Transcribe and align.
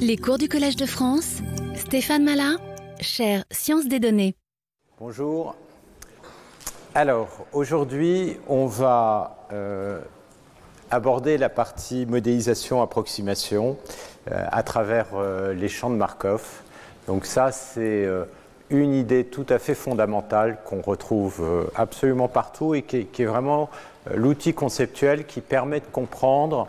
Les 0.00 0.16
cours 0.16 0.38
du 0.38 0.48
Collège 0.48 0.76
de 0.76 0.86
France, 0.86 1.38
Stéphane 1.74 2.24
Malin, 2.24 2.56
chaire 3.00 3.44
Sciences 3.50 3.86
des 3.86 4.00
données. 4.00 4.34
Bonjour. 4.98 5.56
Alors, 6.94 7.46
aujourd'hui, 7.52 8.36
on 8.48 8.66
va 8.66 9.46
euh, 9.52 10.00
aborder 10.90 11.36
la 11.38 11.48
partie 11.48 12.06
modélisation-approximation 12.06 13.76
euh, 14.30 14.44
à 14.50 14.62
travers 14.62 15.08
euh, 15.14 15.52
les 15.52 15.68
champs 15.68 15.90
de 15.90 15.96
Markov. 15.96 16.62
Donc 17.06 17.26
ça, 17.26 17.52
c'est 17.52 18.06
une 18.70 18.94
idée 18.94 19.24
tout 19.24 19.46
à 19.48 19.58
fait 19.58 19.74
fondamentale 19.74 20.58
qu'on 20.64 20.82
retrouve 20.82 21.70
absolument 21.74 22.28
partout 22.28 22.74
et 22.74 22.82
qui 22.82 23.06
est 23.22 23.24
vraiment 23.24 23.70
l'outil 24.14 24.52
conceptuel 24.52 25.24
qui 25.24 25.40
permet 25.40 25.80
de 25.80 25.86
comprendre 25.86 26.68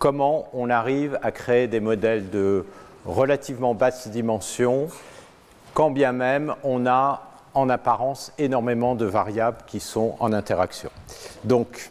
comment 0.00 0.48
on 0.54 0.70
arrive 0.70 1.18
à 1.22 1.30
créer 1.30 1.68
des 1.68 1.78
modèles 1.78 2.30
de 2.30 2.64
relativement 3.04 3.74
basse 3.74 4.08
dimension, 4.08 4.88
quand 5.74 5.90
bien 5.90 6.12
même 6.12 6.54
on 6.64 6.86
a 6.86 7.22
en 7.52 7.68
apparence 7.68 8.32
énormément 8.38 8.94
de 8.94 9.04
variables 9.04 9.58
qui 9.66 9.78
sont 9.78 10.16
en 10.18 10.32
interaction. 10.32 10.90
Donc, 11.44 11.90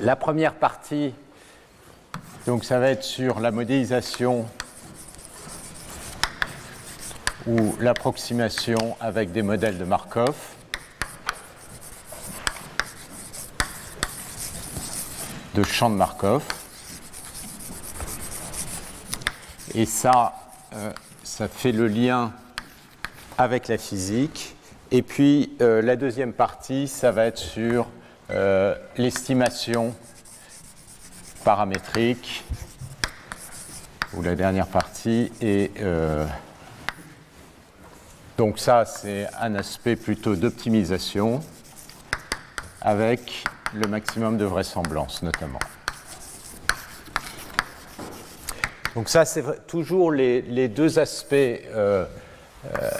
la 0.00 0.16
première 0.16 0.54
partie, 0.54 1.14
donc 2.46 2.64
ça 2.64 2.78
va 2.78 2.90
être 2.90 3.04
sur 3.04 3.40
la 3.40 3.52
modélisation 3.52 4.44
ou 7.46 7.74
l'approximation 7.80 8.96
avec 9.00 9.32
des 9.32 9.42
modèles 9.42 9.78
de 9.78 9.84
Markov. 9.84 10.34
de 15.54 15.64
champ 15.64 15.90
de 15.90 15.96
Markov. 15.96 16.44
Et 19.74 19.84
ça, 19.84 20.34
euh, 20.72 20.90
ça 21.22 21.46
fait 21.46 21.72
le 21.72 21.88
lien 21.88 22.32
avec 23.36 23.68
la 23.68 23.76
physique. 23.76 24.56
Et 24.90 25.02
puis 25.02 25.52
euh, 25.60 25.82
la 25.82 25.96
deuxième 25.96 26.32
partie, 26.32 26.88
ça 26.88 27.12
va 27.12 27.26
être 27.26 27.38
sur 27.38 27.86
euh, 28.30 28.74
l'estimation 28.96 29.94
paramétrique, 31.44 32.44
ou 34.14 34.22
la 34.22 34.34
dernière 34.34 34.66
partie. 34.66 35.30
Et 35.40 35.70
donc 38.36 38.58
ça, 38.58 38.84
c'est 38.84 39.26
un 39.40 39.54
aspect 39.54 39.96
plutôt 39.96 40.34
d'optimisation 40.34 41.40
avec 42.80 43.44
le 43.74 43.86
maximum 43.86 44.38
de 44.38 44.44
vraisemblance 44.44 45.22
notamment. 45.22 45.58
Donc 48.94 49.08
ça, 49.08 49.24
c'est 49.24 49.66
toujours 49.66 50.12
les, 50.12 50.68
deux 50.68 50.98
aspects 50.98 51.34
euh, 51.34 51.58
euh, 51.74 52.90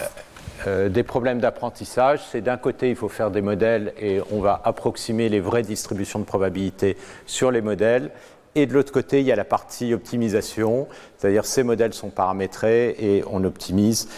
euh, 0.67 0.89
des 0.89 1.03
problèmes 1.03 1.39
d'apprentissage. 1.39 2.21
C'est 2.31 2.41
d'un 2.41 2.57
côté, 2.57 2.89
il 2.89 2.95
faut 2.95 3.09
faire 3.09 3.31
des 3.31 3.41
modèles 3.41 3.93
et 3.99 4.21
on 4.31 4.39
va 4.39 4.61
approximer 4.63 5.29
les 5.29 5.39
vraies 5.39 5.63
distributions 5.63 6.19
de 6.19 6.25
probabilité 6.25 6.97
sur 7.25 7.51
les 7.51 7.61
modèles. 7.61 8.11
Et 8.55 8.65
de 8.65 8.73
l'autre 8.73 8.91
côté, 8.91 9.19
il 9.19 9.27
y 9.27 9.31
a 9.31 9.35
la 9.35 9.45
partie 9.45 9.93
optimisation, 9.93 10.87
c'est-à-dire 11.17 11.45
ces 11.45 11.63
modèles 11.63 11.93
sont 11.93 12.09
paramétrés 12.09 12.95
et 12.99 13.23
on 13.29 13.43
optimise 13.43 14.09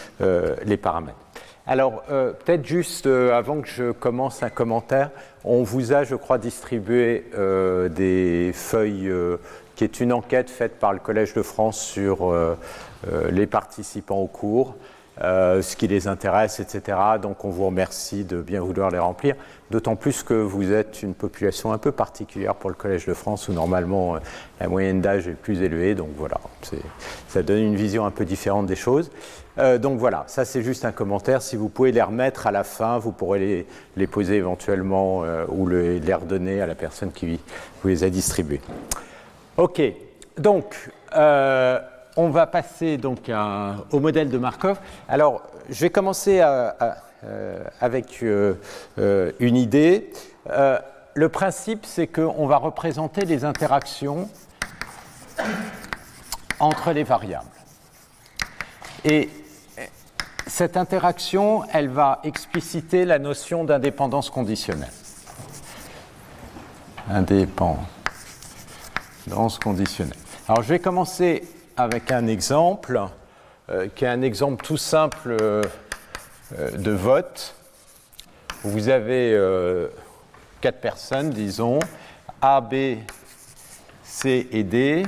les 0.66 0.78
paramètres. 0.78 1.18
Alors, 1.68 2.02
peut-être 2.04 2.66
juste 2.66 3.08
avant 3.08 3.62
que 3.62 3.68
je 3.68 3.92
commence 3.92 4.42
un 4.42 4.50
commentaire, 4.50 5.12
on 5.44 5.64
vous 5.64 5.92
a, 5.92 6.06
je 6.06 6.16
crois, 6.16 6.38
distribué 6.38 7.26
des 7.90 8.52
feuilles 8.54 9.12
qui 9.82 9.86
est 9.86 10.00
une 10.00 10.14
enquête 10.14 10.52
faite 10.52 10.78
par 10.78 10.94
le 10.94 11.00
Collège 11.00 11.34
de 11.34 11.42
France 11.42 11.80
sur 11.80 12.30
euh, 12.32 12.56
euh, 13.12 13.32
les 13.32 13.48
participants 13.48 14.20
au 14.20 14.28
cours, 14.28 14.76
euh, 15.24 15.64
ce 15.64 15.76
qui 15.76 15.88
les 15.88 16.08
intéresse, 16.08 16.60
etc. 16.60 17.00
Donc 17.20 17.46
on 17.46 17.50
vous 17.50 17.66
remercie 17.66 18.24
de 18.24 18.44
bien 18.44 18.62
vouloir 18.62 18.92
les 18.92 19.00
remplir, 19.00 19.34
d'autant 19.72 19.96
plus 19.96 20.22
que 20.22 20.36
vous 20.36 20.72
êtes 20.72 21.02
une 21.02 21.16
population 21.16 21.74
un 21.74 21.80
peu 21.80 21.92
particulière 21.92 22.54
pour 22.54 22.70
le 22.70 22.76
Collège 22.76 23.08
de 23.08 23.16
France, 23.16 23.48
où 23.48 23.54
normalement 23.54 24.18
la 24.60 24.68
moyenne 24.68 25.02
d'âge 25.02 25.28
est 25.28 25.32
plus 25.32 25.64
élevée, 25.64 25.96
donc 25.96 26.10
voilà, 26.16 26.40
ça 27.28 27.42
donne 27.42 27.64
une 27.64 27.76
vision 27.76 28.06
un 28.06 28.12
peu 28.12 28.24
différente 28.24 28.68
des 28.68 28.76
choses. 28.76 29.10
donc 29.80 29.98
voilà, 29.98 30.26
ça 30.28 30.46
c'est 30.46 30.62
juste 30.62 30.86
un 30.86 30.92
commentaire. 30.92 31.42
Si 31.42 31.56
vous 31.56 31.70
pouvez 31.70 31.92
les 31.92 32.04
remettre 32.04 32.46
à 32.46 32.52
la 32.52 32.64
fin, 32.64 33.00
vous 33.00 33.14
pourrez 33.14 33.40
les, 33.40 33.68
les 33.98 34.06
poser 34.06 34.36
éventuellement 34.36 35.24
ou 35.48 35.68
les 35.68 36.14
redonner 36.14 36.62
à 36.62 36.68
la 36.68 36.76
personne 36.76 37.12
qui 37.12 37.40
vous 37.82 37.88
les 37.90 38.04
a 38.04 38.12
distribués. 38.12 38.62
Ok, 39.58 39.82
donc 40.38 40.90
euh, 41.14 41.80
on 42.16 42.30
va 42.30 42.48
passer 42.48 42.98
donc 42.98 43.30
au 43.92 44.00
modèle 44.00 44.30
de 44.30 44.38
Markov. 44.38 44.80
Alors, 45.10 45.42
je 45.70 45.82
vais 45.82 45.90
commencer 45.90 46.40
euh, 46.42 46.72
avec 47.82 48.24
euh, 48.24 48.56
une 49.40 49.58
idée. 49.58 50.10
le 50.48 51.30
principe, 51.30 51.86
c'est 51.86 52.08
qu'on 52.08 52.48
va 52.48 52.58
représenter 52.58 53.26
les 53.26 53.44
interactions 53.44 54.30
entre 56.60 56.92
les 56.94 57.04
variables. 57.04 57.46
Et 59.04 59.30
cette 60.48 60.78
interaction, 60.78 61.64
elle 61.74 61.90
va 61.90 62.20
expliciter 62.24 63.04
la 63.04 63.20
notion 63.20 63.66
d'indépendance 63.66 64.30
conditionnelle. 64.30 64.94
Indépendance 67.10 68.01
conditionnelle. 69.60 70.18
Alors 70.48 70.64
je 70.64 70.70
vais 70.70 70.80
commencer 70.80 71.44
avec 71.78 72.12
un 72.12 72.28
exemple 72.28 73.02
euh, 73.70 73.88
qui 73.94 74.06
est 74.06 74.10
un 74.10 74.22
exemple 74.22 74.64
tout 74.66 74.78
simple 74.78 75.38
euh, 75.40 75.64
euh, 76.58 76.72
de 76.72 76.92
vote. 76.92 77.56
Vous 78.64 78.90
avez 78.90 79.36
quatre 80.62 80.82
personnes, 80.82 81.32
disons, 81.32 81.80
A, 82.44 82.62
B, 82.62 82.98
C 84.04 84.48
et 84.52 84.64
D, 84.64 85.04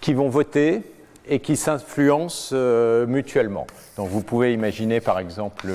qui 0.00 0.12
vont 0.12 0.28
voter 0.28 0.82
et 1.28 1.38
qui 1.38 1.56
s'influencent 1.56 2.52
mutuellement. 3.06 3.68
Donc 3.96 4.08
vous 4.08 4.22
pouvez 4.22 4.52
imaginer 4.52 5.00
par 5.00 5.20
exemple 5.20 5.68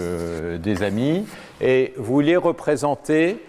des 0.60 0.84
amis 0.84 1.26
et 1.62 1.94
vous 1.96 2.04
voulez 2.04 2.36
représenter 2.36 3.42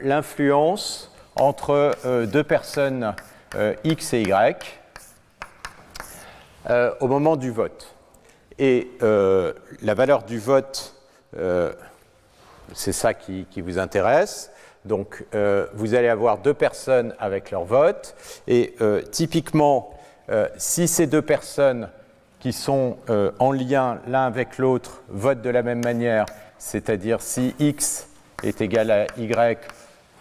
l'influence 0.00 1.09
entre 1.36 1.92
euh, 2.04 2.26
deux 2.26 2.44
personnes 2.44 3.14
euh, 3.54 3.74
X 3.84 4.12
et 4.12 4.22
Y 4.22 4.80
euh, 6.68 6.92
au 7.00 7.08
moment 7.08 7.36
du 7.36 7.50
vote. 7.50 7.94
Et 8.58 8.90
la 9.00 9.94
valeur 9.94 10.22
du 10.22 10.38
vote, 10.38 10.94
c'est 12.74 12.92
ça 12.92 13.14
qui, 13.14 13.46
vous 13.56 13.78
intéresse. 13.78 14.50
Donc, 14.84 15.24
vous 15.72 15.94
allez 15.94 16.10
avoir 16.10 16.36
deux 16.36 16.52
personnes 16.52 17.14
avec 17.18 17.52
leur 17.52 17.64
vote. 17.64 18.14
Et 18.48 18.76
typiquement, 19.10 19.98
si 20.58 20.88
ces 20.88 21.06
deux 21.06 21.22
personnes 21.22 21.88
qui 22.38 22.52
sont 22.52 22.98
en 23.38 23.50
lien 23.50 24.00
l'un 24.06 24.26
avec 24.26 24.58
l'autre 24.58 25.00
votent 25.08 25.40
de 25.40 25.48
la 25.48 25.62
même 25.62 25.82
manière, 25.82 26.26
c'est-à-dire 26.58 27.22
si 27.22 27.54
X 27.58 28.08
est 28.42 28.60
égal 28.60 28.90
à 28.90 29.06
Y 29.16 29.58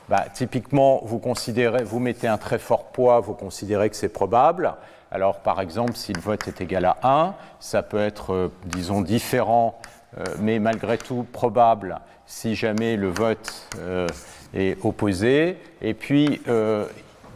bah, 0.10 0.26
typiquement, 0.34 1.02
vous, 1.04 1.20
considérez, 1.20 1.84
vous 1.84 2.00
mettez 2.00 2.28
un 2.28 2.40
très 2.40 2.58
fort 2.58 2.86
poids, 2.86 3.20
vous 3.20 3.36
considérez 3.36 3.92
que 3.92 3.96
c'est 3.96 4.10
probable. 4.10 4.74
Alors, 5.12 5.40
par 5.40 5.62
exemple, 5.62 5.94
si 5.94 6.14
le 6.14 6.20
vote 6.20 6.48
est 6.48 6.62
égal 6.62 6.86
à 6.86 6.98
1, 7.04 7.36
ça 7.60 7.84
peut 7.84 8.00
être, 8.00 8.34
euh, 8.34 8.52
disons, 8.66 9.02
différent, 9.02 9.80
euh, 10.18 10.24
mais 10.40 10.58
malgré 10.58 10.98
tout 10.98 11.28
probable 11.32 12.00
si 12.26 12.56
jamais 12.56 12.96
le 12.96 13.10
vote 13.10 13.68
euh, 13.80 14.08
est 14.56 14.84
opposé. 14.84 15.58
Et 15.82 15.94
puis, 15.94 16.42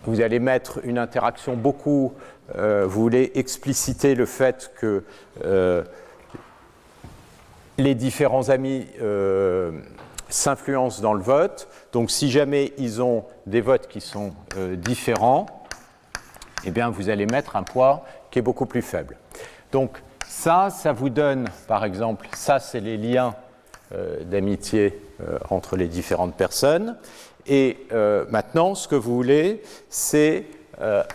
vous 0.05 0.21
allez 0.21 0.39
mettre 0.39 0.79
une 0.83 0.97
interaction 0.97 1.55
beaucoup, 1.55 2.13
vous 2.53 2.89
voulez 2.89 3.31
expliciter 3.33 4.13
le 4.13 4.27
fait 4.27 4.71
que 4.79 5.03
les 7.79 7.95
différents 7.95 8.49
amis 8.49 8.85
s'influencent 10.33 11.01
dans 11.01 11.13
le 11.13 11.21
vote. 11.21 11.67
Donc 11.91 12.09
si 12.09 12.31
jamais 12.31 12.73
ils 12.77 13.01
ont 13.01 13.23
des 13.45 13.61
votes 13.61 13.87
qui 13.87 14.01
sont 14.01 14.33
euh, 14.57 14.75
différents, 14.75 15.45
eh 16.65 16.71
bien 16.71 16.89
vous 16.89 17.09
allez 17.09 17.25
mettre 17.25 17.55
un 17.55 17.63
poids 17.63 18.03
qui 18.31 18.39
est 18.39 18.41
beaucoup 18.41 18.65
plus 18.65 18.81
faible. 18.81 19.17
Donc 19.71 20.01
ça, 20.27 20.69
ça 20.71 20.91
vous 20.91 21.09
donne, 21.09 21.47
par 21.67 21.85
exemple, 21.85 22.27
ça 22.33 22.59
c'est 22.59 22.79
les 22.79 22.97
liens 22.97 23.35
euh, 23.93 24.23
d'amitié 24.23 24.99
euh, 25.21 25.37
entre 25.51 25.77
les 25.77 25.87
différentes 25.87 26.35
personnes. 26.35 26.97
Et 27.45 27.87
maintenant, 28.29 28.73
ce 28.73 28.87
que 28.87 28.95
vous 28.95 29.13
voulez, 29.13 29.61
c'est 29.89 30.45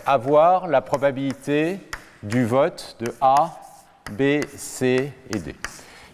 avoir 0.05 0.67
la 0.67 0.79
probabilité 0.79 1.79
du 2.21 2.45
vote 2.45 2.97
de 2.99 3.11
A, 3.19 3.57
B, 4.11 4.45
C 4.55 5.11
et 5.33 5.39
D. 5.39 5.55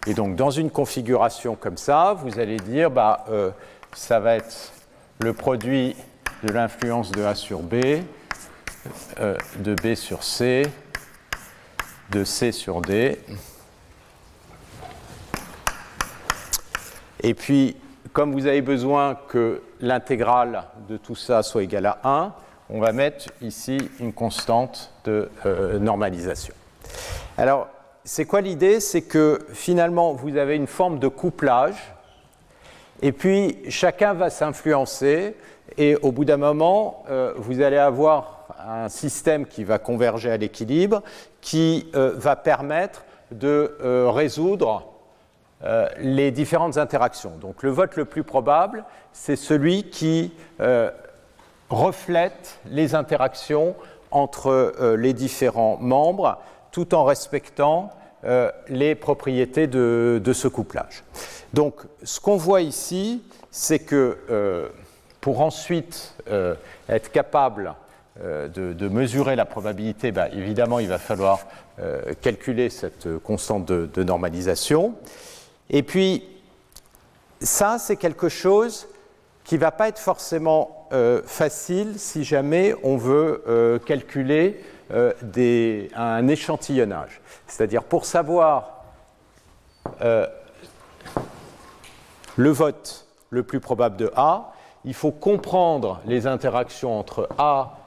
Et 0.08 0.14
donc, 0.14 0.36
dans 0.36 0.52
une 0.52 0.70
configuration 0.70 1.56
comme 1.56 1.78
ça, 1.78 2.16
vous 2.18 2.40
allez 2.40 2.58
dire, 2.58 2.92
bah, 2.92 3.26
euh, 3.30 3.52
ça 3.94 4.20
va 4.20 4.36
être 4.36 4.72
le 5.20 5.34
produit 5.34 5.96
de 6.44 6.52
l'influence 6.52 7.12
de 7.12 7.24
A 7.24 7.36
sur 7.36 7.60
B, 7.60 7.76
euh, 9.20 9.36
de 9.60 9.74
B 9.74 9.96
sur 9.96 10.24
C 10.24 10.64
de 12.10 12.24
C 12.24 12.52
sur 12.52 12.82
D. 12.82 13.20
Et 17.22 17.34
puis, 17.34 17.76
comme 18.14 18.34
vous 18.34 18.46
avez 18.46 18.62
besoin 18.62 19.16
que 19.28 19.62
l'intégrale 19.82 20.66
de 20.88 20.98
tout 20.98 21.16
ça 21.16 21.44
soit 21.44 21.64
égale 21.64 21.88
à 21.88 22.00
1, 22.04 22.34
on 22.70 22.80
va 22.80 22.92
mettre 22.92 23.26
ici 23.42 23.78
une 24.00 24.14
constante 24.14 24.92
de 25.04 25.30
euh, 25.46 25.80
normalisation. 25.80 26.54
Alors, 27.38 27.68
c'est 28.06 28.26
quoi 28.26 28.40
l'idée? 28.40 28.80
C'est 28.80 29.02
que 29.02 29.40
finalement, 29.52 30.14
vous 30.14 30.38
avez 30.38 30.56
une 30.56 30.68
forme 30.68 31.00
de 31.00 31.08
couplage, 31.08 31.94
et 33.02 33.12
puis 33.12 33.58
chacun 33.68 34.14
va 34.14 34.30
s'influencer, 34.30 35.36
et 35.78 35.96
au 35.98 36.12
bout 36.12 36.24
d'un 36.24 36.38
moment, 36.38 37.04
euh, 37.10 37.34
vous 37.36 37.62
allez 37.62 37.78
avoir 37.78 38.46
un 38.66 38.88
système 38.88 39.46
qui 39.46 39.64
va 39.64 39.80
converger 39.80 40.32
à 40.32 40.38
l'équilibre, 40.38 41.02
qui 41.42 41.90
euh, 41.96 42.14
va 42.16 42.36
permettre 42.36 43.04
de 43.32 43.76
résoudre 44.08 44.92
les 46.00 46.30
différentes 46.30 46.78
interactions. 46.78 47.34
Donc 47.42 47.64
le 47.64 47.72
vote 47.72 47.96
le 47.96 48.06
plus 48.06 48.24
probable, 48.24 48.86
c'est 49.14 49.36
celui 49.36 49.90
qui 49.90 50.32
reflète 51.70 52.60
les 52.70 52.94
interactions 52.94 53.76
entre 54.12 54.48
euh, 54.48 54.96
les 54.96 55.14
différents 55.14 55.78
membres 55.82 56.40
tout 56.76 56.94
en 56.94 57.06
respectant 57.06 57.90
euh, 58.26 58.52
les 58.68 58.96
propriétés 58.96 59.66
de, 59.66 60.34
ce 60.34 60.50
couplage. 60.50 61.06
Donc 61.54 61.76
ce 62.04 62.20
qu'on 62.20 62.36
voit 62.36 62.60
ici, 62.60 63.24
c'est 63.50 63.80
que 63.80 64.18
euh, 64.30 64.68
pour 65.22 65.40
ensuite 65.40 66.14
être 66.90 67.12
capable 67.14 67.76
de, 68.22 68.88
mesurer 68.90 69.38
la 69.38 69.46
probabilité, 69.46 70.12
ben, 70.12 70.28
évidemment 70.34 70.80
il 70.80 70.90
va 70.90 70.98
falloir 70.98 71.40
calculer 72.22 72.70
cette 72.70 73.08
constante 73.20 73.66
de, 73.66 74.04
normalisation. 74.04 74.96
Et 75.70 75.82
puis 75.82 76.24
ça, 77.40 77.78
c'est 77.80 77.96
quelque 77.96 78.28
chose 78.28 78.88
qui 79.46 79.56
ne 79.56 79.62
va 79.62 79.72
pas 79.72 79.88
être 79.88 80.00
forcément 80.00 80.88
euh, 80.92 81.22
facile 81.26 81.94
si 81.98 82.24
jamais 82.24 82.76
on 82.84 82.98
veut 82.98 83.44
euh, 83.48 83.80
calculer 83.80 84.60
euh, 84.92 85.88
un 85.96 86.28
échantillonnage. 86.28 87.22
C'est-à-dire 87.48 87.84
pour 87.84 88.06
savoir 88.06 88.72
le 92.36 92.50
vote 92.50 93.06
le 93.30 93.44
plus 93.44 93.60
probable 93.60 93.98
de 93.98 94.12
A, 94.16 94.54
il 94.84 94.94
faut 94.94 95.12
comprendre 95.12 96.02
les 96.06 96.28
interactions 96.28 96.98
entre 96.98 97.28
A 97.38 97.78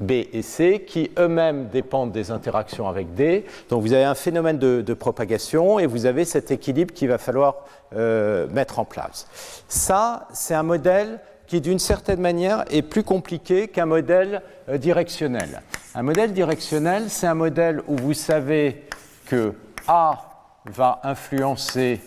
B 0.00 0.12
et 0.32 0.42
C, 0.42 0.84
qui 0.86 1.10
eux-mêmes 1.18 1.68
dépendent 1.68 2.12
des 2.12 2.30
interactions 2.30 2.88
avec 2.88 3.14
D. 3.14 3.44
Donc 3.68 3.82
vous 3.82 3.92
avez 3.92 4.04
un 4.04 4.14
phénomène 4.14 4.58
de, 4.58 4.94
propagation 4.94 5.78
et 5.78 5.86
vous 5.86 6.06
avez 6.06 6.24
cet 6.24 6.50
équilibre 6.50 6.94
qu'il 6.94 7.08
va 7.08 7.18
falloir 7.18 7.56
euh, 7.94 8.46
mettre 8.48 8.78
en 8.78 8.84
place. 8.84 9.28
Ça, 9.68 10.28
c'est 10.32 10.54
un 10.54 10.62
modèle 10.62 11.20
qui, 11.54 11.60
d'une 11.60 11.78
certaine 11.78 12.20
manière, 12.20 12.64
est 12.68 12.82
plus 12.82 13.04
compliqué 13.04 13.68
qu'un 13.68 13.86
modèle 13.86 14.42
euh, 14.68 14.76
directionnel. 14.76 15.62
Un 15.94 16.02
modèle 16.02 16.32
directionnel, 16.32 17.04
c'est 17.08 17.28
un 17.28 17.34
modèle 17.34 17.80
où 17.86 17.96
vous 17.96 18.12
savez 18.12 18.88
que 19.26 19.52
A 19.86 20.50
va 20.64 20.98
influencer, 21.04 22.00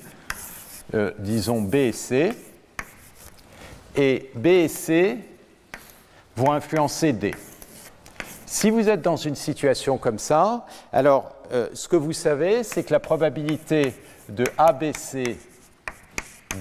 euh, 0.94 1.14
disons, 1.20 1.62
B 1.62 1.76
et 1.76 1.92
C, 1.94 2.34
et 3.96 4.32
B 4.36 4.48
et 4.48 4.68
C 4.68 5.18
vont 6.36 6.52
influencer 6.52 7.14
D. 7.14 7.34
Si 8.46 8.70
vous 8.70 8.90
êtes 8.90 9.02
dans 9.02 9.16
une 9.16 9.36
situation 9.36 9.98
comme 9.98 10.20
ça, 10.20 10.66
alors 10.92 11.32
euh, 11.54 11.70
ce 11.74 11.88
que 11.88 11.96
vous 11.96 12.12
savez, 12.12 12.64
c'est 12.64 12.84
que 12.84 12.92
la 12.92 13.00
probabilité 13.00 13.94
de 14.28 14.44
ABC 14.58 15.38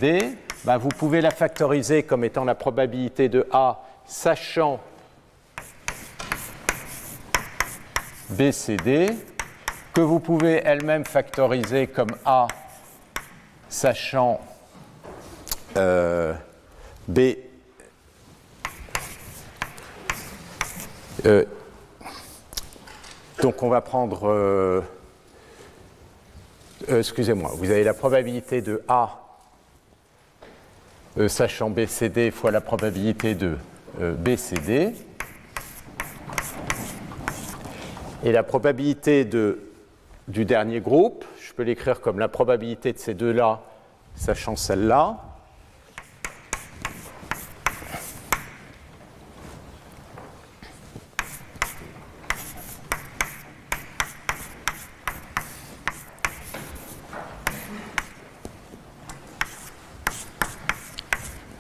D, 0.01 0.37
ben, 0.67 0.79
vous 0.79 0.89
pouvez 0.89 1.21
la 1.21 1.31
factoriser 1.31 2.03
comme 2.03 2.25
étant 2.25 2.45
la 2.45 2.57
probabilité 2.57 3.29
de 3.29 3.47
A, 3.53 3.85
sachant 4.05 4.81
BCD, 8.31 9.11
que 9.95 10.01
vous 10.01 10.19
pouvez 10.19 10.61
elle-même 10.65 11.05
factoriser 11.05 11.87
comme 11.87 12.11
A, 12.25 12.49
sachant 13.69 14.41
euh, 15.77 16.35
B. 17.07 17.21
Euh, 21.27 21.45
donc 23.41 23.63
on 23.63 23.69
va 23.69 23.83
prendre, 23.83 24.29
euh, 24.29 24.83
excusez-moi, 26.89 27.53
vous 27.55 27.71
avez 27.71 27.85
la 27.85 27.95
probabilité 27.95 28.63
de 28.63 28.83
A 28.89 29.26
sachant 31.29 31.71
BCD 31.71 32.31
fois 32.31 32.51
la 32.51 32.61
probabilité 32.61 33.35
de 33.35 33.57
BCD. 33.99 34.93
Et 38.25 38.33
la 38.33 38.43
probabilité 38.43 39.25
du 39.25 40.45
dernier 40.45 40.81
groupe, 40.81 41.25
je 41.41 41.53
peux 41.53 41.63
l'écrire 41.63 42.01
comme 42.01 42.19
la 42.19 42.29
probabilité 42.29 42.93
de 42.93 42.99
ces 42.99 43.15
deux-là, 43.15 43.63
sachant 44.15 44.57
celle-là. 44.57 45.19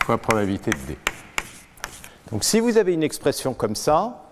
Fois 0.06 0.18
probabilité 0.18 0.70
de 0.70 0.76
D. 0.86 0.96
Donc 2.30 2.44
si 2.44 2.60
vous 2.60 2.78
avez 2.78 2.94
une 2.94 3.02
expression 3.02 3.54
comme 3.54 3.74
ça, 3.74 4.22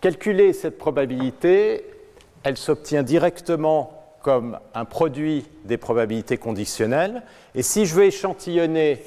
calculer 0.00 0.54
cette 0.54 0.78
probabilité, 0.78 1.84
elle 2.42 2.56
s'obtient 2.56 3.02
directement 3.02 4.16
comme 4.22 4.58
un 4.72 4.86
produit 4.86 5.44
des 5.66 5.76
probabilités 5.76 6.38
conditionnelles. 6.38 7.22
Et 7.54 7.62
si 7.62 7.84
je 7.84 7.94
veux 7.94 8.04
échantillonner, 8.04 9.02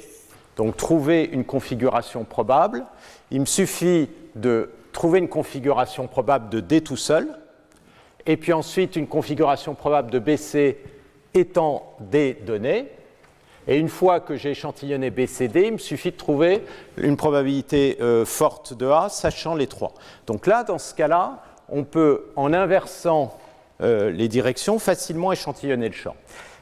donc 0.56 0.76
trouver 0.76 1.24
une 1.24 1.44
configuration 1.44 2.22
probable, 2.22 2.86
il 3.32 3.40
me 3.40 3.46
suffit 3.46 4.10
de 4.36 4.70
trouver 4.92 5.18
une 5.18 5.28
configuration 5.28 6.06
probable 6.06 6.50
de 6.50 6.60
D 6.60 6.82
tout 6.82 6.96
seul, 6.96 7.36
et 8.26 8.36
puis 8.36 8.52
ensuite 8.52 8.94
une 8.94 9.08
configuration 9.08 9.74
probable 9.74 10.12
de 10.12 10.20
BC 10.20 10.78
étant 11.34 11.96
D 11.98 12.38
données, 12.46 12.92
et 13.68 13.78
une 13.78 13.88
fois 13.88 14.20
que 14.20 14.36
j'ai 14.36 14.50
échantillonné 14.50 15.10
BCD, 15.10 15.66
il 15.66 15.72
me 15.74 15.78
suffit 15.78 16.10
de 16.10 16.16
trouver 16.16 16.64
une 16.96 17.16
probabilité 17.16 17.98
euh, 18.00 18.24
forte 18.24 18.74
de 18.74 18.86
A, 18.86 19.08
sachant 19.08 19.54
les 19.54 19.66
trois. 19.66 19.92
Donc 20.26 20.46
là, 20.46 20.64
dans 20.64 20.78
ce 20.78 20.94
cas-là, 20.94 21.42
on 21.68 21.84
peut, 21.84 22.26
en 22.36 22.52
inversant 22.52 23.38
euh, 23.82 24.10
les 24.10 24.28
directions, 24.28 24.78
facilement 24.78 25.32
échantillonner 25.32 25.88
le 25.88 25.94
champ. 25.94 26.16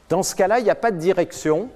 Dans 0.09 0.23
ce 0.23 0.35
cas-là, 0.35 0.59
il 0.59 0.65
n'y 0.65 0.71
a 0.71 0.75
pas 0.75 0.91
de 0.91 0.99
direction, 0.99 1.69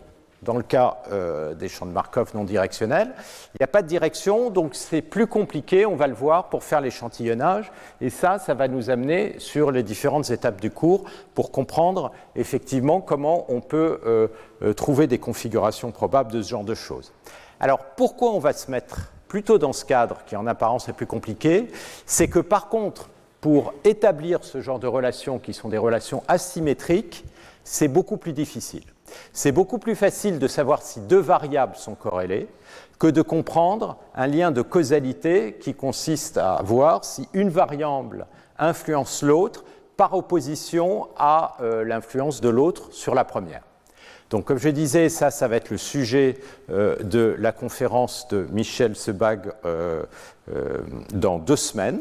dans 0.43 0.57
le 0.57 0.63
cas 0.63 0.99
euh, 1.11 1.55
des 1.55 1.69
champs 1.69 1.87
de 1.87 1.93
Markov 1.93 2.33
non 2.35 2.45
directionnels. 2.45 3.13
Il 3.55 3.59
n'y 3.61 3.65
a 3.65 3.69
pas 3.69 3.83
de 3.83 3.87
direction, 3.87 4.51
donc 4.51 4.75
c'est 4.75 5.03
plus 5.03 5.27
compliqué, 5.27 5.87
on 5.87 5.97
va 5.97 6.09
le 6.09 6.15
voir, 6.15 6.49
pour 6.49 6.65
faire 6.65 6.81
l'échantillonnage. 6.81 7.71
Et 8.01 8.11
ça, 8.11 8.39
ça 8.39 8.55
va 8.55 8.69
nous 8.69 8.91
amener 8.91 9.37
sur 9.39 9.71
les 9.71 9.83
différentes 9.83 10.31
étapes 10.31 10.61
du 10.61 10.71
cours 10.71 11.05
pour 11.35 11.53
comprendre 11.53 12.13
effectivement 12.35 13.01
comment 13.01 13.47
on 13.49 13.61
peut 13.61 14.01
euh, 14.05 14.29
euh, 14.63 14.73
trouver 14.73 15.07
des 15.07 15.19
configurations 15.19 15.93
probables 15.93 16.33
de 16.33 16.43
ce 16.43 16.49
genre 16.49 16.65
de 16.65 16.75
choses. 16.75 17.13
Alors 17.61 17.79
pourquoi 17.97 18.33
on 18.33 18.39
va 18.41 18.53
se 18.53 18.71
mettre 18.71 19.13
plutôt 19.29 19.59
dans 19.59 19.73
ce 19.73 19.85
cadre 19.85 20.19
qui 20.27 20.37
en 20.37 20.47
apparence 20.47 20.89
est 20.89 20.93
plus 20.93 21.07
compliqué? 21.07 21.69
C'est 22.05 22.29
que 22.29 22.41
par 22.41 22.69
contre, 22.69 23.09
pour 23.41 23.75
établir 23.85 24.45
ce 24.45 24.61
genre 24.61 24.79
de 24.79 24.87
relations 24.87 25.39
qui 25.39 25.53
sont 25.53 25.69
des 25.69 25.79
relations 25.79 26.23
asymétriques, 26.29 27.25
c'est 27.65 27.89
beaucoup 27.89 28.17
plus 28.17 28.33
difficile. 28.33 28.92
C'est 29.33 29.53
beaucoup 29.53 29.79
plus 29.79 29.97
facile 29.97 30.39
de 30.39 30.47
savoir 30.49 30.83
si 30.83 31.01
deux 31.01 31.21
variables 31.21 31.77
sont 31.77 31.95
corrélées 31.95 32.49
que 32.99 33.09
de 33.09 33.23
comprendre 33.23 33.97
un 34.15 34.29
lien 34.29 34.53
de 34.53 34.63
causalité 34.63 35.57
qui 35.61 35.75
consiste 35.75 36.39
à 36.39 36.61
voir 36.63 37.05
si 37.05 37.29
une 37.33 37.49
variable 37.49 38.27
influence 38.59 39.23
l'autre 39.23 39.65
par 39.97 40.15
opposition 40.15 41.09
à 41.17 41.57
euh, 41.61 41.85
l'influence 41.85 42.41
de 42.41 42.49
l'autre 42.49 42.93
sur 42.93 43.15
la 43.15 43.25
première. 43.25 43.63
Donc, 44.31 44.45
comme 44.47 44.59
je 44.59 44.69
disais, 44.69 45.09
ça, 45.09 45.31
ça 45.31 45.47
va 45.49 45.57
être 45.57 45.71
le 45.71 45.79
sujet 45.79 46.39
euh, 46.71 46.97
de 47.03 47.35
la 47.39 47.53
conférence 47.53 48.29
de 48.29 48.47
Michel 48.51 48.97
Sebag 48.97 49.53
euh, 49.65 50.05
dans 51.13 51.39
deux 51.39 51.57
semaines. 51.57 52.01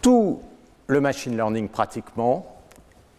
Tout 0.00 0.40
le 0.86 1.00
machine 1.00 1.36
learning, 1.36 1.68
pratiquement, 1.68 2.56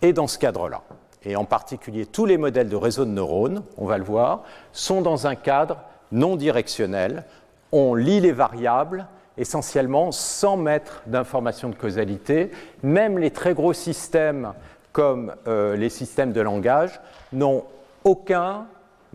est 0.01 0.13
dans 0.13 0.27
ce 0.27 0.37
cadre-là 0.37 0.81
et 1.25 1.35
en 1.35 1.45
particulier 1.45 2.05
tous 2.05 2.25
les 2.25 2.37
modèles 2.37 2.69
de 2.69 2.75
réseaux 2.75 3.05
de 3.05 3.11
neurones, 3.11 3.63
on 3.77 3.85
va 3.85 3.97
le 3.97 4.03
voir, 4.03 4.43
sont 4.71 5.01
dans 5.01 5.27
un 5.27 5.35
cadre 5.35 5.77
non 6.11 6.35
directionnel. 6.35 7.23
On 7.71 7.95
lit 7.95 8.19
les 8.19 8.31
variables 8.31 9.07
essentiellement 9.37 10.11
100 10.11 10.57
mètres 10.57 11.01
d'informations 11.07 11.69
de 11.69 11.75
causalité. 11.75 12.51
Même 12.83 13.17
les 13.17 13.31
très 13.31 13.53
gros 13.53 13.73
systèmes 13.73 14.53
comme 14.91 15.33
euh, 15.47 15.75
les 15.75 15.89
systèmes 15.89 16.33
de 16.33 16.41
langage 16.41 17.01
n'ont 17.31 17.63
aucun 18.03 18.67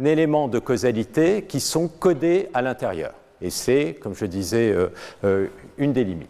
élément 0.04 0.48
de 0.48 0.58
causalité 0.58 1.42
qui 1.42 1.60
sont 1.60 1.88
codés 1.88 2.48
à 2.52 2.62
l'intérieur. 2.62 3.12
Et 3.40 3.50
c'est, 3.50 3.94
comme 3.94 4.14
je 4.14 4.26
disais, 4.26 4.72
euh, 4.72 4.88
euh, 5.24 5.46
une 5.76 5.92
des 5.92 6.04
limites. 6.04 6.28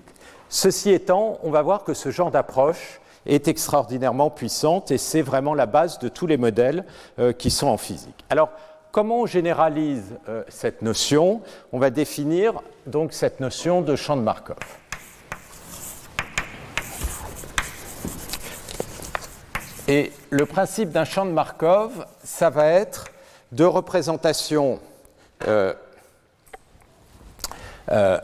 Ceci 0.50 0.90
étant, 0.90 1.38
on 1.42 1.50
va 1.50 1.62
voir 1.62 1.85
que 1.85 1.94
ce 1.94 2.11
genre 2.11 2.30
d'approche 2.30 3.00
est 3.28 3.47
extraordinairement 3.47 4.30
puissante 4.30 4.90
et 4.90 4.99
c'est 4.99 5.23
vraiment 5.23 5.54
la 5.54 5.66
base 5.66 5.99
de 6.00 6.08
tous 6.08 6.26
les 6.26 6.37
modèles 6.37 6.85
qui 7.38 7.50
sont 7.50 7.68
en 7.68 7.76
physique. 7.76 8.25
Alors, 8.30 8.50
comment 8.90 9.20
on 9.20 9.26
généralise 9.26 10.16
cette 10.49 10.82
notion? 10.82 11.42
On 11.73 11.78
va 11.78 11.90
définir 11.90 12.54
donc 12.87 13.12
cette 13.12 13.38
notion 13.40 13.82
de 13.82 13.94
champ 13.94 14.16
de 14.16 14.23
Markov. 14.23 14.56
Et 19.88 20.12
le 20.28 20.44
principe 20.44 20.90
d'un 20.90 21.06
champ 21.06 21.25
de 21.25 21.30
Markov, 21.30 22.04
ça 22.23 22.50
va 22.50 22.66
être 22.66 23.06
de 23.52 23.64
représentation 23.64 24.80
euh, 25.47 25.73
euh, 27.90 28.18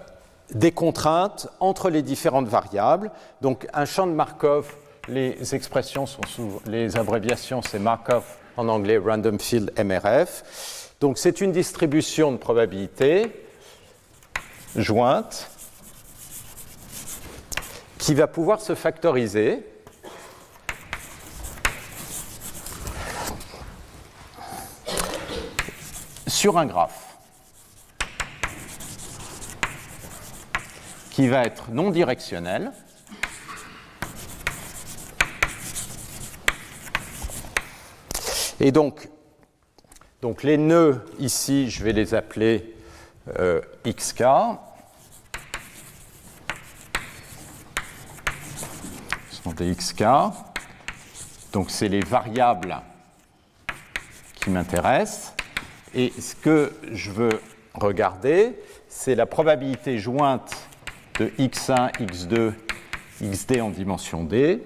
des 0.51 0.73
contraintes 0.73 1.49
entre 1.61 1.89
les 1.89 2.03
différentes 2.03 2.49
variables. 2.49 3.11
Donc 3.41 3.67
un 3.73 3.87
champ 3.87 4.07
de 4.07 4.13
Markov, 4.13 4.75
les 5.09 5.55
expressions 5.55 6.07
sont 6.07 6.23
les 6.67 6.97
abréviations, 6.97 7.63
c'est 7.63 7.79
Markov 7.79 8.25
en 8.57 8.69
anglais, 8.69 8.99
Random 8.99 9.39
Field 9.39 9.73
MRF. 9.79 10.93
Donc 11.01 11.19
c'est 11.19 11.41
une 11.41 11.53
distribution 11.53 12.33
de 12.33 12.37
probabilité 12.37 13.31
jointe 14.77 15.51
qui 17.99 18.15
va 18.15 18.27
pouvoir 18.27 18.61
se 18.61 18.75
factoriser 18.75 19.67
sur 26.27 26.59
un 26.59 26.67
graphe 26.67 27.17
qui 31.11 31.29
va 31.29 31.45
être 31.45 31.71
non 31.71 31.91
directionnel. 31.91 32.73
Et 38.61 38.71
donc, 38.71 39.09
donc 40.23 40.43
les 40.43 40.57
nœuds 40.57 41.05
ici, 41.19 41.71
je 41.71 41.83
vais 41.83 41.93
les 41.93 42.15
appeler 42.15 42.75
euh, 43.39 43.61
xk. 43.85 44.25
Ce 49.31 49.43
sont 49.43 49.53
des 49.53 49.75
xk. 49.75 50.05
Donc 51.53 51.71
c'est 51.71 51.89
les 51.89 52.01
variables 52.01 52.81
qui 54.35 54.51
m'intéressent. 54.51 55.35
Et 55.95 56.13
ce 56.19 56.35
que 56.35 56.73
je 56.93 57.11
veux 57.11 57.41
regarder, 57.75 58.59
c'est 58.89 59.15
la 59.15 59.27
probabilité 59.27 59.99
jointe 59.99 60.55
de 61.19 61.27
x1, 61.39 61.93
x2, 62.01 62.53
xd 63.21 63.61
en 63.61 63.71
dimension 63.71 64.25
d. 64.25 64.63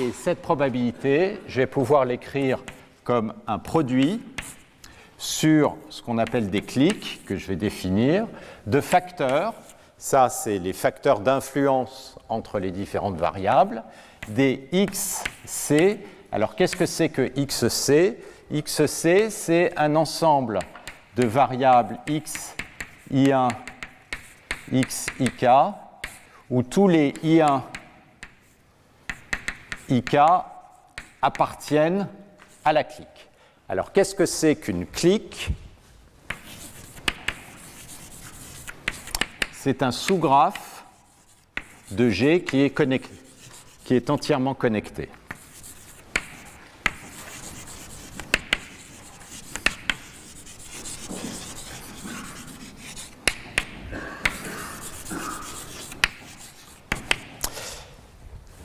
Et 0.00 0.12
cette 0.12 0.40
probabilité, 0.40 1.38
je 1.46 1.60
vais 1.60 1.66
pouvoir 1.66 2.04
l'écrire 2.04 2.62
comme 3.08 3.32
un 3.46 3.58
produit 3.58 4.20
sur 5.16 5.78
ce 5.88 6.02
qu'on 6.02 6.18
appelle 6.18 6.50
des 6.50 6.60
clics, 6.60 7.24
que 7.24 7.38
je 7.38 7.46
vais 7.46 7.56
définir, 7.56 8.26
de 8.66 8.82
facteurs. 8.82 9.54
Ça, 9.96 10.28
c'est 10.28 10.58
les 10.58 10.74
facteurs 10.74 11.20
d'influence 11.20 12.18
entre 12.28 12.58
les 12.58 12.70
différentes 12.70 13.16
variables, 13.16 13.82
des 14.28 14.68
xc. 14.74 15.98
Alors, 16.30 16.54
qu'est-ce 16.54 16.76
que 16.76 16.84
c'est 16.84 17.08
que 17.08 17.32
xc 17.34 18.18
xc, 18.52 19.30
c'est 19.30 19.72
un 19.78 19.96
ensemble 19.96 20.58
de 21.16 21.26
variables 21.26 22.00
x, 22.08 22.54
i1, 23.10 23.48
x, 24.70 25.06
ik, 25.18 25.46
où 26.50 26.62
tous 26.62 26.88
les 26.88 27.12
i1, 27.24 27.62
ik 29.88 30.14
appartiennent 31.22 32.06
à 32.68 32.72
la 32.74 32.84
clique. 32.84 33.30
Alors, 33.66 33.92
qu'est-ce 33.92 34.14
que 34.14 34.26
c'est 34.26 34.56
qu'une 34.56 34.84
clique? 34.84 35.48
C'est 39.52 39.82
un 39.82 39.90
sous-graphe 39.90 40.84
de 41.90 42.10
G 42.10 42.44
qui 42.44 42.60
est, 42.60 42.70
connecté, 42.70 43.14
qui 43.84 43.94
est 43.94 44.10
entièrement 44.10 44.52
connecté. 44.52 45.08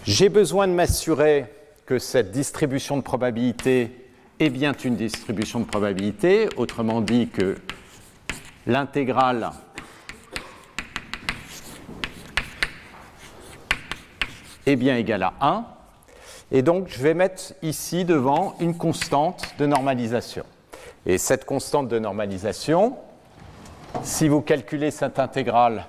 J'ai 0.05 0.27
besoin 0.27 0.67
de 0.67 0.73
m'assurer 0.73 1.62
que 1.85 1.99
cette 1.99 2.31
distribution 2.31 2.97
de 2.97 3.01
probabilité 3.01 3.91
est 4.39 4.49
bien 4.49 4.73
une 4.73 4.95
distribution 4.95 5.59
de 5.59 5.65
probabilité, 5.65 6.47
autrement 6.57 7.01
dit 7.01 7.27
que 7.27 7.57
l'intégrale 8.65 9.51
est 14.65 14.75
bien 14.75 14.95
égale 14.95 15.23
à 15.23 15.33
1. 15.41 15.65
Et 16.51 16.61
donc, 16.61 16.87
je 16.87 17.01
vais 17.01 17.13
mettre 17.13 17.53
ici 17.61 18.05
devant 18.05 18.55
une 18.59 18.77
constante 18.77 19.55
de 19.57 19.65
normalisation. 19.65 20.45
Et 21.05 21.17
cette 21.17 21.45
constante 21.45 21.89
de 21.89 21.99
normalisation, 21.99 22.97
si 24.03 24.29
vous 24.29 24.41
calculez 24.41 24.91
cette 24.91 25.19
intégrale, 25.19 25.85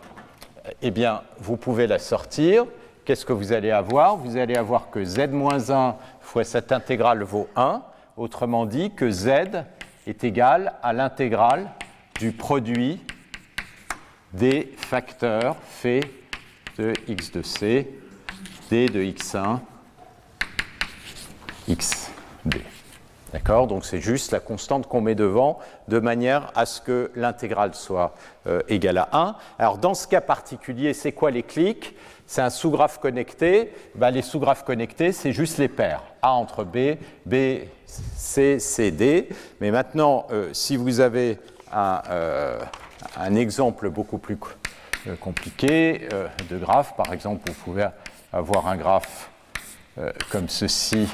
eh 0.82 0.90
bien, 0.90 1.22
vous 1.38 1.56
pouvez 1.56 1.86
la 1.86 1.98
sortir 1.98 2.66
qu'est-ce 3.04 3.26
que 3.26 3.32
vous 3.32 3.52
allez 3.52 3.70
avoir? 3.70 4.16
Vous 4.16 4.36
allez 4.36 4.56
avoir 4.56 4.90
que 4.90 5.04
z-1 5.04 5.94
fois 6.20 6.44
cette 6.44 6.72
intégrale 6.72 7.22
vaut 7.22 7.48
1, 7.56 7.82
autrement 8.16 8.66
dit 8.66 8.92
que 8.92 9.10
z 9.10 9.64
est 10.06 10.24
égal 10.24 10.74
à 10.82 10.92
l'intégrale 10.92 11.70
du 12.18 12.32
produit 12.32 13.00
des 14.32 14.72
facteurs 14.76 15.56
faits 15.68 16.06
de 16.78 16.92
x 17.06 17.30
de 17.32 17.42
c, 17.42 17.88
d 18.70 18.88
de 18.88 19.02
x1, 19.02 19.60
xd. 21.68 22.62
D'accord? 23.32 23.66
Donc 23.66 23.84
c'est 23.84 24.00
juste 24.00 24.30
la 24.30 24.38
constante 24.38 24.86
qu'on 24.86 25.00
met 25.00 25.16
devant 25.16 25.58
de 25.88 25.98
manière 25.98 26.52
à 26.54 26.66
ce 26.66 26.80
que 26.80 27.10
l'intégrale 27.16 27.74
soit 27.74 28.14
euh, 28.46 28.62
égale 28.68 28.98
à 28.98 29.08
1. 29.12 29.36
Alors 29.58 29.78
dans 29.78 29.94
ce 29.94 30.06
cas 30.06 30.20
particulier, 30.20 30.94
c'est 30.94 31.10
quoi 31.10 31.32
les 31.32 31.42
clics? 31.42 31.96
C'est 32.26 32.42
un 32.42 32.50
sous-graphe 32.50 32.98
connecté. 32.98 33.72
Ben, 33.94 34.10
les 34.10 34.22
sous-graphes 34.22 34.64
connectés, 34.64 35.12
c'est 35.12 35.32
juste 35.32 35.58
les 35.58 35.68
paires. 35.68 36.02
A 36.22 36.32
entre 36.32 36.64
B, 36.64 36.96
B, 37.26 37.66
C, 37.86 38.58
C, 38.58 38.90
D. 38.90 39.28
Mais 39.60 39.70
maintenant, 39.70 40.26
euh, 40.30 40.48
si 40.52 40.76
vous 40.76 41.00
avez 41.00 41.38
un, 41.72 42.02
euh, 42.08 42.58
exemple 43.36 43.90
beaucoup 43.90 44.18
plus 44.18 44.38
euh, 45.06 45.16
compliqué 45.16 46.08
de 46.48 46.58
graphe, 46.58 46.96
par 46.96 47.12
exemple, 47.12 47.42
vous 47.46 47.62
pouvez 47.64 47.88
avoir 48.32 48.66
un 48.68 48.76
graphe 48.76 49.30
comme 50.30 50.48
ceci, 50.48 51.08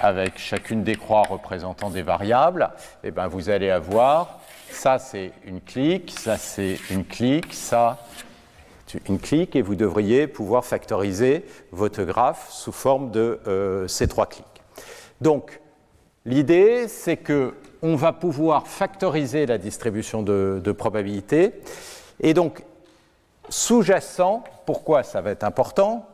avec 0.00 0.36
chacune 0.36 0.82
des 0.82 0.96
croix 0.96 1.22
représentant 1.22 1.90
des 1.90 2.02
variables, 2.02 2.70
eh 3.04 3.10
ben 3.10 3.28
vous 3.28 3.48
allez 3.48 3.70
avoir 3.70 4.40
ça 4.74 4.98
c'est 4.98 5.32
une 5.44 5.60
clique, 5.60 6.10
ça 6.18 6.36
c'est 6.36 6.78
une 6.90 7.04
clique, 7.04 7.54
ça 7.54 7.98
une 9.08 9.18
clique, 9.18 9.56
et 9.56 9.62
vous 9.62 9.74
devriez 9.74 10.26
pouvoir 10.26 10.64
factoriser 10.64 11.44
votre 11.72 12.02
graphe 12.04 12.48
sous 12.50 12.72
forme 12.72 13.10
de 13.10 13.40
euh, 13.46 13.88
ces 13.88 14.08
trois 14.08 14.26
clics. 14.26 14.44
Donc, 15.20 15.60
l'idée, 16.24 16.88
c'est 16.88 17.16
que 17.16 17.54
on 17.82 17.96
va 17.96 18.12
pouvoir 18.12 18.66
factoriser 18.66 19.44
la 19.44 19.58
distribution 19.58 20.22
de, 20.22 20.60
de 20.62 20.72
probabilité. 20.72 21.52
Et 22.20 22.32
donc, 22.32 22.62
sous-jacent, 23.50 24.42
pourquoi 24.64 25.02
ça 25.02 25.20
va 25.20 25.32
être 25.32 25.44
important? 25.44 26.06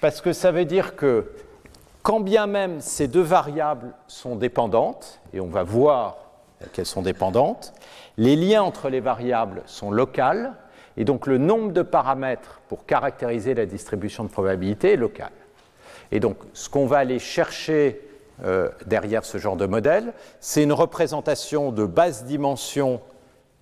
Parce 0.00 0.22
que 0.22 0.32
ça 0.32 0.52
veut 0.52 0.64
dire 0.64 0.96
que 0.96 1.30
quand 2.02 2.20
bien 2.20 2.46
même 2.46 2.80
ces 2.80 3.08
deux 3.08 3.22
variables 3.22 3.92
sont 4.06 4.36
dépendantes, 4.36 5.20
et 5.34 5.40
on 5.40 5.48
va 5.48 5.64
voir 5.64 6.16
qu'elles 6.72 6.86
sont 6.86 7.02
dépendantes, 7.02 7.72
les 8.16 8.36
liens 8.36 8.62
entre 8.62 8.88
les 8.88 9.00
variables 9.00 9.62
sont 9.66 9.90
locaux 9.90 10.50
et 10.96 11.04
donc 11.04 11.26
le 11.26 11.38
nombre 11.38 11.72
de 11.72 11.82
paramètres 11.82 12.60
pour 12.68 12.84
caractériser 12.84 13.54
la 13.54 13.66
distribution 13.66 14.24
de 14.24 14.28
probabilité 14.28 14.94
est 14.94 14.96
local. 14.96 15.30
Et 16.10 16.20
donc 16.20 16.36
ce 16.52 16.68
qu'on 16.68 16.86
va 16.86 16.98
aller 16.98 17.18
chercher 17.18 18.00
euh, 18.44 18.70
derrière 18.86 19.24
ce 19.24 19.38
genre 19.38 19.56
de 19.56 19.66
modèle, 19.66 20.12
c'est 20.40 20.62
une 20.62 20.72
représentation 20.72 21.70
de 21.70 21.84
basse 21.84 22.24
dimension 22.24 23.00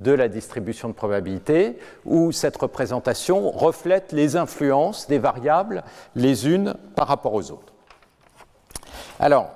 de 0.00 0.12
la 0.12 0.28
distribution 0.28 0.88
de 0.88 0.94
probabilité, 0.94 1.78
où 2.04 2.30
cette 2.32 2.56
représentation 2.56 3.50
reflète 3.50 4.12
les 4.12 4.36
influences 4.36 5.06
des 5.06 5.18
variables 5.18 5.82
les 6.14 6.48
unes 6.48 6.74
par 6.94 7.08
rapport 7.08 7.32
aux 7.32 7.50
autres. 7.50 7.72
Alors, 9.18 9.50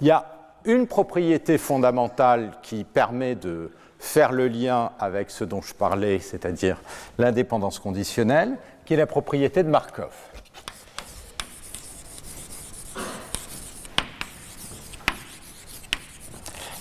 il 0.00 0.06
y 0.06 0.10
a 0.10 0.39
une 0.64 0.86
propriété 0.86 1.58
fondamentale 1.58 2.52
qui 2.62 2.84
permet 2.84 3.34
de 3.34 3.70
faire 3.98 4.32
le 4.32 4.48
lien 4.48 4.92
avec 4.98 5.30
ce 5.30 5.44
dont 5.44 5.60
je 5.60 5.74
parlais, 5.74 6.18
c'est-à-dire 6.18 6.78
l'indépendance 7.18 7.78
conditionnelle, 7.78 8.56
qui 8.84 8.94
est 8.94 8.96
la 8.96 9.06
propriété 9.06 9.62
de 9.62 9.68
Markov. 9.68 10.12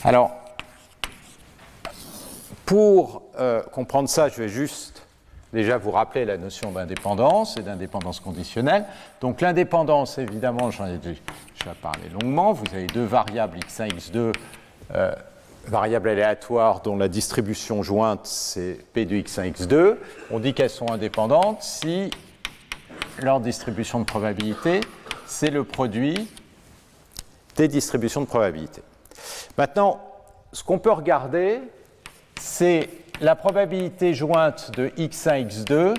Alors, 0.03 0.31
pour 2.65 3.23
euh, 3.37 3.61
comprendre 3.63 4.07
ça, 4.07 4.29
je 4.29 4.37
vais 4.37 4.47
juste 4.47 5.05
déjà 5.51 5.77
vous 5.77 5.91
rappeler 5.91 6.23
la 6.23 6.37
notion 6.37 6.71
d'indépendance 6.71 7.57
et 7.57 7.61
d'indépendance 7.61 8.19
conditionnelle. 8.19 8.85
Donc 9.21 9.41
l'indépendance, 9.41 10.17
évidemment, 10.17 10.71
j'en 10.71 10.87
ai 10.87 10.97
déjà 11.59 11.75
parlé 11.75 12.09
longuement. 12.09 12.53
Vous 12.53 12.65
avez 12.73 12.87
deux 12.87 13.03
variables 13.03 13.57
x1, 13.59 13.89
x2, 13.89 14.33
euh, 14.95 15.11
variables 15.65 16.09
aléatoires 16.09 16.81
dont 16.81 16.95
la 16.95 17.07
distribution 17.07 17.83
jointe 17.83 18.25
c'est 18.25 18.85
p 18.93 19.05
de 19.05 19.15
x1, 19.15 19.53
x2. 19.53 19.97
On 20.31 20.39
dit 20.39 20.53
qu'elles 20.53 20.69
sont 20.69 20.91
indépendantes 20.91 21.61
si 21.61 22.11
leur 23.21 23.39
distribution 23.39 23.99
de 23.99 24.05
probabilité 24.05 24.81
c'est 25.25 25.51
le 25.51 25.63
produit 25.63 26.29
des 27.55 27.67
distributions 27.67 28.21
de 28.21 28.25
probabilité. 28.25 28.81
Maintenant, 29.57 29.99
ce 30.53 30.63
qu'on 30.63 30.79
peut 30.79 30.91
regarder, 30.91 31.59
c'est 32.39 32.89
la 33.19 33.35
probabilité 33.35 34.13
jointe 34.13 34.71
de 34.77 34.87
x1, 34.97 35.47
x2 35.47 35.93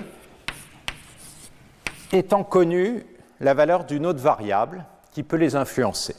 étant 2.13 2.43
connue 2.43 3.05
la 3.39 3.53
valeur 3.53 3.85
d'une 3.85 4.05
autre 4.07 4.19
variable 4.19 4.85
qui 5.11 5.23
peut 5.23 5.37
les 5.37 5.55
influencer. 5.55 6.15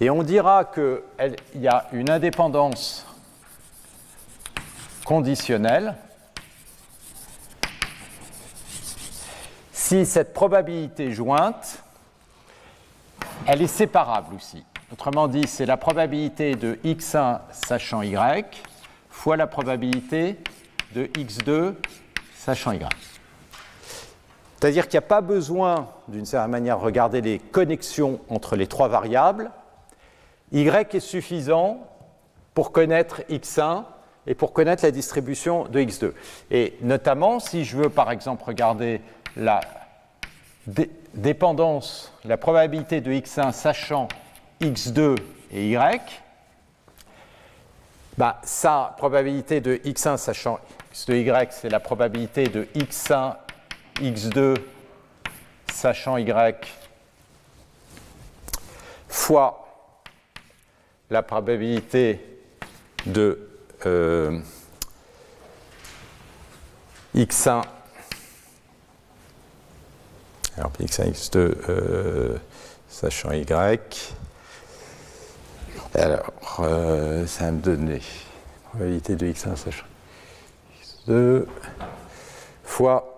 Et 0.00 0.10
on 0.10 0.22
dira 0.22 0.64
qu'il 0.64 1.02
y 1.56 1.68
a 1.68 1.86
une 1.92 2.10
indépendance 2.10 3.06
conditionnelle 5.04 5.94
si 9.72 10.06
cette 10.06 10.32
probabilité 10.32 11.12
jointe, 11.12 11.82
elle 13.46 13.60
est 13.60 13.66
séparable 13.66 14.34
aussi. 14.34 14.64
Autrement 14.90 15.28
dit, 15.28 15.46
c'est 15.46 15.66
la 15.66 15.76
probabilité 15.76 16.54
de 16.54 16.78
x1 16.84 17.40
sachant 17.50 18.02
y 18.02 18.44
fois 19.10 19.36
la 19.36 19.46
probabilité 19.46 20.38
de 20.94 21.04
x2 21.06 21.74
sachant 22.34 22.72
y. 22.72 23.11
C'est-à-dire 24.62 24.86
qu'il 24.86 25.00
n'y 25.00 25.04
a 25.04 25.08
pas 25.08 25.22
besoin, 25.22 25.88
d'une 26.06 26.24
certaine 26.24 26.52
manière, 26.52 26.78
de 26.78 26.84
regarder 26.84 27.20
les 27.20 27.40
connexions 27.40 28.20
entre 28.28 28.54
les 28.54 28.68
trois 28.68 28.86
variables. 28.86 29.50
y 30.52 30.68
est 30.68 31.00
suffisant 31.00 31.80
pour 32.54 32.70
connaître 32.70 33.22
x1 33.28 33.82
et 34.28 34.36
pour 34.36 34.52
connaître 34.52 34.84
la 34.84 34.92
distribution 34.92 35.64
de 35.64 35.80
x2. 35.80 36.12
Et 36.52 36.78
notamment, 36.80 37.40
si 37.40 37.64
je 37.64 37.76
veux 37.76 37.88
par 37.88 38.12
exemple 38.12 38.44
regarder 38.44 39.00
la 39.36 39.62
dépendance, 41.14 42.12
la 42.24 42.36
probabilité 42.36 43.00
de 43.00 43.10
x1 43.10 43.50
sachant 43.50 44.06
x2 44.60 45.16
et 45.50 45.70
y, 45.70 46.22
bah, 48.16 48.40
sa 48.44 48.94
probabilité 48.96 49.60
de 49.60 49.74
x1 49.78 50.18
sachant 50.18 50.60
x 50.92 51.06
de 51.06 51.16
y, 51.16 51.52
c'est 51.52 51.68
la 51.68 51.80
probabilité 51.80 52.44
de 52.44 52.68
x1, 52.76 53.34
x2 53.96 54.56
sachant 55.72 56.16
y 56.16 56.54
fois 59.08 59.58
la 61.10 61.22
probabilité 61.22 62.20
de 63.06 63.48
euh, 63.86 64.40
x1 67.14 67.62
alors 70.58 70.72
x1 70.78 71.12
x2 71.12 71.36
euh, 71.68 72.38
sachant 72.88 73.32
y. 73.32 73.46
Alors, 75.94 76.32
euh, 76.60 77.26
ça 77.26 77.46
va 77.46 77.52
me 77.52 77.60
donner 77.60 78.02
probabilité 78.68 79.16
de 79.16 79.26
x1 79.26 79.56
sachant 79.56 79.86
x2 81.06 81.46
fois 82.64 83.08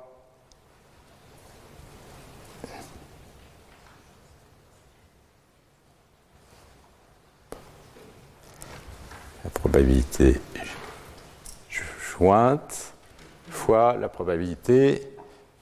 la 9.42 9.50
probabilité 9.74 10.40
jointe 12.16 12.94
fois 13.50 13.96
la 13.96 14.08
probabilité 14.08 15.02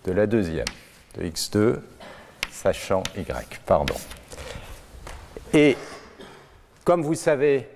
de 0.04 0.12
la 0.12 0.26
deuxième, 0.26 0.66
de 1.16 1.24
x2 1.24 1.78
sachant 2.50 3.02
y. 3.16 3.58
Pardon. 3.64 3.94
Et 5.54 5.78
comme 6.84 7.00
vous 7.00 7.14
savez, 7.14 7.66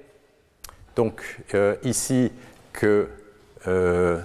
donc 0.94 1.40
euh, 1.55 1.77
ici 1.83 2.31
que 2.75 3.09
euh, 3.66 4.20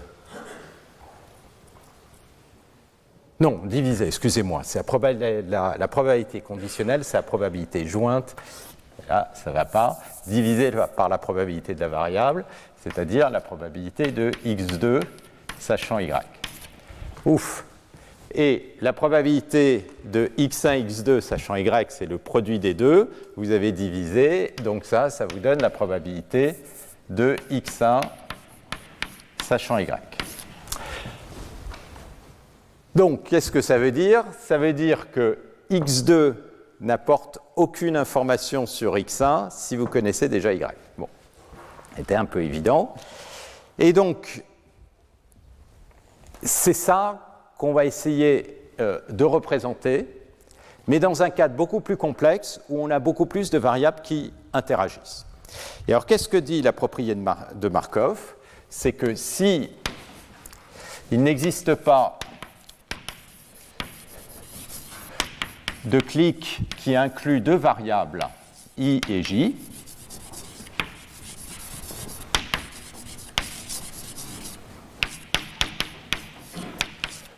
non, 3.40 3.62
divisé, 3.64 4.08
excusez-moi, 4.08 4.64
c'est 4.66 4.86
la, 5.48 5.78
la, 5.78 5.88
probabilité 5.88 6.42
conditionnelle, 6.42 7.06
c'est 7.06 7.16
la 7.16 7.24
probabilité 7.24 7.88
jointe, 7.88 8.36
là 9.10 9.32
ça 9.34 9.50
ne 9.50 9.56
va 9.56 9.66
pas, 9.66 10.00
divisé 10.28 10.72
par 10.96 11.10
la 11.10 11.18
probabilité 11.18 11.76
de 11.76 11.80
la 11.80 11.88
variable, 11.88 12.46
c'est-à-dire 12.84 13.30
la 13.30 13.42
probabilité 13.42 14.12
de 14.12 14.32
x2 14.46 15.02
sachant 15.60 16.00
y. 16.00 16.12
Ouf, 17.26 17.64
et 18.34 18.76
la 18.82 18.94
probabilité 18.94 19.86
de 20.06 20.32
x1, 20.38 20.88
x2, 20.88 21.20
sachant 21.22 21.56
y, 21.56 21.86
c'est 21.90 22.06
le 22.06 22.18
produit 22.18 22.60
des 22.60 22.74
deux, 22.74 23.12
vous 23.36 23.52
avez 23.52 23.72
divisé, 23.72 24.54
donc 24.64 24.86
ça, 24.86 25.10
ça 25.10 25.26
vous 25.26 25.40
donne 25.40 25.62
la 25.62 25.70
probabilité 25.70 26.56
de 27.10 27.36
x1, 27.52 28.02
sachant 29.44 29.80
y. 29.80 29.88
Donc, 32.96 33.24
qu'est-ce 33.24 33.52
que 33.52 33.62
ça 33.62 33.78
veut 33.78 33.92
dire? 33.92 34.24
Ça 34.40 34.58
veut 34.58 34.74
dire 34.74 35.12
que 35.12 35.38
x2 35.70 36.36
n'apporte 36.82 37.38
aucune 37.56 37.96
information 37.96 38.66
sur 38.66 38.96
x1 38.96 39.50
si 39.52 39.78
vous 39.78 39.86
connaissez 39.86 40.28
déjà 40.28 40.52
y. 40.54 40.68
Bon, 40.98 41.08
c'était 41.96 42.16
un 42.16 42.26
peu 42.26 42.44
évident. 42.44 42.94
Et 43.80 43.94
donc, 43.94 44.44
c'est 46.42 46.74
ça 46.74 47.52
qu'on 47.58 47.74
va 47.74 47.86
essayer 47.86 48.70
euh, 48.80 49.00
de 49.10 49.24
représenter, 49.24 50.08
mais 50.88 51.00
dans 51.00 51.22
un 51.22 51.30
cadre 51.30 51.56
beaucoup 51.56 51.80
plus 51.80 51.98
complexe 51.98 52.60
où 52.70 52.84
on 52.84 52.90
a 52.90 53.00
beaucoup 53.00 53.28
plus 53.28 53.52
de 53.52 53.60
variables 53.60 54.02
qui 54.02 54.34
interagissent. 54.52 55.26
Et 55.88 55.92
alors, 55.92 56.06
qu'est-ce 56.06 56.28
que 56.28 56.38
dit 56.38 56.62
la 56.62 56.74
propriété 56.74 57.20
de, 57.56 57.68
Markov? 57.68 58.36
C'est 58.70 58.94
que 58.94 59.16
si 59.16 59.70
il 61.12 61.22
n'existe 61.22 61.76
pas 61.76 62.18
de 65.86 66.00
clic 66.00 66.60
qui 66.78 66.96
inclut 66.96 67.42
deux 67.42 67.56
variables 67.56 68.28
i 68.78 69.02
et 69.10 69.24
j, 69.24 69.56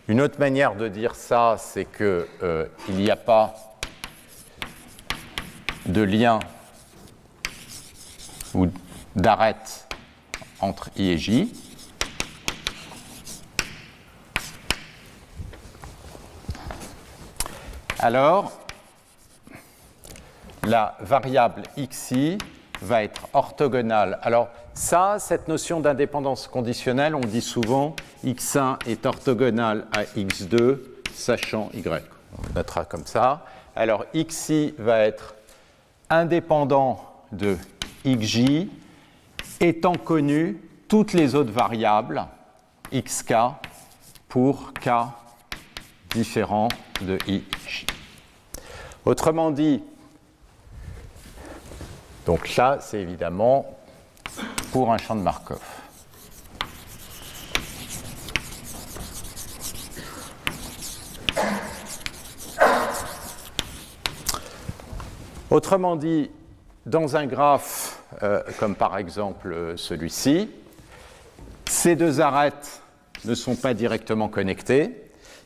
Une 0.09 0.19
autre 0.19 0.37
manière 0.37 0.75
de 0.75 0.89
dire 0.89 1.15
ça, 1.15 1.55
c'est 1.57 1.85
qu'il 1.85 2.25
euh, 2.43 2.67
n'y 2.89 3.09
a 3.09 3.15
pas 3.15 3.55
de 5.85 6.01
lien 6.01 6.39
ou 8.53 8.67
d'arrêt 9.15 9.55
entre 10.59 10.89
I 10.97 11.11
et 11.11 11.17
J. 11.17 11.53
Alors, 18.05 18.51
la 20.63 20.97
variable 20.99 21.63
xi 21.77 22.37
va 22.81 23.01
être 23.01 23.29
orthogonale. 23.31 24.19
Alors, 24.23 24.49
ça, 24.73 25.19
cette 25.19 25.47
notion 25.47 25.79
d'indépendance 25.79 26.49
conditionnelle, 26.49 27.15
on 27.15 27.21
dit 27.21 27.39
souvent 27.39 27.95
x1 28.25 28.85
est 28.87 29.05
orthogonal 29.05 29.87
à 29.93 30.03
x2, 30.03 30.79
sachant 31.13 31.69
y. 31.73 31.87
On 31.87 32.53
notera 32.53 32.83
comme 32.83 33.05
ça. 33.05 33.45
Alors 33.73 34.03
xi 34.13 34.73
va 34.77 34.99
être 34.99 35.35
indépendant 36.09 37.05
de 37.31 37.55
xj, 38.05 38.67
étant 39.61 39.95
connu 39.95 40.61
toutes 40.89 41.13
les 41.13 41.35
autres 41.35 41.53
variables 41.53 42.25
xk 42.93 43.33
pour 44.27 44.73
k 44.73 44.89
différent 46.13 46.67
de 47.01 47.17
ij. 47.27 47.92
Autrement 49.05 49.51
dit, 49.51 49.83
donc 52.25 52.55
là, 52.55 52.77
c'est 52.79 53.01
évidemment 53.01 53.77
pour 54.71 54.93
un 54.93 54.97
champ 54.97 55.15
de 55.15 55.21
Markov. 55.21 55.59
Autrement 65.49 65.97
dit, 65.97 66.31
dans 66.85 67.17
un 67.17 67.25
graphe 67.27 68.01
euh, 68.23 68.41
comme 68.57 68.75
par 68.75 68.97
exemple 68.97 69.73
celui-ci, 69.75 70.49
ces 71.65 71.97
deux 71.97 72.21
arêtes 72.21 72.81
ne 73.25 73.35
sont 73.35 73.55
pas 73.55 73.73
directement 73.73 74.29
connectées, 74.29 74.91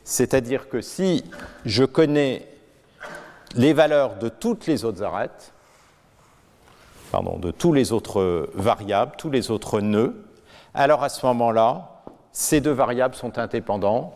c'est-à-dire 0.04 0.68
que 0.68 0.80
si 0.80 1.24
je 1.64 1.84
connais 1.84 2.46
les 3.54 3.72
valeurs 3.72 4.16
de 4.16 4.28
toutes 4.28 4.66
les 4.66 4.84
autres 4.84 5.02
arêtes, 5.02 5.52
pardon, 7.10 7.38
de 7.38 7.50
tous 7.50 7.72
les 7.72 7.92
autres 7.92 8.50
variables, 8.54 9.12
tous 9.16 9.30
les 9.30 9.50
autres 9.50 9.80
nœuds, 9.80 10.24
alors 10.74 11.02
à 11.02 11.08
ce 11.08 11.24
moment-là, 11.26 12.02
ces 12.32 12.60
deux 12.60 12.72
variables 12.72 13.14
sont 13.14 13.38
indépendants, 13.38 14.14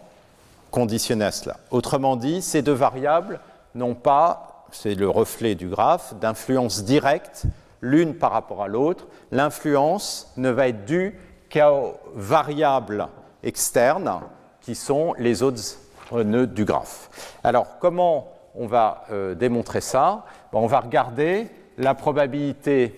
conditionnés 0.71 1.25
à 1.25 1.33
cela. 1.33 1.57
Autrement 1.71 2.16
dit, 2.16 2.40
ces 2.42 2.62
deux 2.62 2.73
variables 2.73 3.40
n'ont 3.75 3.95
pas 3.95 4.53
c'est 4.73 4.95
le 4.95 5.09
reflet 5.09 5.55
du 5.55 5.68
graphe, 5.68 6.14
d'influence 6.14 6.85
directe 6.85 7.45
l'une 7.81 8.14
par 8.14 8.33
rapport 8.33 8.62
à 8.62 8.68
l'autre. 8.68 9.07
L'influence 9.31 10.33
ne 10.37 10.51
va 10.51 10.68
être 10.68 10.85
due 10.85 11.18
qu'aux 11.53 11.95
variables 12.14 13.09
externes 13.42 14.21
qui 14.61 14.75
sont 14.75 15.14
les 15.18 15.42
autres 15.42 15.77
nœuds 16.12 16.47
du 16.47 16.64
graphe. 16.64 17.11
Alors, 17.45 17.79
comment 17.81 18.32
on 18.54 18.66
va 18.66 19.04
euh, 19.10 19.34
démontrer 19.34 19.80
ça 19.80 20.24
ben, 20.52 20.58
On 20.58 20.66
va 20.66 20.80
regarder 20.80 21.48
la 21.78 21.94
probabilité 21.94 22.94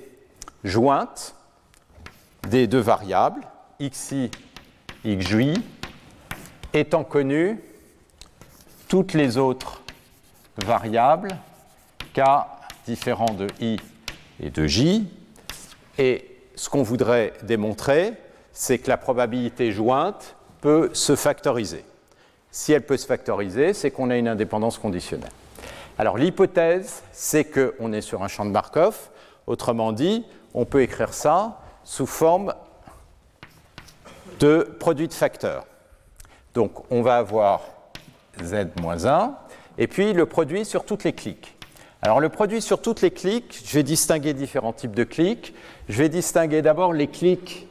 jointe 0.62 1.34
des 2.48 2.66
deux 2.66 2.80
variables, 2.80 3.42
xi, 3.80 4.30
xj, 5.04 5.54
étant 6.72 7.04
connues 7.04 7.60
toutes 8.88 9.12
les 9.12 9.38
autres 9.38 9.82
variables 10.58 11.36
K 12.14 12.20
différent 12.86 13.32
de 13.32 13.48
I 13.60 13.78
et 14.40 14.50
de 14.50 14.66
J. 14.66 15.06
Et 15.98 16.30
ce 16.54 16.68
qu'on 16.68 16.82
voudrait 16.82 17.32
démontrer, 17.42 18.14
c'est 18.52 18.78
que 18.78 18.88
la 18.88 18.96
probabilité 18.96 19.72
jointe 19.72 20.36
peut 20.60 20.90
se 20.92 21.16
factoriser. 21.16 21.84
Si 22.50 22.72
elle 22.72 22.86
peut 22.86 22.96
se 22.96 23.06
factoriser, 23.06 23.72
c'est 23.72 23.90
qu'on 23.90 24.10
a 24.10 24.16
une 24.16 24.28
indépendance 24.28 24.78
conditionnelle. 24.78 25.32
Alors 25.98 26.18
l'hypothèse, 26.18 27.02
c'est 27.12 27.44
qu'on 27.44 27.92
est 27.92 28.00
sur 28.00 28.22
un 28.22 28.28
champ 28.28 28.44
de 28.44 28.50
Markov. 28.50 29.10
Autrement 29.46 29.92
dit, 29.92 30.24
on 30.54 30.64
peut 30.64 30.82
écrire 30.82 31.14
ça 31.14 31.60
sous 31.84 32.06
forme 32.06 32.54
de 34.40 34.76
produit 34.80 35.08
de 35.08 35.12
facteurs. 35.12 35.66
Donc 36.54 36.90
on 36.90 37.02
va 37.02 37.18
avoir 37.18 37.62
z-1 38.42 39.32
et 39.78 39.86
puis 39.86 40.12
le 40.12 40.26
produit 40.26 40.64
sur 40.64 40.84
toutes 40.84 41.04
les 41.04 41.12
cliques. 41.12 41.56
Alors 42.02 42.20
le 42.20 42.28
produit 42.28 42.60
sur 42.60 42.82
toutes 42.82 43.00
les 43.00 43.10
clics, 43.10 43.62
je 43.64 43.74
vais 43.74 43.82
distinguer 43.82 44.34
différents 44.34 44.72
types 44.72 44.94
de 44.94 45.04
clics. 45.04 45.54
Je 45.88 45.98
vais 45.98 46.08
distinguer 46.08 46.60
d'abord 46.60 46.92
les 46.92 47.06
clics 47.06 47.68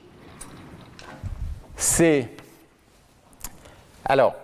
C. 1.75 2.29
Alors, 4.05 4.35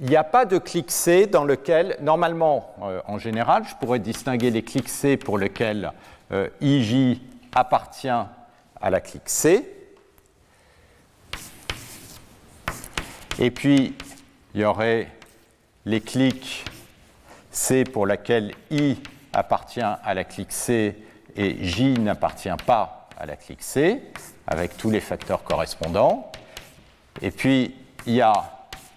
il 0.00 0.06
n'y 0.06 0.16
a 0.16 0.24
pas 0.24 0.44
de 0.44 0.58
clic 0.58 0.90
C 0.90 1.26
dans 1.26 1.44
lequel, 1.44 1.96
normalement, 2.00 2.74
euh, 2.82 3.00
en 3.06 3.18
général, 3.18 3.64
je 3.68 3.74
pourrais 3.76 3.98
distinguer 3.98 4.50
les 4.50 4.62
clics 4.62 4.88
C 4.88 5.16
pour 5.16 5.38
lesquels 5.38 5.92
euh, 6.32 6.48
IJ 6.60 7.18
appartient 7.54 8.08
à 8.08 8.90
la 8.90 9.00
clique 9.00 9.28
C. 9.28 9.72
Et 13.38 13.50
puis, 13.50 13.94
il 14.54 14.60
y 14.60 14.64
aurait 14.64 15.10
les 15.86 16.00
clics 16.00 16.64
C 17.50 17.84
pour 17.84 18.06
laquelle 18.06 18.52
I 18.70 18.98
appartient 19.32 19.80
à 19.80 20.14
la 20.14 20.24
clique 20.24 20.52
C 20.52 20.96
et 21.36 21.64
J 21.64 21.98
n'appartient 21.98 22.48
pas 22.66 23.08
à 23.18 23.26
la 23.26 23.36
clique 23.36 23.62
C, 23.62 24.02
avec 24.46 24.76
tous 24.76 24.90
les 24.90 25.00
facteurs 25.00 25.42
correspondants. 25.42 26.30
Et 27.22 27.30
puis, 27.30 27.74
il 28.06 28.14
y 28.14 28.20
a 28.20 28.32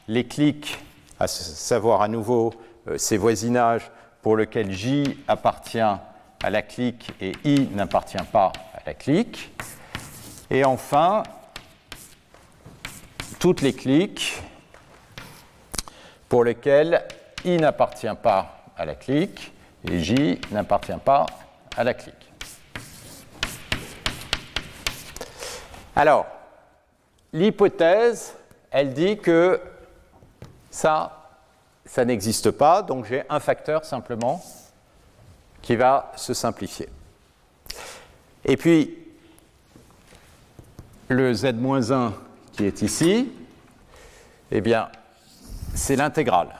les 0.07 0.25
clics, 0.25 0.77
à 1.19 1.27
savoir 1.27 2.01
à 2.01 2.07
nouveau 2.07 2.53
euh, 2.87 2.97
ces 2.97 3.17
voisinages 3.17 3.91
pour 4.21 4.37
lesquels 4.37 4.71
J 4.71 5.17
appartient 5.27 5.79
à 5.79 6.49
la 6.49 6.61
clique 6.61 7.11
et 7.19 7.33
I 7.43 7.67
n'appartient 7.73 8.17
pas 8.31 8.51
à 8.73 8.79
la 8.85 8.93
clique. 8.93 9.51
Et 10.49 10.63
enfin, 10.63 11.23
toutes 13.39 13.61
les 13.61 13.73
cliques 13.73 14.41
pour 16.27 16.43
lesquelles 16.43 17.03
I 17.45 17.57
n'appartient 17.57 18.07
pas 18.21 18.65
à 18.77 18.85
la 18.85 18.95
clique 18.95 19.51
et 19.87 19.99
J 19.99 20.39
n'appartient 20.51 20.91
pas 21.03 21.25
à 21.75 21.83
la 21.83 21.93
clique. 21.93 22.15
Alors, 25.95 26.25
l'hypothèse, 27.33 28.35
elle 28.71 28.93
dit 28.93 29.17
que 29.17 29.59
ça, 30.79 31.11
ça 31.85 32.05
n'existe 32.05 32.51
pas, 32.51 32.81
donc 32.81 33.05
j'ai 33.05 33.23
un 33.29 33.41
facteur 33.41 33.83
simplement 33.83 34.41
qui 35.61 35.75
va 35.75 36.13
se 36.15 36.33
simplifier. 36.33 36.87
Et 38.45 38.55
puis, 38.55 38.97
le 41.09 41.33
z-1 41.33 42.11
qui 42.53 42.65
est 42.65 42.81
ici, 42.81 43.29
eh 44.51 44.61
bien, 44.61 44.89
c'est 45.75 45.97
l'intégrale. 45.97 46.55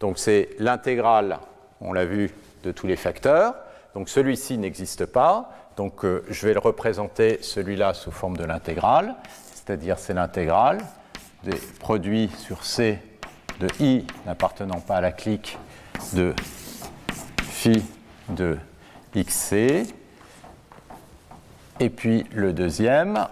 Donc 0.00 0.18
c'est 0.18 0.50
l'intégrale, 0.58 1.38
on 1.80 1.92
l'a 1.92 2.06
vu, 2.06 2.34
de 2.64 2.72
tous 2.72 2.88
les 2.88 2.96
facteurs. 2.96 3.54
Donc 3.94 4.08
celui-ci 4.08 4.58
n'existe 4.58 5.06
pas. 5.06 5.50
Donc 5.76 6.04
euh, 6.04 6.24
je 6.30 6.48
vais 6.48 6.54
le 6.54 6.58
représenter 6.58 7.38
celui-là 7.42 7.94
sous 7.94 8.10
forme 8.10 8.36
de 8.36 8.44
l'intégrale, 8.44 9.14
c'est-à-dire 9.54 10.00
c'est 10.00 10.14
l'intégrale 10.14 10.78
des 11.44 11.56
produits 11.78 12.30
sur 12.38 12.64
C 12.64 12.98
de 13.60 13.68
I 13.80 14.06
n'appartenant 14.26 14.80
pas 14.80 14.96
à 14.96 15.00
la 15.00 15.12
clique 15.12 15.58
de 16.14 16.34
phi 17.42 17.82
de 18.30 18.58
XC. 19.14 19.86
Et 21.80 21.90
puis 21.90 22.24
le 22.32 22.52
deuxième, 22.52 23.28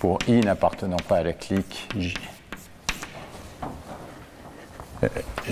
pour 0.00 0.18
I 0.26 0.40
n'appartenant 0.40 0.96
pas 0.96 1.18
à 1.18 1.22
la 1.22 1.32
clique 1.32 1.88
J 1.96 2.14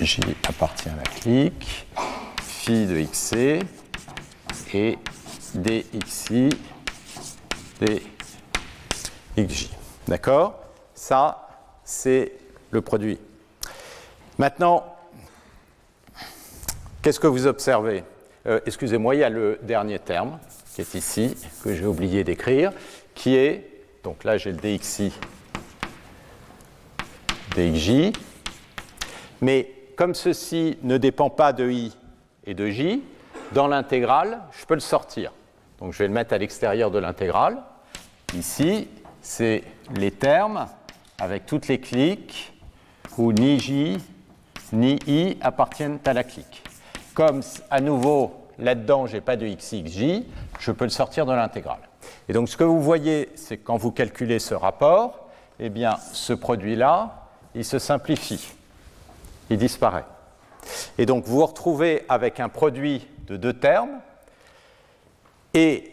J 0.01 0.21
appartient 0.47 0.89
à 0.89 0.95
la 0.95 1.03
clique, 1.03 1.87
phi 2.41 2.85
de 2.85 3.01
xc 3.05 3.63
et 4.73 4.97
dxi 5.55 6.49
dxj. 9.37 9.69
D'accord? 10.07 10.59
Ça, 10.93 11.49
c'est 11.83 12.33
le 12.71 12.81
produit. 12.81 13.19
Maintenant, 14.37 14.85
qu'est-ce 17.01 17.19
que 17.19 17.27
vous 17.27 17.47
observez? 17.47 18.03
Euh, 18.45 18.59
Excusez-moi, 18.65 19.15
il 19.15 19.19
y 19.19 19.23
a 19.23 19.29
le 19.29 19.59
dernier 19.63 19.99
terme 19.99 20.39
qui 20.73 20.81
est 20.81 20.93
ici, 20.93 21.35
que 21.63 21.73
j'ai 21.73 21.85
oublié 21.85 22.23
d'écrire, 22.23 22.71
qui 23.15 23.35
est, 23.35 23.67
donc 24.03 24.23
là 24.23 24.37
j'ai 24.37 24.51
le 24.51 24.59
dxi 24.59 25.11
dxj, 27.55 28.13
mais 29.41 29.71
comme 29.95 30.13
ceci 30.13 30.77
ne 30.83 30.97
dépend 30.97 31.31
pas 31.31 31.51
de 31.51 31.67
i 31.67 31.97
et 32.45 32.53
de 32.53 32.67
j, 32.67 33.03
dans 33.53 33.67
l'intégrale, 33.67 34.39
je 34.51 34.65
peux 34.65 34.75
le 34.75 34.79
sortir. 34.79 35.33
Donc 35.79 35.93
je 35.93 35.97
vais 35.97 36.07
le 36.07 36.13
mettre 36.13 36.33
à 36.33 36.37
l'extérieur 36.37 36.91
de 36.91 36.99
l'intégrale. 36.99 37.57
Ici, 38.35 38.87
c'est 39.21 39.63
les 39.95 40.11
termes 40.11 40.67
avec 41.19 41.45
toutes 41.45 41.67
les 41.67 41.79
cliques 41.79 42.53
où 43.17 43.31
ni 43.31 43.59
j 43.59 43.97
ni 44.73 44.99
i 45.07 45.37
appartiennent 45.41 45.99
à 46.05 46.13
la 46.13 46.23
clique. 46.23 46.63
Comme 47.13 47.41
à 47.71 47.79
nouveau 47.79 48.33
là-dedans, 48.59 49.07
je 49.07 49.15
n'ai 49.15 49.21
pas 49.21 49.35
de 49.35 49.45
x, 49.47 49.71
x, 49.71 49.91
j, 49.91 50.27
je 50.59 50.71
peux 50.71 50.85
le 50.85 50.89
sortir 50.89 51.25
de 51.25 51.33
l'intégrale. 51.33 51.79
Et 52.27 52.33
donc 52.33 52.49
ce 52.49 52.57
que 52.57 52.63
vous 52.63 52.81
voyez, 52.81 53.29
c'est 53.35 53.57
quand 53.57 53.77
vous 53.77 53.91
calculez 53.91 54.39
ce 54.39 54.53
rapport, 54.53 55.27
eh 55.59 55.69
bien 55.69 55.97
ce 56.13 56.33
produit-là, 56.33 57.27
il 57.55 57.65
se 57.65 57.79
simplifie 57.79 58.53
il 59.49 59.57
disparaît. 59.57 60.05
Et 60.97 61.05
donc 61.05 61.25
vous 61.25 61.37
vous 61.37 61.45
retrouvez 61.45 62.03
avec 62.09 62.39
un 62.39 62.49
produit 62.49 63.07
de 63.27 63.37
deux 63.37 63.53
termes, 63.53 63.99
et 65.53 65.91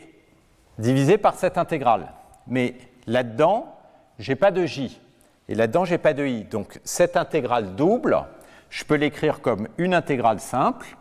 divisé 0.79 1.17
par 1.19 1.35
cette 1.35 1.57
intégrale. 1.57 2.13
Mais 2.47 2.75
là-dedans, 3.07 3.77
je 4.19 4.33
n'ai 4.33 4.37
pas 4.37 4.51
de 4.51 4.67
j. 4.67 5.01
Et 5.49 5.55
là-dedans, 5.55 5.85
je 5.85 5.93
n'ai 5.93 5.99
pas 5.99 6.15
de 6.15 6.25
i. 6.25 6.45
Donc 6.45 6.81
cette 6.85 7.17
intégrale 7.17 7.75
double, 7.75 8.25
je 8.71 8.85
peux 8.85 8.95
l'écrire 8.95 9.41
comme 9.41 9.69
une 9.79 9.95
intégrale 9.95 10.41
simple 10.41 10.97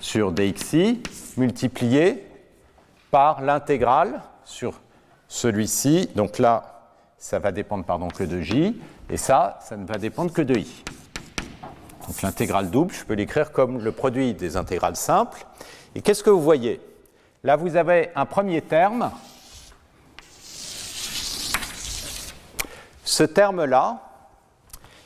sur 0.00 0.32
dxi 0.32 1.02
multipliée 1.36 2.26
par 3.10 3.42
l'intégrale 3.42 4.22
sur 4.44 4.80
celui-ci. 5.28 6.10
Donc 6.14 6.38
là, 6.38 6.92
ça 7.18 7.38
va 7.38 7.52
dépendre 7.52 7.84
pardon, 7.84 8.08
que 8.08 8.24
de 8.24 8.40
j. 8.40 8.80
Et 9.08 9.16
ça, 9.16 9.58
ça 9.62 9.76
ne 9.76 9.86
va 9.86 9.98
dépendre 9.98 10.32
que 10.32 10.42
de 10.42 10.58
i. 10.58 10.84
Donc 12.06 12.22
l'intégrale 12.22 12.70
double, 12.70 12.94
je 12.94 13.04
peux 13.04 13.14
l'écrire 13.14 13.52
comme 13.52 13.82
le 13.82 13.92
produit 13.92 14.34
des 14.34 14.56
intégrales 14.56 14.96
simples. 14.96 15.46
Et 15.94 16.02
qu'est-ce 16.02 16.22
que 16.22 16.30
vous 16.30 16.42
voyez? 16.42 16.80
Là, 17.42 17.56
vous 17.56 17.76
avez 17.76 18.10
un 18.14 18.26
premier 18.26 18.62
terme. 18.62 19.10
Ce 23.06 23.22
terme-là, 23.22 24.00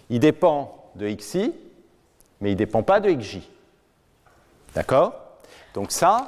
il 0.08 0.20
dépend 0.20 0.90
de 0.94 1.06
xi, 1.10 1.52
mais 2.40 2.50
il 2.50 2.54
ne 2.54 2.58
dépend 2.58 2.82
pas 2.82 2.98
de 2.98 3.12
xj. 3.12 3.40
D'accord? 4.74 5.12
Donc 5.74 5.92
ça, 5.92 6.26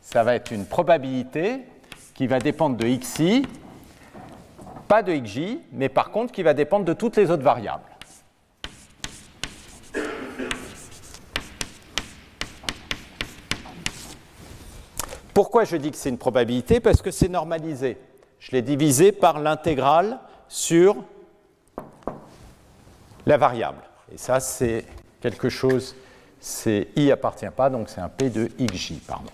ça 0.00 0.22
va 0.22 0.36
être 0.36 0.52
une 0.52 0.64
probabilité 0.64 1.66
qui 2.14 2.28
va 2.28 2.38
dépendre 2.38 2.76
de 2.76 2.86
xi, 2.86 3.44
pas 4.86 5.02
de 5.02 5.12
xj, 5.12 5.58
mais 5.72 5.88
par 5.88 6.12
contre 6.12 6.32
qui 6.32 6.44
va 6.44 6.54
dépendre 6.54 6.84
de 6.84 6.92
toutes 6.92 7.16
les 7.16 7.32
autres 7.32 7.42
variables. 7.42 7.82
Pourquoi 15.34 15.64
je 15.64 15.76
dis 15.76 15.90
que 15.90 15.96
c'est 15.96 16.10
une 16.10 16.18
probabilité? 16.18 16.78
Parce 16.78 17.02
que 17.02 17.10
c'est 17.10 17.28
normalisé. 17.28 17.98
Je 18.38 18.52
l'ai 18.52 18.62
divisé 18.62 19.10
par 19.10 19.40
l'intégrale 19.40 20.20
sur 20.52 20.96
la 23.24 23.38
variable. 23.38 23.80
Et 24.12 24.18
ça, 24.18 24.38
c'est 24.38 24.84
quelque 25.22 25.48
chose, 25.48 25.96
c'est 26.40 26.88
i 26.94 27.10
appartient 27.10 27.48
pas, 27.56 27.70
donc 27.70 27.88
c'est 27.88 28.02
un 28.02 28.10
p 28.10 28.28
de 28.28 28.50
xj, 28.60 28.94
pardon. 29.06 29.30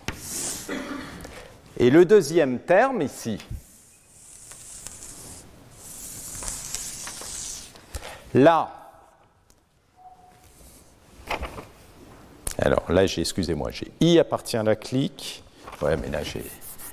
Et 1.77 1.91
le 1.91 2.05
deuxième 2.05 2.61
terme 2.61 3.03
ici, 3.03 3.39
là, 8.33 8.71
alors 12.59 12.93
là, 12.93 13.07
j'ai, 13.07 13.23
excusez-moi, 13.23 13.73
j'ai 13.73 13.91
i 14.01 14.21
appartient 14.21 14.57
à 14.57 14.63
la 14.63 14.77
clique, 14.77 15.43
Ouais, 15.81 15.97
mais 15.97 16.09
là, 16.09 16.23
j'ai. 16.25 16.45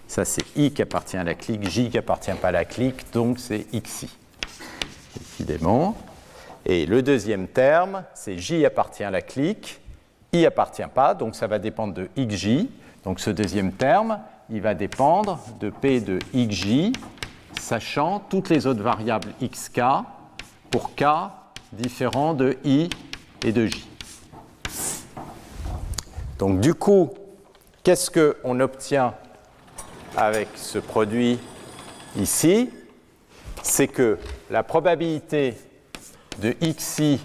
Ça, 0.08 0.26
c'est 0.26 0.44
I 0.56 0.72
qui 0.72 0.82
appartient 0.82 1.18
à 1.18 1.24
la 1.24 1.34
clique, 1.34 1.68
J 1.70 1.90
qui 1.90 1.98
appartient 1.98 2.32
pas 2.34 2.50
à 2.50 2.52
la 2.52 2.66
clique, 2.66 3.12
donc 3.12 3.40
c'est 3.40 3.66
XI. 3.74 4.10
Évidemment. 5.40 5.96
Et 6.66 6.86
le 6.86 7.02
deuxième 7.02 7.48
terme, 7.48 8.04
c'est 8.14 8.38
J 8.38 8.66
appartient 8.66 9.04
à 9.04 9.12
la 9.12 9.22
clique, 9.22 9.80
I 10.34 10.46
appartient 10.46 10.84
pas, 10.94 11.14
donc 11.14 11.36
ça 11.36 11.48
va 11.48 11.60
dépendre 11.60 11.94
de 11.94 12.10
XJ. 12.18 12.68
Donc 13.04 13.20
ce 13.20 13.30
deuxième 13.30 13.72
terme, 13.72 14.20
il 14.50 14.62
va 14.62 14.74
dépendre 14.74 15.40
de 15.60 15.70
P 15.70 16.02
de 16.02 16.20
XJ, 16.36 16.92
sachant 17.60 18.20
toutes 18.20 18.50
les 18.50 18.68
autres 18.68 18.82
variables 18.82 19.30
XK 19.44 19.82
pour 20.72 20.96
K 20.96 21.04
différents 21.72 22.34
de 22.34 22.58
I 22.64 22.90
et 23.44 23.52
de 23.52 23.66
J. 23.68 23.88
Donc 26.38 26.60
du 26.60 26.74
coup, 26.74 27.12
Qu'est-ce 27.86 28.10
qu'on 28.10 28.60
obtient 28.62 29.14
avec 30.18 30.48
ce 30.56 30.80
produit 30.80 31.40
ici 32.18 32.70
C'est 33.64 33.88
que 33.88 34.18
la 34.50 34.64
probabilité 34.64 35.56
de 36.40 36.52
xi 36.52 37.20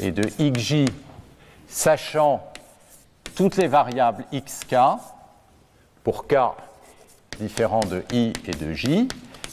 et 0.00 0.10
de 0.10 0.22
xj, 0.38 0.86
sachant 1.68 2.42
toutes 3.36 3.56
les 3.56 3.68
variables 3.68 4.24
xk, 4.32 4.76
pour 6.02 6.26
k 6.26 6.36
différent 7.38 7.80
de 7.80 8.02
i 8.12 8.32
et 8.46 8.52
de 8.52 8.72
j, 8.72 9.08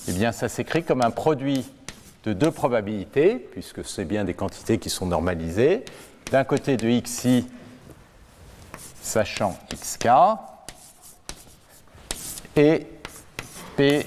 eh 0.07 0.11
bien 0.11 0.31
ça 0.31 0.49
s'écrit 0.49 0.83
comme 0.83 1.01
un 1.01 1.11
produit 1.11 1.65
de 2.23 2.33
deux 2.33 2.51
probabilités, 2.51 3.35
puisque 3.35 3.85
c'est 3.85 4.05
bien 4.05 4.25
des 4.25 4.33
quantités 4.33 4.79
qui 4.79 4.89
sont 4.89 5.05
normalisées. 5.05 5.85
D'un 6.31 6.43
côté 6.43 6.75
de 6.75 6.89
xi 6.99 7.45
sachant 9.01 9.57
xk 9.69 10.07
et 12.57 12.87
p 13.75 14.05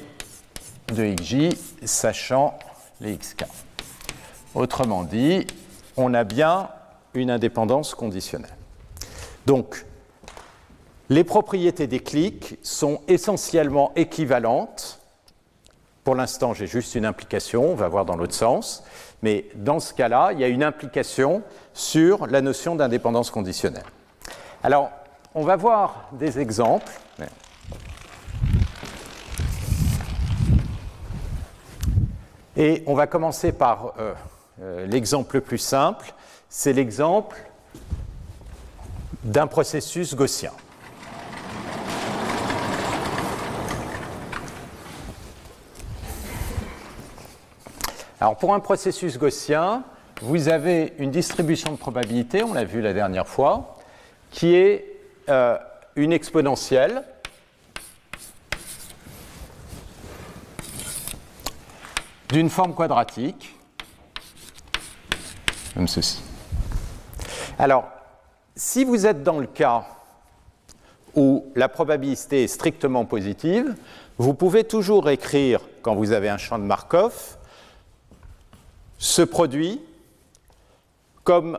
de 0.93 1.15
xj 1.15 1.55
sachant 1.85 2.59
les 3.01 3.17
xk. 3.17 3.45
Autrement 4.55 5.05
dit, 5.05 5.47
on 5.97 6.13
a 6.15 6.25
bien 6.25 6.69
une 7.15 7.31
indépendance 7.31 7.95
conditionnelle. 7.95 8.57
Donc, 9.47 9.87
les 11.09 11.23
propriétés 11.23 11.87
des 11.87 12.01
clics 12.01 12.59
sont 12.63 13.01
essentiellement 13.07 13.93
équivalentes. 13.95 15.01
Pour 16.03 16.17
l'instant, 16.17 16.53
j'ai 16.53 16.67
juste 16.67 16.95
une 16.97 17.07
implication, 17.07 17.71
on 17.71 17.75
va 17.75 17.89
voir 17.89 18.05
dans 18.05 18.17
l'autre 18.17 18.35
sens, 18.35 18.83
mais 19.23 19.47
dans 19.55 19.79
ce 19.79 19.95
cas-là, 19.95 20.31
il 20.33 20.41
y 20.41 20.45
a 20.45 20.49
une 20.49 20.65
implication 20.65 21.43
sur 21.73 22.27
la 22.27 22.41
notion 22.41 22.75
d'indépendance 22.75 23.31
conditionnelle. 23.31 23.85
Alors, 24.63 24.91
on 25.35 25.45
va 25.45 25.55
voir 25.57 26.09
des 26.13 26.41
exemples. 26.41 26.93
Et 32.61 32.83
on 32.85 32.93
va 32.93 33.07
commencer 33.07 33.53
par 33.53 33.95
euh, 33.99 34.13
euh, 34.61 34.87
l'exemple 34.87 35.37
le 35.37 35.41
plus 35.41 35.57
simple, 35.57 36.13
c'est 36.51 36.75
l'exemple 36.75 37.39
d'un 39.25 39.47
processus 39.47 40.15
gaussien. 40.15 40.53
Alors 48.21 48.37
pour 48.37 48.53
un 48.53 48.61
processus 48.61 49.17
gaussien, 49.17 49.83
vous 50.21 50.51
avez 50.51 50.93
une 50.99 51.11
distribution 51.11 51.73
de 51.73 51.79
probabilité, 51.79 52.43
on 52.43 52.53
l'a 52.53 52.65
vu 52.65 52.83
la 52.83 52.93
dernière 52.93 53.27
fois, 53.27 53.79
qui 54.31 54.55
est 54.55 55.01
euh, 55.31 55.57
une 55.97 56.13
exponentielle 56.13 57.05
d'une 62.33 62.51
forme 62.51 62.75
quadratique, 62.75 63.55
comme 65.75 65.89
ceci. 65.89 66.23
Alors, 67.59 67.85
si 68.55 68.85
vous 68.85 69.07
êtes 69.07 69.23
dans 69.23 69.39
le 69.39 69.47
cas 69.47 69.85
où 71.15 71.47
la 71.57 71.69
probabilité 71.69 72.45
est 72.45 72.49
strictement 72.49 73.05
positive, 73.05 73.75
vous 74.19 74.35
pouvez 74.35 74.65
toujours 74.65 75.09
écrire, 75.11 75.61
quand 75.83 75.95
vous 75.95 76.13
avez 76.13 76.29
un 76.29 76.37
champ 76.37 76.59
de 76.59 76.65
Markov, 76.65 77.37
ce 78.99 79.23
produit 79.23 79.81
comme 81.25 81.59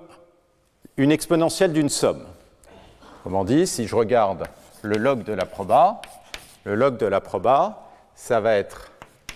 une 0.97 1.11
exponentielle 1.11 1.73
d'une 1.73 1.89
somme. 1.89 2.23
Comment 3.23 3.43
dit, 3.43 3.67
si 3.67 3.87
je 3.87 3.95
regarde 3.95 4.47
le 4.83 4.97
log 4.97 5.23
de 5.23 5.33
la 5.33 5.45
proba, 5.45 6.01
le 6.63 6.75
log 6.75 6.97
de 6.97 7.05
la 7.05 7.19
proba, 7.19 7.87
ça 8.15 8.39
va 8.39 8.53
être 8.55 8.90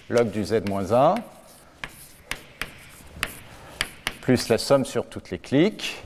log 0.09 0.29
du 0.29 0.43
z-1 0.43 1.15
plus 4.21 4.49
la 4.49 4.57
somme 4.57 4.85
sur 4.85 5.07
toutes 5.07 5.31
les 5.31 5.39
clics 5.39 6.03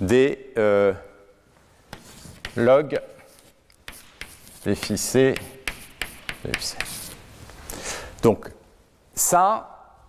des 0.00 0.52
euh, 0.58 0.92
log 2.56 3.00
des 4.64 4.74
C. 4.74 5.34
Donc 8.22 8.50
ça, 9.14 10.00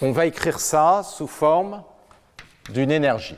on 0.00 0.12
va 0.12 0.26
écrire 0.26 0.60
ça 0.60 1.02
sous 1.02 1.26
forme 1.26 1.82
d'une 2.68 2.90
énergie 2.90 3.36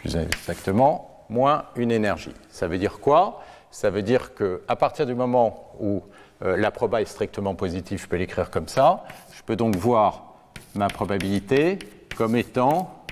plus 0.00 0.16
exactement, 0.16 1.26
moins 1.28 1.66
une 1.76 1.92
énergie. 1.92 2.32
Ça 2.50 2.66
veut 2.66 2.78
dire 2.78 3.00
quoi? 3.00 3.42
Ça 3.70 3.90
veut 3.90 4.02
dire 4.02 4.34
qu'à 4.34 4.76
partir 4.76 5.06
du 5.06 5.14
moment 5.14 5.72
où 5.80 6.02
euh, 6.42 6.56
la 6.56 6.70
proba 6.70 7.00
est 7.00 7.06
strictement 7.06 7.54
positive, 7.54 8.00
je 8.00 8.08
peux 8.08 8.16
l'écrire 8.16 8.50
comme 8.50 8.68
ça. 8.68 9.04
Je 9.32 9.42
peux 9.42 9.56
donc 9.56 9.76
voir 9.76 10.34
ma 10.74 10.88
probabilité 10.88 11.78
comme 12.16 12.36
étant 12.36 13.04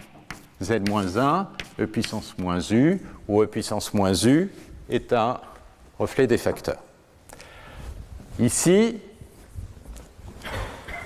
z-1, 0.60 1.46
e 1.78 1.86
puissance 1.86 2.36
moins 2.38 2.60
u, 2.70 3.00
où 3.28 3.42
e 3.42 3.46
puissance 3.46 3.94
moins 3.94 4.12
u 4.24 4.50
est 4.88 5.12
un 5.12 5.40
reflet 5.98 6.26
des 6.26 6.38
facteurs. 6.38 6.82
Ici, 8.40 9.00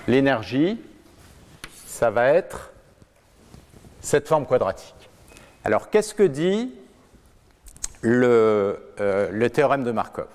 l'énergie, 0.06 0.80
ça 1.86 2.10
va 2.10 2.28
être 2.28 2.72
cette 4.00 4.28
forme 4.28 4.46
quadratique. 4.46 4.94
Alors, 5.64 5.90
qu'est-ce 5.90 6.14
que 6.14 6.22
dit 6.22 6.72
le, 8.02 8.92
euh, 9.00 9.30
le 9.30 9.50
théorème 9.50 9.84
de 9.84 9.92
Markov. 9.92 10.28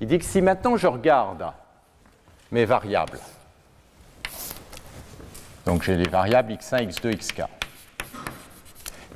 Il 0.00 0.08
dit 0.08 0.18
que 0.18 0.24
si 0.24 0.42
maintenant 0.42 0.76
je 0.76 0.86
regarde 0.86 1.44
mes 2.50 2.64
variables, 2.64 3.20
donc 5.64 5.82
j'ai 5.82 5.96
les 5.96 6.08
variables 6.08 6.52
x1, 6.52 6.88
x2, 6.88 7.16
xk, 7.16 7.42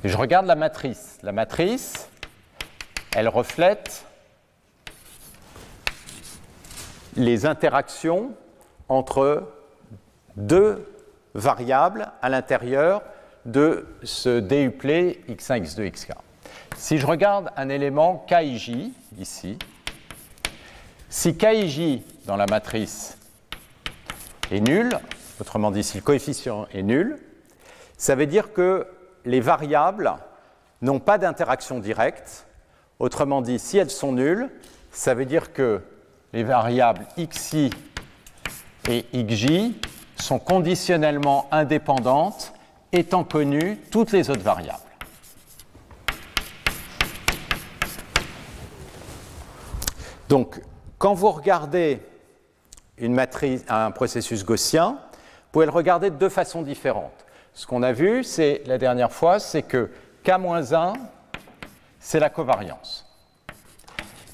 et 0.05 0.09
je 0.09 0.17
regarde 0.17 0.47
la 0.47 0.55
matrice, 0.55 1.19
la 1.23 1.33
matrice, 1.33 2.09
elle 3.17 3.29
reflète 3.29 4.05
les 7.17 7.47
interactions 7.47 8.33
entre 8.89 9.51
deux 10.37 10.87
variables 11.35 12.13
à 12.23 12.29
l'intérieur 12.29 13.03
de 13.47 13.87
ce 14.03 14.41
duplet 14.41 15.21
x1, 15.29 15.63
x2, 15.63 15.91
xk. 15.91 16.13
Si 16.77 16.99
je 16.99 17.07
regarde 17.07 17.51
un 17.57 17.69
élément 17.69 18.25
kij, 18.29 18.93
ici, 19.19 19.59
si 21.09 21.37
kij 21.37 22.03
dans 22.27 22.37
la 22.37 22.47
matrice 22.47 23.17
est 24.51 24.61
nul, 24.61 24.99
autrement 25.41 25.71
dit 25.71 25.83
si 25.83 25.97
le 25.97 26.03
coefficient 26.03 26.67
est 26.73 26.83
nul, 26.83 27.19
ça 27.97 28.15
veut 28.15 28.27
dire 28.27 28.53
que 28.53 28.87
les 29.25 29.41
variables 29.41 30.13
n'ont 30.83 31.01
pas 31.01 31.19
d'interaction 31.19 31.79
directe. 31.79 32.47
Autrement 32.99 33.43
dit, 33.43 33.59
si 33.59 33.79
elles 33.79 33.91
sont 33.91 34.13
nulles, 34.13 34.49
ça 34.93 35.15
veut 35.15 35.25
dire 35.25 35.53
que 35.53 35.83
les 36.33 36.45
variables 36.45 37.07
xi 37.17 37.71
et 38.89 39.05
xj 39.13 39.73
sont 40.17 40.39
conditionnellement 40.39 41.49
indépendantes 41.51 42.53
étant 42.93 43.25
connues 43.25 43.79
toutes 43.91 44.13
les 44.13 44.31
autres 44.31 44.43
variables. 44.43 44.86
Donc, 50.29 50.61
quand 50.99 51.15
vous 51.15 51.31
regardez 51.31 52.01
une 52.99 53.15
matrice, 53.15 53.65
un 53.69 53.91
processus 53.91 54.45
gaussien, 54.45 54.99
vous 55.13 55.53
pouvez 55.53 55.67
le 55.67 55.73
regarder 55.73 56.11
de 56.11 56.17
deux 56.17 56.29
façons 56.29 56.63
différentes. 56.63 57.27
Ce 57.53 57.67
qu'on 57.67 57.83
a 57.83 57.93
vu, 57.93 58.25
c'est 58.25 58.63
la 58.67 58.79
dernière 58.79 59.13
fois, 59.13 59.39
c'est 59.39 59.63
que 59.63 59.91
K-1, 60.25 60.95
c'est 62.01 62.21
la 62.21 62.31
covariance. 62.31 63.07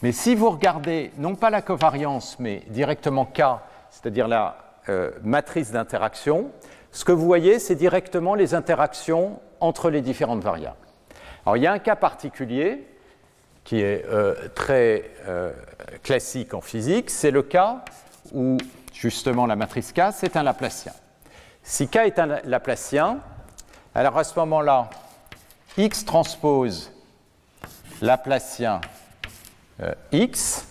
Mais 0.02 0.12
si 0.12 0.34
vous 0.34 0.50
regardez 0.50 1.12
non 1.18 1.36
pas 1.36 1.50
la 1.50 1.62
covariance, 1.62 2.36
mais 2.40 2.62
directement 2.68 3.24
K, 3.24 3.42
c'est-à-dire 3.90 4.26
la 4.26 4.56
euh, 4.88 5.12
matrice 5.22 5.70
d'interaction, 5.70 6.50
ce 6.90 7.04
que 7.04 7.12
vous 7.12 7.24
voyez, 7.24 7.58
c'est 7.58 7.76
directement 7.76 8.34
les 8.34 8.54
interactions 8.54 9.40
entre 9.60 9.90
les 9.90 10.00
différentes 10.00 10.42
variables. 10.42 10.76
Alors 11.46 11.56
il 11.56 11.62
y 11.62 11.66
a 11.66 11.72
un 11.72 11.78
cas 11.78 11.96
particulier 11.96 12.86
qui 13.64 13.80
est 13.80 14.04
euh, 14.08 14.34
très 14.54 15.10
euh, 15.26 15.52
classique 16.02 16.54
en 16.54 16.60
physique, 16.60 17.10
c'est 17.10 17.30
le 17.30 17.42
cas 17.42 17.84
où 18.32 18.58
justement 18.92 19.46
la 19.46 19.56
matrice 19.56 19.92
K, 19.92 20.12
c'est 20.12 20.36
un 20.36 20.42
Laplacien. 20.42 20.92
Si 21.62 21.88
K 21.88 21.96
est 21.96 22.18
un 22.18 22.40
Laplacien, 22.44 23.18
alors 23.94 24.18
à 24.18 24.24
ce 24.24 24.38
moment-là, 24.40 24.90
X 25.76 26.04
transpose 26.04 26.92
Laplacien 28.00 28.80
euh, 29.80 29.94
X. 30.10 30.66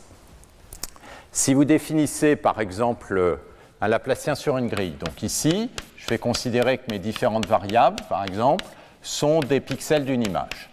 Si 1.32 1.54
vous 1.54 1.66
définissez 1.66 2.36
par 2.36 2.60
exemple 2.60 3.40
un 3.80 3.88
Laplacien 3.88 4.36
sur 4.36 4.58
une 4.58 4.68
grille, 4.68 4.98
donc 5.00 5.24
ici, 5.24 5.72
je 5.96 6.08
vais 6.08 6.18
considérer 6.18 6.78
que 6.78 6.92
mes 6.92 7.00
différentes 7.00 7.46
variables, 7.48 8.04
par 8.10 8.24
exemple, 8.26 8.66
sont 9.02 9.40
des 9.40 9.62
pixels 9.62 10.06
d'une 10.06 10.24
image. 10.24 10.71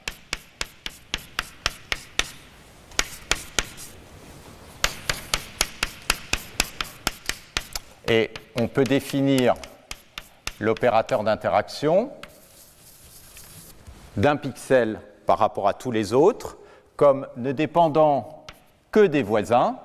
Et 8.09 8.31
on 8.59 8.69
peut 8.69 8.85
définir 8.85 9.55
l'opérateur 10.61 11.25
d'interaction 11.25 12.11
d'un 14.17 14.37
pixel 14.37 15.01
par 15.27 15.39
rapport 15.39 15.69
à 15.69 15.75
tous 15.75 15.91
les 15.91 16.15
autres 16.15 16.57
comme 16.97 17.27
ne 17.37 17.53
dépendant 17.53 18.47
que 18.91 19.07
des 19.07 19.23
voisins 19.23 19.77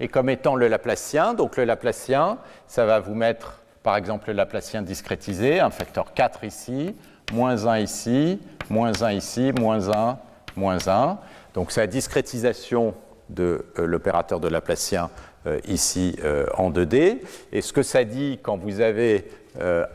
et 0.00 0.08
comme 0.08 0.28
étant 0.28 0.56
le 0.56 0.66
Laplacien. 0.68 1.34
Donc 1.34 1.56
le 1.56 1.64
Laplacien, 1.64 2.38
ça 2.66 2.84
va 2.84 2.98
vous 2.98 3.14
mettre 3.14 3.60
par 3.84 3.96
exemple 3.96 4.28
le 4.28 4.34
Laplacien 4.34 4.82
discrétisé, 4.82 5.60
un 5.60 5.70
facteur 5.70 6.12
4 6.12 6.44
ici, 6.44 6.96
moins 7.32 7.66
1 7.66 7.78
ici, 7.78 8.40
moins 8.70 9.02
1 9.02 9.12
ici, 9.12 9.52
moins 9.58 9.88
1, 9.88 10.18
moins 10.56 10.88
1. 10.88 11.18
Donc 11.54 11.70
c'est 11.70 11.80
la 11.80 11.86
discrétisation 11.86 12.94
de 13.30 13.66
euh, 13.78 13.86
l'opérateur 13.86 14.40
de 14.40 14.48
Laplacien 14.48 15.10
ici 15.66 16.16
euh, 16.24 16.46
en 16.56 16.70
2D. 16.70 17.18
Et 17.52 17.62
ce 17.62 17.72
que 17.72 17.82
ça 17.82 18.04
dit 18.04 18.38
quand 18.42 18.56
vous 18.56 18.80
avez 18.80 19.26
une 19.60 19.86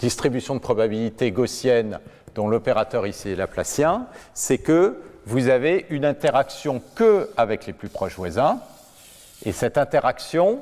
distribution 0.00 0.54
de 0.54 0.60
probabilité 0.60 1.30
gaussienne 1.32 2.00
dont 2.34 2.48
l'opérateur 2.48 3.06
ici 3.06 3.30
est 3.30 3.36
laplacien, 3.36 4.06
c'est 4.34 4.58
que 4.58 4.98
vous 5.26 5.48
avez 5.48 5.86
une 5.90 6.04
interaction 6.04 6.82
que 6.94 7.28
avec 7.36 7.66
les 7.66 7.72
plus 7.72 7.88
proches 7.88 8.16
voisins. 8.16 8.60
Et 9.44 9.52
cette 9.52 9.78
interaction, 9.78 10.60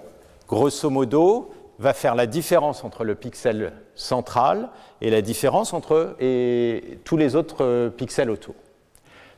grosso 0.48 0.90
modo, 0.90 1.52
va 1.79 1.92
faire 1.92 2.14
la 2.14 2.26
différence 2.26 2.85
entre 2.85 3.05
le 3.05 3.14
pixel 3.14 3.72
central 3.94 4.70
et 5.00 5.11
la 5.11 5.22
différence 5.22 5.72
entre 5.72 6.16
et 6.20 6.98
tous 7.05 7.16
les 7.16 7.37
autres 7.37 7.88
pixels 7.96 8.31
autour. 8.31 8.55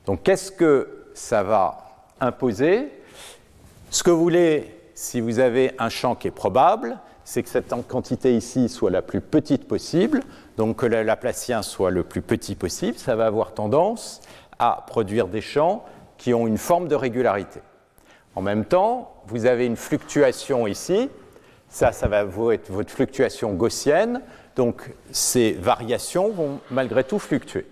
Donc 0.07 0.23
qu'est-ce 0.23 0.53
que 0.53 0.89
ça 1.15 1.43
va 1.43 2.07
imposer? 2.21 2.91
Ce 3.91 4.03
que 4.03 4.11
vous 4.11 4.21
voulez, 4.21 4.75
si 4.95 5.21
vous 5.23 5.39
avez 5.39 5.73
un 5.79 5.89
champ 5.89 6.15
qui 6.15 6.29
est 6.29 6.33
probable, 6.33 6.99
c'est 7.25 7.43
que 7.43 7.49
cette 7.49 7.73
quantité 7.89 8.37
ici 8.37 8.69
soit 8.69 8.91
la 8.91 9.01
plus 9.01 9.23
petite 9.23 9.67
possible, 9.67 10.21
donc 10.59 10.77
que 10.77 10.87
le 10.87 11.03
Laplacien 11.03 11.63
soit 11.63 11.91
le 11.91 12.03
plus 12.05 12.21
petit 12.21 12.55
possible, 12.55 12.99
ça 12.99 13.17
va 13.17 13.25
avoir 13.25 13.55
tendance 13.55 14.21
à 14.59 14.85
produire 14.87 15.29
des 15.29 15.41
champs 15.41 15.87
qui 16.19 16.35
ont 16.35 16.47
une 16.47 16.59
forme 16.59 16.89
de 16.89 16.95
régularité. 16.95 17.61
En 18.35 18.43
même 18.43 18.67
temps, 18.67 19.15
vous 19.27 19.47
avez 19.47 19.65
une 19.65 19.77
fluctuation 19.77 20.67
ici, 20.67 21.09
ça, 21.71 21.93
ça 21.93 22.09
va 22.09 22.25
être 22.53 22.71
votre 22.71 22.91
fluctuation 22.91 23.55
gaussienne, 23.55 24.21
donc 24.55 24.91
ces 25.13 25.53
variations 25.53 26.29
vont 26.29 26.61
malgré 26.71 27.05
tout 27.05 27.19
fluctuer. 27.19 27.67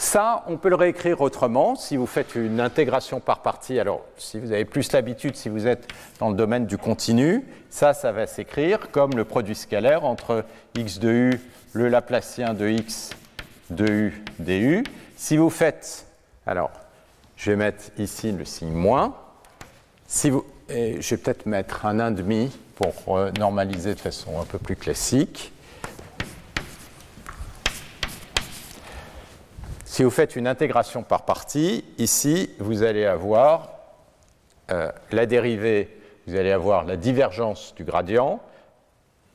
Ça, 0.00 0.44
on 0.46 0.58
peut 0.58 0.68
le 0.68 0.76
réécrire 0.76 1.20
autrement 1.20 1.74
si 1.74 1.96
vous 1.96 2.06
faites 2.06 2.36
une 2.36 2.60
intégration 2.60 3.18
par 3.18 3.42
partie. 3.42 3.80
Alors, 3.80 4.04
si 4.16 4.38
vous 4.38 4.52
avez 4.52 4.64
plus 4.64 4.92
l'habitude, 4.92 5.34
si 5.34 5.48
vous 5.48 5.66
êtes 5.66 5.88
dans 6.20 6.28
le 6.28 6.36
domaine 6.36 6.66
du 6.66 6.78
continu, 6.78 7.44
ça, 7.68 7.94
ça 7.94 8.12
va 8.12 8.28
s'écrire 8.28 8.92
comme 8.92 9.10
le 9.16 9.24
produit 9.24 9.56
scalaire 9.56 10.04
entre 10.04 10.44
x 10.76 11.00
de 11.00 11.10
u, 11.10 11.40
le 11.72 11.88
Laplacien 11.88 12.54
de 12.54 12.68
x 12.68 13.10
de 13.70 13.86
u 13.90 14.24
du. 14.38 14.84
Si 15.16 15.36
vous 15.36 15.50
faites, 15.50 16.06
alors, 16.46 16.70
je 17.36 17.50
vais 17.50 17.56
mettre 17.56 17.86
ici 17.98 18.30
le 18.30 18.44
signe 18.44 18.72
moins. 18.72 19.16
Si 20.06 20.30
vous, 20.30 20.44
je 20.68 21.10
vais 21.10 21.16
peut-être 21.16 21.46
mettre 21.46 21.86
un 21.86 21.98
1,5 21.98 22.50
pour 22.76 23.18
normaliser 23.36 23.94
de 23.94 24.00
façon 24.00 24.40
un 24.40 24.44
peu 24.44 24.58
plus 24.58 24.76
classique. 24.76 25.52
Si 29.90 30.04
vous 30.04 30.10
faites 30.10 30.36
une 30.36 30.46
intégration 30.46 31.02
par 31.02 31.24
partie, 31.24 31.82
ici, 31.96 32.50
vous 32.60 32.82
allez 32.82 33.06
avoir 33.06 33.70
euh, 34.70 34.92
la 35.10 35.24
dérivée, 35.24 35.98
vous 36.26 36.36
allez 36.36 36.52
avoir 36.52 36.84
la 36.84 36.96
divergence 36.96 37.74
du 37.74 37.84
gradient. 37.84 38.38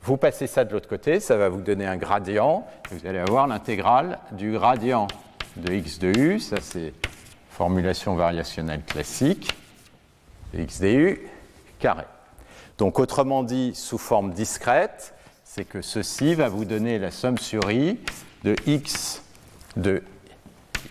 Vous 0.02 0.16
passez 0.16 0.46
ça 0.46 0.64
de 0.64 0.72
l'autre 0.72 0.88
côté, 0.88 1.18
ça 1.18 1.36
va 1.36 1.48
vous 1.48 1.60
donner 1.60 1.86
un 1.86 1.96
gradient. 1.96 2.64
vous 2.92 3.04
allez 3.04 3.18
avoir 3.18 3.48
l'intégrale 3.48 4.20
du 4.30 4.52
gradient 4.52 5.08
de 5.56 5.72
x 5.72 5.98
de 5.98 6.16
u. 6.16 6.38
Ça, 6.38 6.58
c'est 6.60 6.94
formulation 7.50 8.14
variationnelle 8.14 8.84
classique 8.84 9.50
x 10.56 10.80
du 10.80 11.20
carré. 11.80 12.04
Donc, 12.78 13.00
autrement 13.00 13.42
dit, 13.42 13.74
sous 13.74 13.98
forme 13.98 14.30
discrète, 14.30 15.14
c'est 15.42 15.64
que 15.64 15.82
ceci 15.82 16.36
va 16.36 16.48
vous 16.48 16.64
donner 16.64 17.00
la 17.00 17.10
somme 17.10 17.38
sur 17.38 17.72
i 17.72 17.98
de 18.44 18.54
x 18.66 19.20
de 19.76 20.04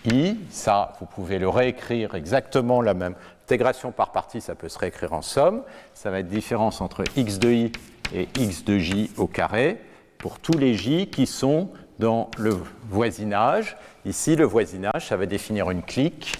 i, 0.06 0.36
ça, 0.50 0.92
vous 1.00 1.06
pouvez 1.06 1.38
le 1.38 1.48
réécrire 1.48 2.14
exactement 2.14 2.82
la 2.82 2.94
même. 2.94 3.14
Intégration 3.44 3.92
par 3.92 4.12
partie, 4.12 4.40
ça 4.40 4.54
peut 4.54 4.68
se 4.68 4.78
réécrire 4.78 5.12
en 5.12 5.22
somme. 5.22 5.62
Ça 5.94 6.10
va 6.10 6.20
être 6.20 6.28
différence 6.28 6.80
entre 6.80 7.04
x 7.16 7.38
de 7.38 7.50
i 7.50 7.72
et 8.14 8.28
x 8.38 8.64
de 8.64 8.78
j 8.78 9.10
au 9.16 9.26
carré 9.26 9.80
pour 10.18 10.38
tous 10.38 10.56
les 10.56 10.74
j 10.74 11.08
qui 11.08 11.26
sont 11.26 11.70
dans 11.98 12.30
le 12.38 12.58
voisinage. 12.88 13.76
Ici, 14.04 14.36
le 14.36 14.44
voisinage, 14.44 15.08
ça 15.08 15.16
va 15.16 15.26
définir 15.26 15.70
une 15.70 15.82
clique 15.82 16.36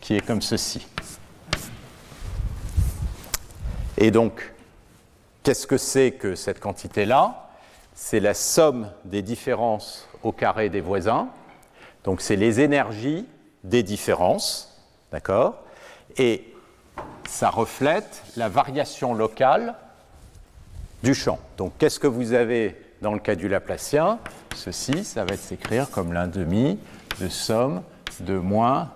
qui 0.00 0.14
est 0.14 0.24
comme 0.24 0.42
ceci. 0.42 0.86
Et 3.96 4.10
donc, 4.10 4.52
qu'est-ce 5.42 5.66
que 5.66 5.78
c'est 5.78 6.12
que 6.12 6.34
cette 6.34 6.60
quantité-là? 6.60 7.48
C'est 7.94 8.20
la 8.20 8.34
somme 8.34 8.90
des 9.04 9.22
différences 9.22 10.08
au 10.22 10.32
carré 10.32 10.68
des 10.68 10.80
voisins 10.80 11.28
donc 12.04 12.20
c'est 12.20 12.36
les 12.36 12.60
énergies 12.60 13.26
des 13.64 13.82
différences, 13.82 14.80
d'accord? 15.10 15.62
Et 16.16 16.54
ça 17.28 17.50
reflète 17.50 18.22
la 18.36 18.48
variation 18.48 19.14
locale 19.14 19.74
du 21.02 21.14
champ. 21.14 21.38
Donc 21.56 21.72
qu'est-ce 21.78 21.98
que 21.98 22.06
vous 22.06 22.32
avez 22.32 22.80
dans 23.02 23.12
le 23.12 23.18
cas 23.18 23.34
du 23.34 23.48
Laplacien? 23.48 24.18
Ceci, 24.54 25.04
ça 25.04 25.24
va 25.24 25.36
s'écrire 25.36 25.90
comme 25.90 26.12
l'un 26.12 26.28
demi 26.28 26.78
de 27.20 27.28
somme 27.28 27.82
de 28.20 28.38
moins 28.38 28.92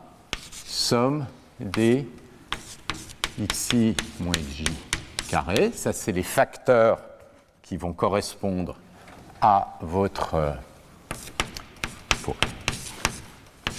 somme 0.66 1.26
des 1.60 2.06
xi 3.52 3.96
moins 4.20 4.32
j 4.52 4.64
carré. 5.28 5.72
Ça, 5.72 5.92
c'est 5.92 6.12
les 6.12 6.22
facteurs 6.22 7.00
qui 7.62 7.76
vont 7.76 7.92
correspondre 7.92 8.76
à 9.40 9.76
votre 9.80 10.34
euh, 10.34 10.52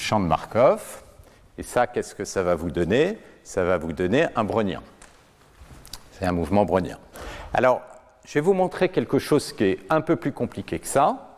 champ 0.09 0.19
de 0.19 0.25
Markov. 0.25 1.03
Et 1.59 1.61
ça, 1.61 1.85
qu'est-ce 1.85 2.15
que 2.15 2.25
ça 2.25 2.41
va 2.41 2.55
vous 2.55 2.71
donner? 2.71 3.19
Ça 3.43 3.63
va 3.63 3.77
vous 3.77 3.93
donner 3.93 4.25
un 4.35 4.43
brownien. 4.43 4.81
C'est 6.13 6.25
un 6.25 6.31
mouvement 6.31 6.65
brownien. 6.65 6.97
Alors, 7.53 7.81
je 8.25 8.33
vais 8.33 8.39
vous 8.39 8.53
montrer 8.53 8.89
quelque 8.89 9.19
chose 9.19 9.53
qui 9.53 9.65
est 9.65 9.79
un 9.87 10.01
peu 10.01 10.15
plus 10.15 10.31
compliqué 10.31 10.79
que 10.79 10.87
ça. 10.87 11.35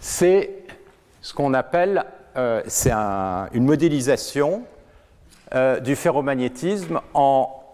C'est 0.00 0.64
ce 1.20 1.34
qu'on 1.34 1.52
appelle, 1.52 2.06
euh, 2.38 2.62
c'est 2.66 2.92
une 2.92 3.64
modélisation 3.64 4.62
euh, 5.54 5.80
du 5.80 5.96
ferromagnétisme 5.96 7.00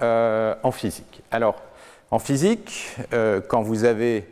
euh, 0.02 0.54
en, 0.64 0.70
physique. 0.72 1.22
Alors, 1.30 1.62
en 2.10 2.18
physique, 2.18 2.96
quand 3.46 3.62
vous 3.62 3.84
avez 3.84 4.28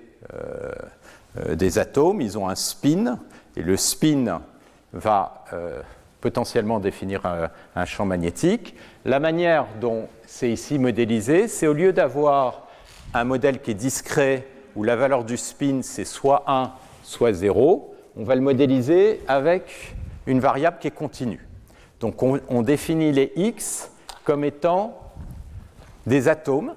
des 1.48 1.78
atomes, 1.78 2.20
ils 2.20 2.36
ont 2.36 2.48
un 2.48 2.56
spin, 2.56 3.18
et 3.56 3.62
le 3.62 3.76
spin 3.76 4.42
va 4.92 5.44
potentiellement 6.22 6.78
définir 6.80 7.26
un, 7.74 7.84
champ 7.84 8.06
magnétique. 8.06 8.74
La 9.04 9.20
manière 9.20 9.66
dont 9.80 10.08
c'est 10.24 10.50
ici 10.50 10.78
modélisé, 10.78 11.48
c'est 11.48 11.66
au 11.66 11.74
lieu 11.74 11.92
d'avoir 11.92 12.68
un 13.12 13.24
modèle 13.24 13.60
qui 13.60 13.72
est 13.72 13.74
discret, 13.74 14.46
où 14.74 14.84
la 14.84 14.96
valeur 14.96 15.24
du 15.24 15.36
spin 15.36 15.80
c'est 15.82 16.06
soit 16.06 16.44
1, 16.46 16.72
soit 17.02 17.32
0, 17.34 17.94
on 18.16 18.24
va 18.24 18.34
le 18.34 18.40
modéliser 18.40 19.20
avec 19.28 19.96
une 20.26 20.40
variable 20.40 20.78
qui 20.80 20.88
est 20.88 20.92
continue. 20.92 21.46
Donc 22.00 22.22
on, 22.22 22.62
définit 22.62 23.12
les 23.12 23.32
x 23.36 23.90
comme 24.24 24.44
étant 24.44 24.98
des 26.06 26.28
atomes 26.28 26.74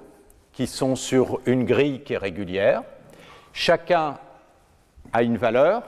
qui 0.52 0.66
sont 0.66 0.96
sur 0.96 1.40
une 1.46 1.64
grille 1.64 2.02
qui 2.02 2.14
est 2.14 2.18
régulière. 2.18 2.82
Chacun 3.52 4.18
a 5.12 5.22
une 5.22 5.36
valeur 5.36 5.82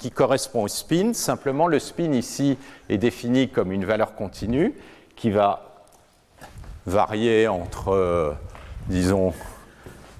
qui 0.00 0.10
correspond 0.10 0.62
au 0.62 0.68
spin. 0.68 1.12
Simplement, 1.12 1.66
le 1.66 1.78
spin 1.78 2.12
ici 2.12 2.56
est 2.88 2.96
défini 2.96 3.50
comme 3.50 3.70
une 3.70 3.84
valeur 3.84 4.14
continue 4.14 4.74
qui 5.14 5.30
va 5.30 5.84
varier 6.86 7.46
entre, 7.48 7.92
euh, 7.92 8.32
disons, 8.88 9.34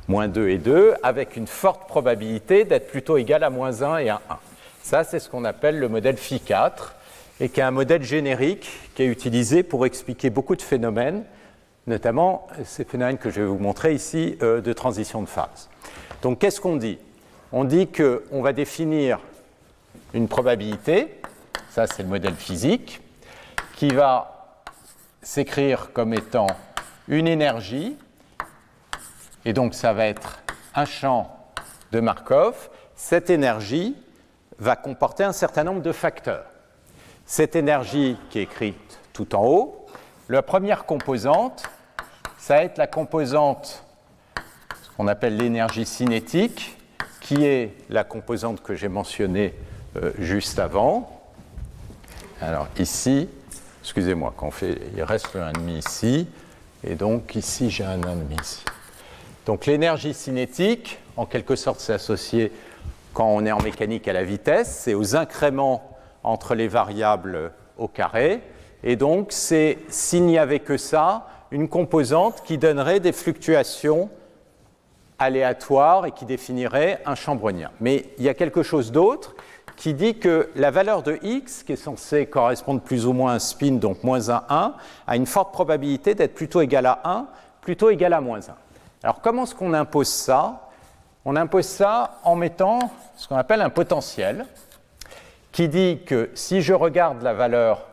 moins 0.06 0.28
2 0.28 0.50
et 0.50 0.58
2, 0.58 0.94
avec 1.02 1.36
une 1.36 1.46
forte 1.46 1.88
probabilité 1.88 2.64
d'être 2.64 2.88
plutôt 2.88 3.16
égal 3.16 3.42
à 3.42 3.48
moins 3.48 3.82
1 3.82 3.98
et 3.98 4.10
à 4.10 4.20
1. 4.28 4.38
Ça, 4.82 5.02
c'est 5.02 5.18
ce 5.18 5.30
qu'on 5.30 5.44
appelle 5.44 5.78
le 5.78 5.88
modèle 5.88 6.16
Phi4 6.16 6.72
et 7.40 7.48
qui 7.48 7.60
est 7.60 7.62
un 7.62 7.70
modèle 7.70 8.02
générique 8.02 8.68
qui 8.94 9.02
est 9.02 9.06
utilisé 9.06 9.62
pour 9.62 9.86
expliquer 9.86 10.28
beaucoup 10.28 10.56
de 10.56 10.62
phénomènes, 10.62 11.24
notamment 11.86 12.46
ces 12.64 12.84
phénomènes 12.84 13.16
que 13.16 13.30
je 13.30 13.40
vais 13.40 13.46
vous 13.46 13.58
montrer 13.58 13.94
ici 13.94 14.36
euh, 14.42 14.60
de 14.60 14.72
transition 14.74 15.22
de 15.22 15.28
phase. 15.28 15.70
Donc 16.20 16.40
qu'est-ce 16.40 16.60
qu'on 16.60 16.76
dit? 16.76 16.98
On 17.52 17.64
dit 17.64 17.88
qu'on 17.88 18.42
va 18.42 18.52
définir 18.52 19.18
une 20.14 20.28
probabilité, 20.28 21.20
ça 21.70 21.86
c'est 21.86 22.02
le 22.02 22.08
modèle 22.08 22.34
physique, 22.34 23.00
qui 23.76 23.88
va 23.88 24.56
s'écrire 25.22 25.92
comme 25.92 26.14
étant 26.14 26.48
une 27.08 27.28
énergie, 27.28 27.96
et 29.44 29.52
donc 29.52 29.74
ça 29.74 29.92
va 29.92 30.06
être 30.06 30.40
un 30.74 30.84
champ 30.84 31.36
de 31.92 32.00
Markov. 32.00 32.70
Cette 32.94 33.30
énergie, 33.30 33.96
va 34.60 34.76
comporter 34.76 35.24
un 35.24 35.32
certain 35.32 35.64
nombre 35.64 35.82
de 35.82 35.90
facteurs. 35.90 36.44
Cette 37.24 37.56
énergie 37.56 38.16
qui 38.28 38.38
est 38.38 38.42
écrite 38.42 39.00
tout 39.12 39.34
en 39.34 39.44
haut, 39.44 39.86
la 40.28 40.42
première 40.42 40.84
composante, 40.84 41.64
ça 42.38 42.56
va 42.56 42.64
être 42.64 42.78
la 42.78 42.86
composante, 42.86 43.84
qu'on 44.96 45.08
appelle 45.08 45.36
l'énergie 45.36 45.86
cinétique, 45.86 46.76
qui 47.20 47.44
est 47.44 47.74
la 47.88 48.04
composante 48.04 48.62
que 48.62 48.74
j'ai 48.74 48.88
mentionnée 48.88 49.54
euh, 49.96 50.12
juste 50.18 50.58
avant. 50.58 51.20
Alors 52.40 52.68
ici, 52.78 53.28
excusez-moi, 53.82 54.32
quand 54.36 54.50
fait, 54.50 54.80
il 54.96 55.02
reste 55.02 55.36
un 55.36 55.52
1,5 55.52 55.78
ici, 55.78 56.28
et 56.84 56.94
donc 56.94 57.34
ici 57.34 57.70
j'ai 57.70 57.84
un 57.84 57.98
1,5 57.98 58.40
ici. 58.40 58.64
Donc 59.46 59.66
l'énergie 59.66 60.14
cinétique, 60.14 60.98
en 61.16 61.26
quelque 61.26 61.56
sorte, 61.56 61.80
c'est 61.80 61.92
associé 61.92 62.52
quand 63.12 63.26
on 63.26 63.44
est 63.44 63.52
en 63.52 63.60
mécanique 63.60 64.06
à 64.08 64.12
la 64.12 64.22
vitesse, 64.22 64.68
c'est 64.84 64.94
aux 64.94 65.16
incréments 65.16 65.98
entre 66.22 66.54
les 66.54 66.68
variables 66.68 67.52
au 67.78 67.88
carré. 67.88 68.40
Et 68.82 68.96
donc, 68.96 69.28
c'est, 69.30 69.78
s'il 69.88 70.24
n'y 70.26 70.38
avait 70.38 70.60
que 70.60 70.76
ça, 70.76 71.26
une 71.50 71.68
composante 71.68 72.42
qui 72.44 72.58
donnerait 72.58 73.00
des 73.00 73.12
fluctuations 73.12 74.10
aléatoires 75.18 76.06
et 76.06 76.12
qui 76.12 76.24
définirait 76.24 77.02
un 77.04 77.14
champ 77.14 77.34
brownien. 77.34 77.70
Mais 77.80 78.06
il 78.18 78.24
y 78.24 78.28
a 78.28 78.34
quelque 78.34 78.62
chose 78.62 78.92
d'autre 78.92 79.34
qui 79.80 79.94
dit 79.94 80.18
que 80.18 80.50
la 80.56 80.70
valeur 80.70 81.02
de 81.02 81.18
x, 81.22 81.62
qui 81.62 81.72
est 81.72 81.76
censée 81.76 82.26
correspondre 82.26 82.82
plus 82.82 83.06
ou 83.06 83.14
moins 83.14 83.32
à 83.32 83.36
un 83.36 83.38
spin, 83.38 83.72
donc 83.72 84.04
moins 84.04 84.28
1, 84.28 84.44
1, 84.46 84.74
a 85.06 85.16
une 85.16 85.24
forte 85.24 85.54
probabilité 85.54 86.14
d'être 86.14 86.34
plutôt 86.34 86.60
égale 86.60 86.84
à 86.84 87.00
1, 87.04 87.26
plutôt 87.62 87.88
égale 87.88 88.12
à 88.12 88.20
moins 88.20 88.40
1. 88.40 88.54
Alors 89.02 89.22
comment 89.22 89.44
est-ce 89.44 89.54
qu'on 89.54 89.72
impose 89.72 90.08
ça? 90.08 90.68
On 91.24 91.34
impose 91.34 91.64
ça 91.64 92.18
en 92.24 92.36
mettant 92.36 92.92
ce 93.16 93.26
qu'on 93.26 93.36
appelle 93.36 93.62
un 93.62 93.70
potentiel, 93.70 94.44
qui 95.50 95.66
dit 95.66 96.00
que 96.04 96.28
si 96.34 96.60
je 96.60 96.74
regarde 96.74 97.22
la 97.22 97.32
valeur 97.32 97.86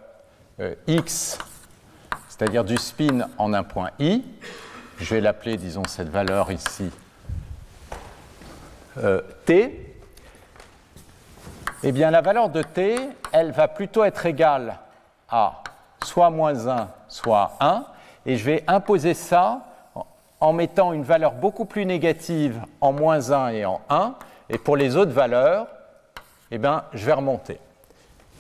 euh, 0.60 0.76
x, 0.88 1.38
c'est-à-dire 2.28 2.66
du 2.66 2.76
spin 2.76 3.30
en 3.38 3.54
un 3.54 3.64
point 3.64 3.92
i, 4.00 4.26
je 5.00 5.16
vais 5.16 5.22
l'appeler, 5.22 5.56
disons, 5.56 5.84
cette 5.88 6.10
valeur 6.10 6.52
ici 6.52 6.92
euh, 8.98 9.22
t, 9.46 9.87
eh 11.84 11.92
bien 11.92 12.12
la 12.12 12.22
valeur 12.22 12.50
de 12.50 12.62
t, 12.62 12.98
elle 13.32 13.52
va 13.52 13.68
plutôt 13.68 14.04
être 14.04 14.26
égale 14.26 14.78
à 15.30 15.62
soit 16.04 16.30
moins 16.30 16.68
1, 16.68 16.90
soit 17.08 17.58
1, 17.60 17.86
et 18.26 18.38
je 18.38 18.46
vais 18.46 18.64
imposer 18.68 19.14
ça 19.14 19.62
en 20.40 20.54
mettant 20.54 20.94
une 20.94 21.04
valeur 21.04 21.34
beaucoup 21.34 21.66
plus 21.66 21.86
négative 21.86 22.62
en 22.82 22.92
moins 22.92 23.32
1 23.32 23.50
et 23.50 23.66
en 23.66 23.82
1, 23.90 24.16
et 24.50 24.58
pour 24.58 24.78
les 24.78 24.96
autres 24.96 25.12
valeurs, 25.12 25.68
eh 26.52 26.58
bien, 26.58 26.84
je 26.94 27.06
vais 27.06 27.14
remonter. 27.14 27.60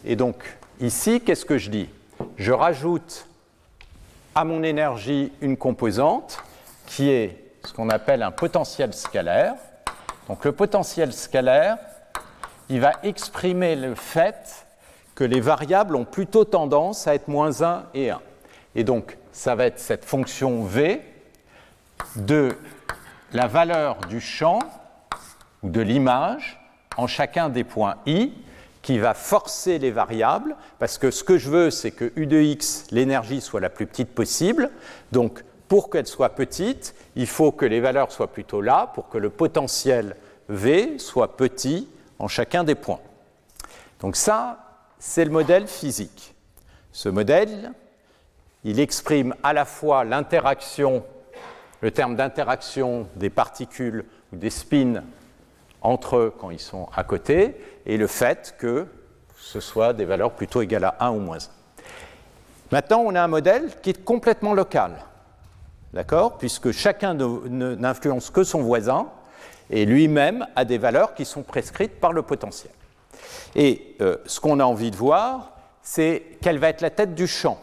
Et 0.05 0.15
donc, 0.15 0.57
ici, 0.79 1.21
qu'est-ce 1.21 1.45
que 1.45 1.57
je 1.57 1.69
dis? 1.69 1.89
Je 2.37 2.51
rajoute 2.51 3.27
à 4.33 4.45
mon 4.45 4.63
énergie 4.63 5.33
une 5.41 5.57
composante 5.57 6.43
qui 6.85 7.09
est 7.09 7.43
ce 7.65 7.73
qu'on 7.73 7.89
appelle 7.89 8.23
un 8.23 8.31
potentiel 8.31 8.93
scalaire. 8.93 9.55
Donc, 10.29 10.45
le 10.45 10.51
potentiel 10.51 11.11
scalaire, 11.11 11.77
il 12.69 12.81
va 12.81 12.93
exprimer 13.03 13.75
le 13.75 13.95
fait 13.95 14.65
que 15.15 15.23
les 15.23 15.39
variables 15.39 15.95
ont 15.95 16.05
plutôt 16.05 16.45
tendance 16.45 17.07
à 17.07 17.15
être 17.15 17.27
moins 17.27 17.61
1 17.61 17.85
et 17.93 18.11
1. 18.11 18.21
Et 18.75 18.83
donc, 18.83 19.17
ça 19.31 19.55
va 19.55 19.65
être 19.65 19.79
cette 19.79 20.05
fonction 20.05 20.63
V 20.63 21.01
de 22.15 22.55
la 23.33 23.47
valeur 23.47 23.97
du 24.09 24.21
champ 24.21 24.59
ou 25.63 25.69
de 25.69 25.81
l'image 25.81 26.59
en 26.97 27.07
chacun 27.07 27.49
des 27.49 27.63
points 27.63 27.95
i 28.05 28.31
qui 28.81 28.99
va 28.99 29.13
forcer 29.13 29.79
les 29.79 29.91
variables, 29.91 30.55
parce 30.79 30.97
que 30.97 31.11
ce 31.11 31.23
que 31.23 31.37
je 31.37 31.49
veux, 31.49 31.71
c'est 31.71 31.91
que 31.91 32.13
u 32.15 32.25
de 32.25 32.39
x, 32.39 32.85
l'énergie, 32.91 33.41
soit 33.41 33.59
la 33.59 33.69
plus 33.69 33.85
petite 33.85 34.13
possible. 34.13 34.69
Donc, 35.11 35.43
pour 35.67 35.89
qu'elle 35.89 36.07
soit 36.07 36.29
petite, 36.29 36.95
il 37.17 37.27
faut 37.27 37.51
que 37.51 37.65
les 37.65 37.81
valeurs 37.81 38.11
soient 38.13 38.31
plutôt 38.31 38.61
là, 38.61 38.91
pour 38.93 39.09
que 39.09 39.17
le 39.17 39.29
potentiel 39.29 40.15
v 40.47 40.99
soit 40.99 41.35
petit 41.35 41.89
en 42.19 42.27
chacun 42.27 42.63
des 42.63 42.75
points. 42.75 42.99
Donc 43.99 44.15
ça, 44.15 44.59
c'est 44.99 45.25
le 45.25 45.31
modèle 45.31 45.67
physique. 45.67 46.35
Ce 46.91 47.09
modèle, 47.09 47.71
il 48.63 48.79
exprime 48.79 49.35
à 49.43 49.53
la 49.53 49.65
fois 49.65 50.03
l'interaction 50.03 51.03
le 51.81 51.91
terme 51.91 52.15
d'interaction 52.15 53.07
des 53.15 53.29
particules 53.29 54.05
ou 54.33 54.37
des 54.37 54.49
spins 54.49 55.03
entre 55.81 56.17
eux 56.17 56.33
quand 56.39 56.49
ils 56.49 56.59
sont 56.59 56.89
à 56.95 57.03
côté, 57.03 57.55
et 57.85 57.97
le 57.97 58.07
fait 58.07 58.55
que 58.57 58.87
ce 59.37 59.59
soit 59.59 59.93
des 59.93 60.05
valeurs 60.05 60.31
plutôt 60.31 60.61
égales 60.61 60.85
à 60.85 60.95
1 60.99 61.11
ou 61.11 61.19
moins 61.19 61.37
1. 61.37 61.39
Maintenant, 62.71 63.03
on 63.05 63.15
a 63.15 63.21
un 63.21 63.27
modèle 63.27 63.79
qui 63.81 63.91
est 63.91 64.03
complètement 64.03 64.53
local, 64.53 64.93
d'accord? 65.93 66.37
Puisque 66.37 66.71
chacun 66.71 67.13
n'influence 67.13 68.29
que 68.29 68.43
son 68.43 68.61
voisin, 68.61 69.07
et 69.69 69.85
lui-même 69.85 70.47
a 70.55 70.65
des 70.65 70.77
valeurs 70.77 71.13
qui 71.13 71.25
sont 71.25 71.43
prescrites 71.43 71.99
par 71.99 72.13
le 72.13 72.21
potentiel. 72.21 72.71
Et 73.55 73.95
euh, 74.01 74.17
ce 74.25 74.39
qu'on 74.39 74.59
a 74.59 74.63
envie 74.63 74.91
de 74.91 74.95
voir, 74.95 75.53
c'est 75.81 76.23
quelle 76.41 76.59
va 76.59 76.69
être 76.69 76.81
la 76.81 76.89
tête 76.89 77.15
du 77.15 77.27
champ. 77.27 77.59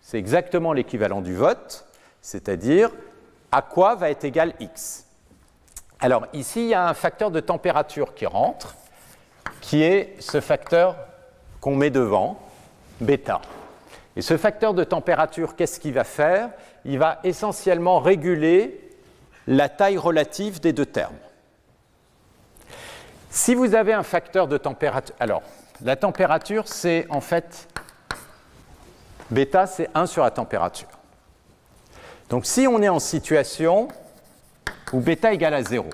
C'est 0.00 0.18
exactement 0.18 0.72
l'équivalent 0.72 1.22
du 1.22 1.34
vote, 1.34 1.86
c'est-à-dire 2.20 2.90
à 3.50 3.62
quoi 3.62 3.94
va 3.94 4.10
être 4.10 4.24
égal 4.24 4.54
x. 4.60 5.06
Alors 6.00 6.26
ici, 6.32 6.60
il 6.60 6.68
y 6.68 6.74
a 6.74 6.86
un 6.86 6.94
facteur 6.94 7.30
de 7.30 7.40
température 7.40 8.14
qui 8.14 8.26
rentre, 8.26 8.74
qui 9.60 9.82
est 9.82 10.16
ce 10.20 10.40
facteur 10.40 10.96
qu'on 11.60 11.74
met 11.74 11.90
devant, 11.90 12.38
bêta. 13.00 13.40
Et 14.16 14.22
ce 14.22 14.36
facteur 14.36 14.74
de 14.74 14.84
température, 14.84 15.56
qu'est-ce 15.56 15.80
qu'il 15.80 15.94
va 15.94 16.04
faire? 16.04 16.50
Il 16.84 16.98
va 16.98 17.20
essentiellement 17.24 18.00
réguler 18.00 18.80
la 19.46 19.68
taille 19.68 19.96
relative 19.96 20.60
des 20.60 20.72
deux 20.72 20.86
termes. 20.86 21.16
Si 23.34 23.56
vous 23.56 23.74
avez 23.74 23.92
un 23.92 24.04
facteur 24.04 24.46
de 24.46 24.56
température, 24.56 25.12
alors 25.18 25.42
la 25.82 25.96
température, 25.96 26.68
c'est 26.68 27.04
en 27.10 27.20
fait 27.20 27.66
bêta, 29.28 29.66
c'est 29.66 29.90
1 29.92 30.06
sur 30.06 30.22
la 30.22 30.30
température. 30.30 30.86
Donc 32.30 32.46
si 32.46 32.68
on 32.68 32.80
est 32.80 32.88
en 32.88 33.00
situation 33.00 33.88
où 34.92 35.00
bêta 35.00 35.32
égale 35.32 35.54
à 35.54 35.64
0, 35.64 35.90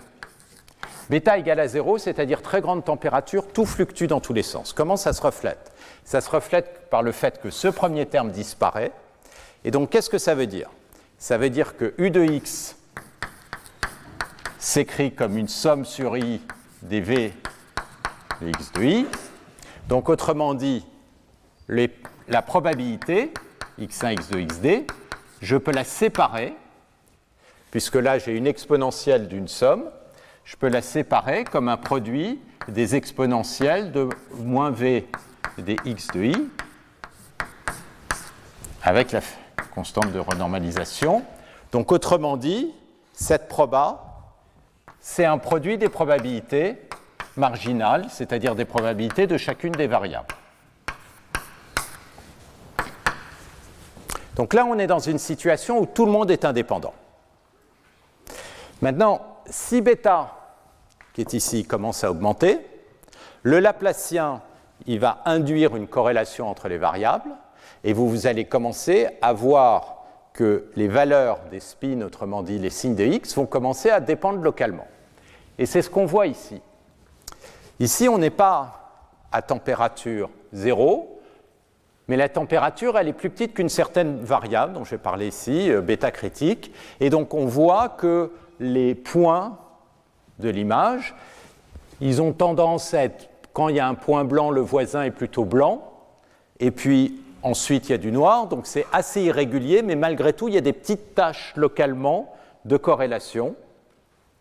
bêta 1.09 1.39
égale 1.39 1.61
à 1.61 1.67
0, 1.67 1.97
c'est-à-dire 1.97 2.43
très 2.43 2.61
grande 2.61 2.85
température, 2.85 3.49
tout 3.49 3.65
fluctue 3.65 4.05
dans 4.05 4.21
tous 4.21 4.35
les 4.35 4.43
sens. 4.43 4.75
Comment 4.75 4.99
ça 4.99 5.15
se 5.15 5.23
reflète? 5.23 5.73
Ça 6.05 6.21
se 6.21 6.29
reflète 6.29 6.91
par 6.91 7.03
le 7.03 7.11
fait 7.11 7.41
que 7.41 7.49
ce 7.49 7.69
premier 7.69 8.05
terme 8.05 8.33
disparaît. 8.33 8.93
Et 9.65 9.71
donc 9.71 9.89
qu'est-ce 9.89 10.11
que 10.11 10.19
ça 10.19 10.35
veut 10.35 10.47
dire? 10.47 10.69
Ça 11.19 11.39
veut 11.39 11.49
dire 11.49 11.79
que 11.79 11.95
U 11.97 12.11
de 12.11 12.23
x 12.23 12.77
s'écrit 14.59 15.15
comme 15.15 15.39
une 15.39 15.49
somme 15.49 15.87
sur 15.87 16.19
i 16.19 16.43
des 16.83 17.01
v 17.01 17.33
de 18.41 18.49
x 18.49 18.73
de 18.73 18.83
i. 18.83 19.07
Donc 19.89 20.09
autrement 20.09 20.55
dit, 20.55 20.87
la 21.69 22.43
probabilité 22.43 23.33
x1, 23.79 24.17
x2, 24.17 24.47
xd, 24.47 24.87
je 25.41 25.57
peux 25.57 25.73
la 25.73 25.85
séparer, 25.85 26.55
puisque 27.71 27.97
là 27.97 28.19
j'ai 28.19 28.37
une 28.37 28.47
exponentielle 28.47 29.29
d'une 29.29 29.49
somme, 29.49 29.85
je 30.45 30.57
peux 30.57 30.69
la 30.69 30.83
séparer 30.83 31.45
comme 31.45 31.69
un 31.69 31.77
produit 31.77 32.41
des 32.69 32.97
exponentielles 32.97 33.93
de 33.93 34.09
moins 34.37 34.71
v 34.71 35.07
des 35.59 35.77
x 35.85 36.09
de 36.09 36.25
i 36.25 36.49
avec 38.83 39.13
la 39.13 39.21
constante 39.75 40.13
de 40.13 40.19
renormalisation. 40.19 41.23
Donc 41.73 41.93
autrement 41.93 42.37
dit, 42.37 42.73
cette 43.13 43.49
proba, 43.49 44.10
c'est 45.13 45.25
un 45.25 45.39
produit 45.39 45.77
des 45.77 45.89
probabilités 45.89 46.77
marginales, 47.37 48.07
c'est-à-dire 48.11 48.55
des 48.55 48.65
probabilités 48.65 49.27
de 49.27 49.37
chacune 49.37 49.73
des 49.73 49.89
variables. 49.89 50.33
Donc 54.37 54.55
là, 54.55 54.65
on 54.65 54.79
est 54.79 54.87
dans 54.87 55.01
une 55.01 55.19
situation 55.19 55.81
où 55.81 55.87
tout 55.87 56.07
le 56.07 56.13
monde 56.13 56.31
est 56.31 56.45
indépendant. 56.45 56.95
Maintenant, 58.83 59.21
si 59.47 59.81
bêta, 59.81 60.33
qui 61.13 61.23
est 61.23 61.33
ici, 61.33 61.65
commence 61.65 62.05
à 62.05 62.13
augmenter, 62.13 62.61
le 63.43 63.59
Laplacien, 63.59 64.43
il 64.87 65.01
va 65.01 65.23
induire 65.25 65.75
une 65.75 65.89
corrélation 65.89 66.49
entre 66.49 66.69
les 66.69 66.79
variables, 66.79 67.33
et 67.83 67.95
vous, 67.95 68.09
vous 68.09 68.29
allez 68.29 68.45
commencer 68.45 69.09
à 69.23 69.33
voir 69.33 70.05
que 70.35 70.71
les 70.77 70.87
valeurs 70.87 71.41
des 71.51 71.59
spins, 71.59 72.01
autrement 72.03 72.45
dit 72.45 72.61
les 72.61 72.71
signes 72.71 72.95
de 72.95 73.05
x, 73.05 73.35
vont 73.35 73.47
commencer 73.47 73.91
à 73.91 73.99
dépendre 73.99 74.39
localement. 74.39 74.87
Et 75.59 75.67
c'est 75.67 75.83
ce 75.83 75.91
qu'on 75.91 76.07
voit 76.07 76.27
ici. 76.27 76.61
Ici, 77.79 78.09
on 78.09 78.19
n'est 78.19 78.31
pas 78.31 79.07
à 79.33 79.43
température 79.43 80.31
zéro, 80.53 81.21
mais 82.09 82.17
la 82.17 82.29
température, 82.29 82.99
elle 82.99 83.09
est 83.09 83.13
plus 83.13 83.31
petite 83.31 83.55
qu'une 83.55 83.69
certaine 83.69 84.19
variable 84.21 84.73
dont 84.73 84.85
je 84.85 84.93
vais 84.93 84.99
parler 84.99 85.29
ici, 85.29 85.71
euh, 85.71 85.81
bêta 85.81 86.11
critique. 86.11 86.73
Et 86.99 87.11
donc, 87.11 87.35
on 87.35 87.47
voit 87.47 87.89
que 87.89 88.33
les 88.59 88.95
points 88.95 89.59
de 90.41 90.49
l'image, 90.49 91.15
ils 92.01 92.21
ont 92.21 92.33
tendance 92.33 92.95
à 92.95 93.05
être, 93.05 93.29
quand 93.53 93.69
il 93.69 93.77
y 93.77 93.81
a 93.81 93.87
un 93.87 93.95
point 93.95 94.25
blanc, 94.25 94.51
le 94.51 94.61
voisin 94.61 95.03
est 95.03 95.11
plutôt 95.11 95.45
blanc. 95.45 95.93
Et 96.59 96.71
puis, 96.71 97.21
Ensuite, 97.43 97.89
il 97.89 97.93
y 97.93 97.95
a 97.95 97.99
du 97.99 98.13
noir, 98.13 98.49
donc 98.49 98.67
c'est 98.67 98.85
assez 98.93 99.23
irrégulier, 99.23 99.83
mais 99.83 99.97
malgré 99.97 100.33
tout, 100.35 100.49
il 100.49 100.55
y 100.55 100.59
a 100.59 100.63
des 100.63 100.75
petites 100.75 101.15
taches 101.15 101.55
localement 101.57 102.35
de 102.67 102.77
corrélation. 102.77 103.55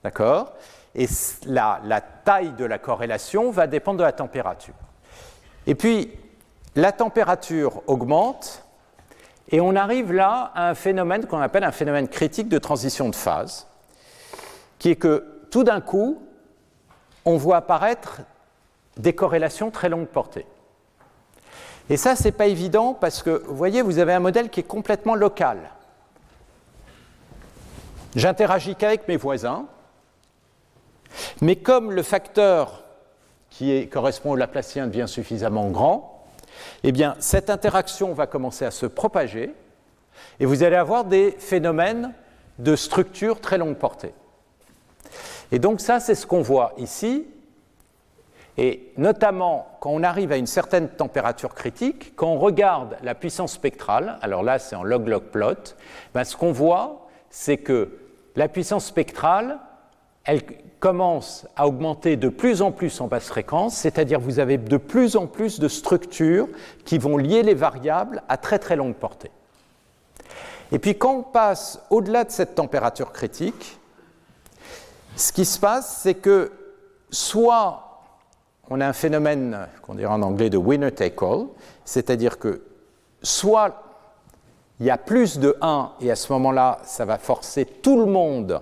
D'accord? 0.03 0.53
Et 0.95 1.07
la, 1.45 1.81
la, 1.83 2.01
taille 2.01 2.53
de 2.53 2.65
la 2.65 2.79
corrélation 2.79 3.51
va 3.51 3.67
dépendre 3.67 3.99
de 3.99 4.03
la 4.03 4.11
température. 4.11 4.73
Et 5.67 5.75
puis, 5.75 6.11
la 6.75 6.91
température 6.91 7.81
augmente, 7.87 8.63
et 9.49 9.61
on 9.61 9.75
arrive 9.75 10.13
là 10.13 10.51
à 10.55 10.69
un 10.69 10.75
phénomène 10.75 11.25
qu'on 11.25 11.41
appelle 11.41 11.63
un 11.63 11.71
phénomène 11.71 12.07
critique 12.07 12.49
de 12.49 12.57
transition 12.57 13.09
de 13.09 13.15
phase, 13.15 13.67
qui 14.77 14.91
est 14.91 14.95
que 14.95 15.41
tout 15.51 15.63
d'un 15.63 15.81
coup, 15.81 16.21
on 17.25 17.37
voit 17.37 17.57
apparaître 17.57 18.21
des 18.97 19.13
corrélations 19.13 19.71
très 19.71 19.89
longue 19.89 20.07
portée. 20.07 20.45
Et 21.89 21.97
ça, 21.97 22.15
ce 22.15 22.25
n'est 22.25 22.31
pas 22.31 22.45
évident 22.45 22.93
parce 22.93 23.23
que, 23.23 23.43
vous 23.47 23.55
voyez, 23.55 23.81
vous 23.81 23.97
avez 23.97 24.13
un 24.13 24.19
modèle 24.19 24.49
qui 24.49 24.59
est 24.59 24.63
complètement 24.63 25.15
local. 25.15 25.57
J'interagis 28.15 28.75
qu'avec 28.75 29.07
mes 29.07 29.17
voisins, 29.17 29.65
mais 31.41 31.55
comme 31.55 31.91
le 31.91 32.03
facteur 32.03 32.83
qui 33.49 33.87
correspond 33.89 34.31
au 34.31 34.35
Laplacien 34.35 34.87
devient 34.87 35.07
suffisamment 35.07 35.69
grand, 35.69 36.25
eh 36.83 36.91
bien, 36.91 37.15
cette 37.19 37.49
interaction 37.49 38.13
va 38.13 38.27
commencer 38.27 38.65
à 38.65 38.71
se 38.71 38.85
propager 38.85 39.53
et 40.39 40.45
vous 40.45 40.63
allez 40.63 40.75
avoir 40.75 41.05
des 41.05 41.31
phénomènes 41.31 42.13
de 42.57 42.75
structure 42.75 43.39
très 43.39 43.57
longue 43.57 43.77
portée. 43.77 44.13
Et 45.51 45.59
donc 45.59 45.81
ça, 45.81 45.99
c'est 45.99 46.15
ce 46.15 46.27
qu'on 46.27 46.41
voit 46.41 46.73
ici. 46.77 47.25
Et 48.57 48.91
notamment, 48.97 49.67
quand 49.79 49.91
on 49.91 50.03
arrive 50.03 50.31
à 50.33 50.37
une 50.37 50.47
certaine 50.47 50.89
température 50.89 51.55
critique, 51.55 52.13
quand 52.15 52.27
on 52.27 52.37
regarde 52.37 52.97
la 53.03 53.15
puissance 53.15 53.53
spectrale, 53.53 54.17
alors 54.21 54.43
là 54.43 54.59
c'est 54.59 54.75
en 54.75 54.83
log-log 54.83 55.23
plot, 55.23 55.75
ben 56.13 56.25
ce 56.25 56.35
qu'on 56.35 56.51
voit, 56.51 57.07
c'est 57.29 57.57
que 57.57 57.97
la 58.35 58.49
puissance 58.49 58.85
spectrale, 58.85 59.59
elle 60.29 60.43
commence 60.79 61.47
à 61.55 61.67
augmenter 61.67 62.15
de 62.15 62.29
plus 62.29 62.61
en 62.61 62.71
plus 62.71 63.01
en 63.01 63.07
basse 63.07 63.27
fréquence, 63.27 63.75
c'est-à-dire 63.75 64.19
vous 64.19 64.37
avez 64.37 64.59
de 64.59 64.77
plus 64.77 65.15
en 65.15 65.25
plus 65.25 65.59
de 65.59 65.67
structures 65.67 66.47
qui 66.85 66.99
vont 66.99 67.17
lier 67.17 67.41
les 67.41 67.55
variables 67.55 68.21
à 68.29 68.37
très 68.37 68.59
très 68.59 68.75
longue 68.75 68.93
portée. 68.93 69.31
Et 70.71 70.77
puis 70.77 70.95
quand 70.95 71.15
on 71.15 71.23
passe 71.23 71.81
au-delà 71.89 72.25
de 72.25 72.29
cette 72.29 72.53
température 72.53 73.11
critique, 73.11 73.79
ce 75.15 75.33
qui 75.33 75.45
se 75.45 75.59
passe, 75.59 76.01
c'est 76.03 76.13
que 76.13 76.51
soit 77.09 78.03
on 78.69 78.81
a 78.81 78.87
un 78.87 78.93
phénomène 78.93 79.67
qu'on 79.81 79.95
dirait 79.95 80.13
en 80.13 80.21
anglais 80.21 80.51
de 80.51 80.57
winner 80.57 80.91
take 80.91 81.25
all, 81.25 81.47
c'est-à-dire 81.85 82.37
que 82.37 82.61
soit 83.23 83.81
il 84.79 84.85
y 84.85 84.91
a 84.91 84.97
plus 84.99 85.39
de 85.39 85.57
1 85.59 85.93
et 86.01 86.11
à 86.11 86.15
ce 86.15 86.31
moment-là, 86.33 86.77
ça 86.83 87.03
va 87.03 87.17
forcer 87.17 87.65
tout 87.65 87.99
le 87.99 88.05
monde 88.05 88.61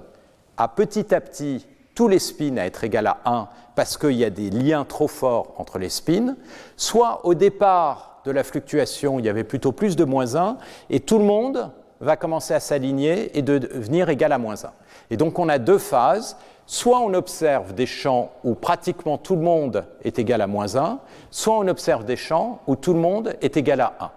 à 0.57 0.67
petit 0.67 1.13
à 1.13 1.21
petit 1.21 1.65
tous 1.95 2.07
les 2.07 2.19
spins 2.19 2.57
à 2.57 2.65
être 2.65 2.83
égal 2.83 3.07
à 3.07 3.17
1 3.25 3.47
parce 3.75 3.97
qu'il 3.97 4.13
y 4.13 4.25
a 4.25 4.29
des 4.29 4.49
liens 4.49 4.85
trop 4.85 5.07
forts 5.07 5.53
entre 5.57 5.79
les 5.79 5.89
spins, 5.89 6.35
soit 6.75 7.25
au 7.25 7.33
départ 7.33 8.21
de 8.25 8.31
la 8.31 8.43
fluctuation, 8.43 9.19
il 9.19 9.25
y 9.25 9.29
avait 9.29 9.43
plutôt 9.43 9.71
plus 9.71 9.95
de 9.95 10.03
moins 10.03 10.35
1 10.35 10.57
et 10.89 10.99
tout 10.99 11.17
le 11.17 11.25
monde 11.25 11.71
va 11.99 12.15
commencer 12.15 12.53
à 12.53 12.59
s'aligner 12.59 13.37
et 13.37 13.41
devenir 13.41 14.09
égal 14.09 14.31
à 14.31 14.37
moins 14.37 14.63
1. 14.63 14.71
Et 15.09 15.17
donc 15.17 15.39
on 15.39 15.49
a 15.49 15.57
deux 15.57 15.79
phases 15.79 16.37
soit 16.67 16.99
on 16.99 17.13
observe 17.13 17.73
des 17.73 17.85
champs 17.85 18.31
où 18.43 18.53
pratiquement 18.53 19.17
tout 19.17 19.35
le 19.35 19.41
monde 19.41 19.85
est 20.03 20.19
égal 20.19 20.41
à 20.41 20.47
moins 20.47 20.75
1, 20.75 20.99
soit 21.31 21.57
on 21.57 21.67
observe 21.67 22.03
des 22.03 22.17
champs 22.17 22.61
où 22.67 22.75
tout 22.75 22.93
le 22.93 22.99
monde 22.99 23.35
est 23.41 23.57
égal 23.57 23.81
à 23.81 23.95
1. 23.99 24.11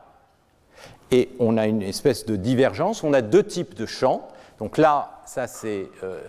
Et 1.13 1.31
on 1.39 1.57
a 1.57 1.67
une 1.67 1.83
espèce 1.83 2.27
de 2.27 2.37
divergence, 2.37 3.03
on 3.03 3.13
a 3.15 3.23
deux 3.23 3.45
types 3.45 3.75
de 3.75 3.87
champs. 3.87 4.29
Donc 4.61 4.79
là, 4.79 5.23
ça 5.25 5.47
c'est 5.47 5.89
euh, 6.05 6.21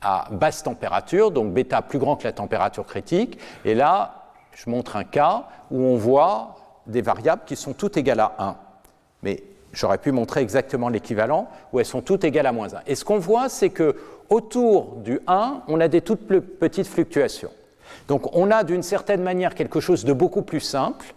à 0.00 0.28
basse 0.30 0.62
température, 0.62 1.30
donc 1.30 1.52
bêta 1.52 1.82
plus 1.82 1.98
grand 1.98 2.16
que 2.16 2.24
la 2.24 2.32
température 2.32 2.86
critique. 2.86 3.38
Et 3.64 3.74
là, 3.74 4.30
je 4.52 4.70
montre 4.70 4.96
un 4.96 5.04
cas 5.04 5.48
où 5.70 5.80
on 5.80 5.96
voit 5.96 6.56
des 6.86 7.02
variables 7.02 7.42
qui 7.44 7.56
sont 7.56 7.72
toutes 7.72 7.96
égales 7.96 8.20
à 8.20 8.34
1. 8.38 8.56
Mais 9.22 9.42
j'aurais 9.72 9.98
pu 9.98 10.12
montrer 10.12 10.40
exactement 10.40 10.88
l'équivalent, 10.88 11.48
où 11.72 11.80
elles 11.80 11.86
sont 11.86 12.02
toutes 12.02 12.24
égales 12.24 12.46
à 12.46 12.52
moins 12.52 12.74
1. 12.74 12.82
Et 12.86 12.94
ce 12.94 13.04
qu'on 13.04 13.18
voit, 13.18 13.48
c'est 13.48 13.70
que 13.70 13.96
autour 14.28 14.96
du 14.96 15.20
1, 15.26 15.62
on 15.66 15.80
a 15.80 15.88
des 15.88 16.00
toutes 16.00 16.26
petites 16.58 16.86
fluctuations. 16.86 17.50
Donc 18.08 18.34
on 18.36 18.50
a 18.50 18.64
d'une 18.64 18.82
certaine 18.82 19.22
manière 19.22 19.54
quelque 19.54 19.80
chose 19.80 20.04
de 20.04 20.12
beaucoup 20.12 20.42
plus 20.42 20.60
simple. 20.60 21.14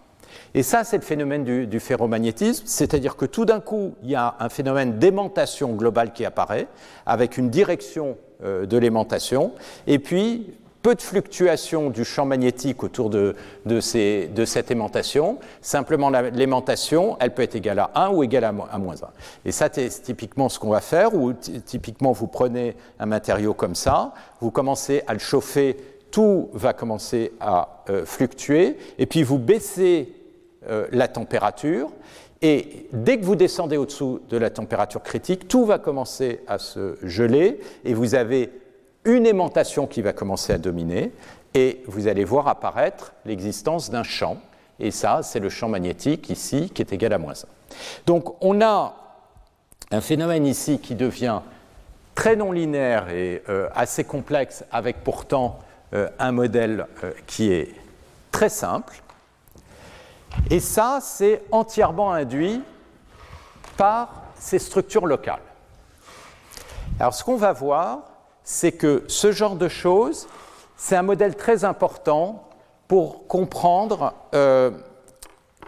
Et 0.58 0.64
ça, 0.64 0.84
c'est 0.84 0.98
le 0.98 1.04
phénomène 1.04 1.44
du, 1.44 1.80
ferromagnétisme, 1.80 2.64
c'est-à-dire 2.66 3.16
que 3.16 3.26
tout 3.26 3.46
d'un 3.46 3.60
coup, 3.60 3.94
il 4.02 4.10
y 4.10 4.16
a 4.16 4.38
un 4.40 4.50
phénomène 4.50 4.98
d'aimantation 4.98 5.74
globale 5.74 6.14
qui 6.14 6.26
apparaît, 6.26 6.68
avec 7.06 7.38
une 7.38 7.52
direction 7.52 8.18
euh, 8.44 8.66
de 8.66 8.76
l'aimantation, 8.76 9.52
et 9.86 10.00
puis 10.00 10.56
peu 10.82 10.96
de 10.96 11.02
fluctuations 11.04 11.92
du 11.92 12.04
champ 12.04 12.26
magnétique 12.26 12.82
autour 12.84 13.12
de, 13.12 13.36
cette 13.80 14.72
aimantation. 14.72 15.38
Simplement, 15.62 16.10
l'aimantation, 16.10 17.18
elle 17.20 17.36
peut 17.36 17.44
être 17.44 17.56
égale 17.56 17.78
à 17.78 17.92
1 17.94 18.10
ou 18.10 18.24
égale 18.24 18.46
à, 18.46 18.48
à 18.48 18.78
moins 18.80 18.96
1. 18.96 19.08
Et 19.46 19.52
ça, 19.52 19.70
c'est 19.72 19.90
typiquement 20.02 20.50
ce 20.50 20.58
qu'on 20.58 20.70
va 20.70 20.82
faire, 20.82 21.14
où 21.14 21.34
typiquement, 21.34 22.14
vous 22.14 22.26
prenez 22.26 22.76
un 23.00 23.06
matériau 23.06 23.54
comme 23.54 23.76
ça, 23.76 24.12
vous 24.42 24.50
commencez 24.50 25.04
à 25.06 25.14
le 25.14 25.20
chauffer, 25.20 25.78
tout 26.10 26.50
va 26.54 26.74
commencer 26.74 27.34
à 27.40 27.84
euh, 27.92 28.06
fluctuer, 28.06 28.78
et 28.98 29.06
puis 29.06 29.22
vous 29.22 29.38
baissez 29.38 30.17
euh, 30.70 30.88
la 30.92 31.08
température, 31.08 31.90
et 32.42 32.88
dès 32.94 33.20
que 33.20 33.26
vous 33.26 33.36
descendez 33.36 33.78
au-dessous 33.78 34.22
de 34.30 34.38
la 34.38 34.50
température 34.50 35.02
critique, 35.02 35.48
tout 35.48 35.66
va 35.66 35.80
commencer 35.80 36.42
à 36.48 36.60
se 36.60 36.98
geler, 37.02 37.60
et 37.84 37.94
vous 37.94 38.16
avez 38.16 38.52
une 39.06 39.26
aimantation 39.26 39.88
qui 39.88 40.02
va 40.02 40.14
commencer 40.14 40.54
à 40.54 40.58
dominer, 40.58 41.12
et 41.54 41.82
vous 41.88 42.08
allez 42.08 42.24
voir 42.24 42.48
apparaître 42.48 43.14
l'existence 43.26 43.90
d'un 43.90 44.04
champ. 44.04 44.38
Et 44.80 44.92
ça, 44.92 45.22
c'est 45.24 45.40
le 45.40 45.50
champ 45.50 45.70
magnétique 45.70 46.30
ici 46.30 46.70
qui 46.70 46.82
est 46.84 46.94
égal 46.94 47.14
à 47.14 47.18
moins 47.18 47.34
1. 47.34 47.36
Donc 48.06 48.36
on 48.44 48.62
a 48.62 48.96
un 49.90 50.02
phénomène 50.02 50.46
ici 50.46 50.80
qui 50.80 50.94
devient 50.94 51.40
très 52.14 52.36
non 52.36 52.52
linéaire 52.52 53.10
et 53.10 53.42
euh, 53.50 53.70
assez 53.74 54.04
complexe, 54.04 54.66
avec 54.72 55.04
pourtant 55.04 55.60
euh, 55.94 56.10
un 56.20 56.32
modèle 56.32 56.86
qui 57.26 57.52
est 57.52 57.74
très 58.32 58.50
simple. 58.50 59.02
Et 60.50 60.60
ça, 60.60 61.00
c'est 61.02 61.44
entièrement 61.52 62.12
induit 62.12 62.62
par 63.76 64.24
ces 64.36 64.60
structures 64.60 65.06
locales. 65.06 65.42
Alors 67.00 67.14
ce 67.14 67.24
qu'on 67.24 67.36
va 67.36 67.54
voir, 67.54 68.00
c'est 68.44 68.72
que 68.72 69.04
ce 69.08 69.32
genre 69.32 69.56
de 69.56 69.68
choses, 69.68 70.28
c'est 70.78 70.96
un 70.96 71.04
modèle 71.04 71.36
très 71.36 71.66
important 71.66 72.50
pour 72.88 73.28
comprendre 73.28 74.14
euh, 74.34 74.72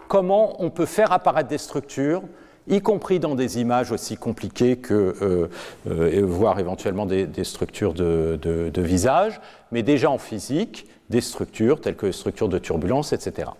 comment 0.08 0.62
on 0.62 0.70
peut 0.70 0.86
faire 0.86 1.12
apparaître 1.12 1.48
des 1.48 1.58
structures, 1.58 2.22
y 2.68 2.80
compris 2.80 3.20
dans 3.20 3.34
des 3.34 3.60
images 3.60 3.92
aussi 3.92 4.16
compliquées 4.16 4.76
que 4.76 5.14
euh, 5.22 5.48
euh, 5.88 6.22
voir 6.24 6.58
éventuellement 6.58 7.06
des, 7.06 7.44
structures 7.44 7.94
de, 7.94 8.38
de, 8.40 8.82
visage, 8.82 9.40
mais 9.72 9.82
déjà 9.82 10.10
en 10.10 10.18
physique, 10.18 10.86
des 11.10 11.20
structures 11.20 11.80
telles 11.80 11.96
que 11.96 12.06
les 12.06 12.12
structures 12.12 12.48
de 12.48 12.58
turbulence, 12.58 13.12
etc. 13.12 13.50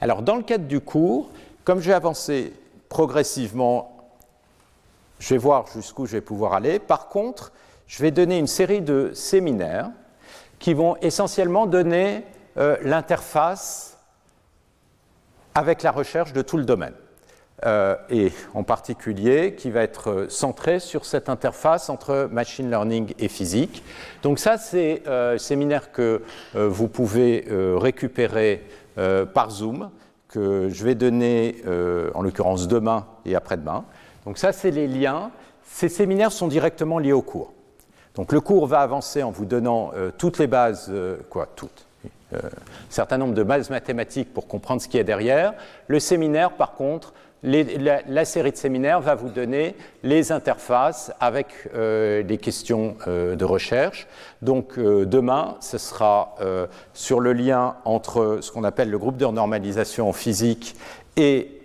Alors 0.00 0.22
dans 0.22 0.36
le 0.36 0.42
cadre 0.42 0.66
du 0.66 0.80
cours, 0.80 1.30
comme 1.64 1.80
j'ai 1.80 1.92
avancé 1.92 2.52
progressivement, 2.88 3.96
je 5.18 5.34
vais 5.34 5.38
voir 5.38 5.66
jusqu'où 5.74 6.06
je 6.06 6.12
vais 6.12 6.20
pouvoir 6.20 6.52
aller. 6.52 6.78
Par 6.78 7.08
contre, 7.08 7.52
je 7.86 8.02
vais 8.02 8.10
donner 8.10 8.38
une 8.38 8.46
série 8.46 8.82
de 8.82 9.10
séminaires 9.14 9.90
qui 10.58 10.74
vont 10.74 10.96
essentiellement 11.00 11.66
donner 11.66 12.24
euh, 12.58 12.76
l'interface 12.82 13.98
avec 15.54 15.82
la 15.82 15.90
recherche 15.90 16.32
de 16.32 16.42
tout 16.42 16.56
le 16.56 16.64
domaine. 16.64 16.94
Euh, 17.66 17.96
et 18.08 18.30
en 18.54 18.62
particulier 18.62 19.54
qui 19.56 19.70
va 19.70 19.82
être 19.82 20.26
centré 20.28 20.78
sur 20.78 21.04
cette 21.04 21.28
interface 21.28 21.90
entre 21.90 22.28
machine 22.30 22.70
learning 22.70 23.14
et 23.18 23.26
physique. 23.26 23.82
Donc 24.22 24.38
ça, 24.38 24.58
c'est 24.58 25.02
euh, 25.08 25.34
un 25.34 25.38
séminaire 25.38 25.90
que 25.90 26.22
vous 26.54 26.88
pouvez 26.88 27.46
récupérer 27.76 28.64
par 29.34 29.50
Zoom, 29.50 29.90
que 30.28 30.68
je 30.70 30.84
vais 30.84 30.94
donner 30.94 31.56
en 32.14 32.22
l'occurrence 32.22 32.68
demain 32.68 33.06
et 33.24 33.34
après-demain. 33.34 33.84
Donc 34.24 34.38
ça, 34.38 34.52
c'est 34.52 34.70
les 34.70 34.86
liens. 34.86 35.30
Ces 35.64 35.88
séminaires 35.88 36.32
sont 36.32 36.48
directement 36.48 36.98
liés 36.98 37.12
au 37.12 37.22
cours. 37.22 37.52
Donc 38.18 38.32
le 38.32 38.40
cours 38.40 38.66
va 38.66 38.80
avancer 38.80 39.22
en 39.22 39.30
vous 39.30 39.44
donnant 39.44 39.92
euh, 39.94 40.10
toutes 40.18 40.38
les 40.38 40.48
bases, 40.48 40.88
euh, 40.90 41.18
quoi, 41.30 41.48
toutes, 41.54 41.86
euh, 42.34 42.38
un 42.42 42.90
certain 42.90 43.16
nombre 43.16 43.32
de 43.32 43.44
bases 43.44 43.70
mathématiques 43.70 44.34
pour 44.34 44.48
comprendre 44.48 44.82
ce 44.82 44.88
qui 44.88 44.98
est 44.98 45.04
derrière. 45.04 45.54
Le 45.86 46.00
séminaire, 46.00 46.50
par 46.50 46.72
contre, 46.72 47.14
la, 47.42 48.24
série 48.24 48.52
de 48.52 48.56
séminaires 48.56 49.00
va 49.00 49.14
vous 49.14 49.28
donner 49.28 49.74
les 50.02 50.32
interfaces 50.32 51.12
avec 51.20 51.48
les 51.74 52.38
questions 52.38 52.96
de 53.06 53.44
recherche. 53.44 54.08
Donc 54.42 54.78
demain, 54.78 55.56
ce 55.60 55.78
sera 55.78 56.34
sur 56.94 57.20
le 57.20 57.32
lien 57.32 57.76
entre 57.84 58.38
ce 58.40 58.50
qu'on 58.50 58.64
appelle 58.64 58.90
le 58.90 58.98
groupe 58.98 59.16
de 59.16 59.26
normalisation 59.26 60.08
en 60.08 60.12
physique 60.12 60.74
et 61.16 61.62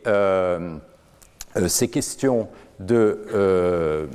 ces 1.67 1.87
questions 1.87 2.47
de, 2.79 4.07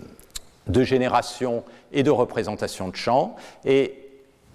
de 0.69 0.83
génération 0.83 1.65
et 1.93 2.03
de 2.03 2.11
représentation 2.11 2.89
de 2.89 2.97
champs. 2.97 3.37
Et 3.65 4.09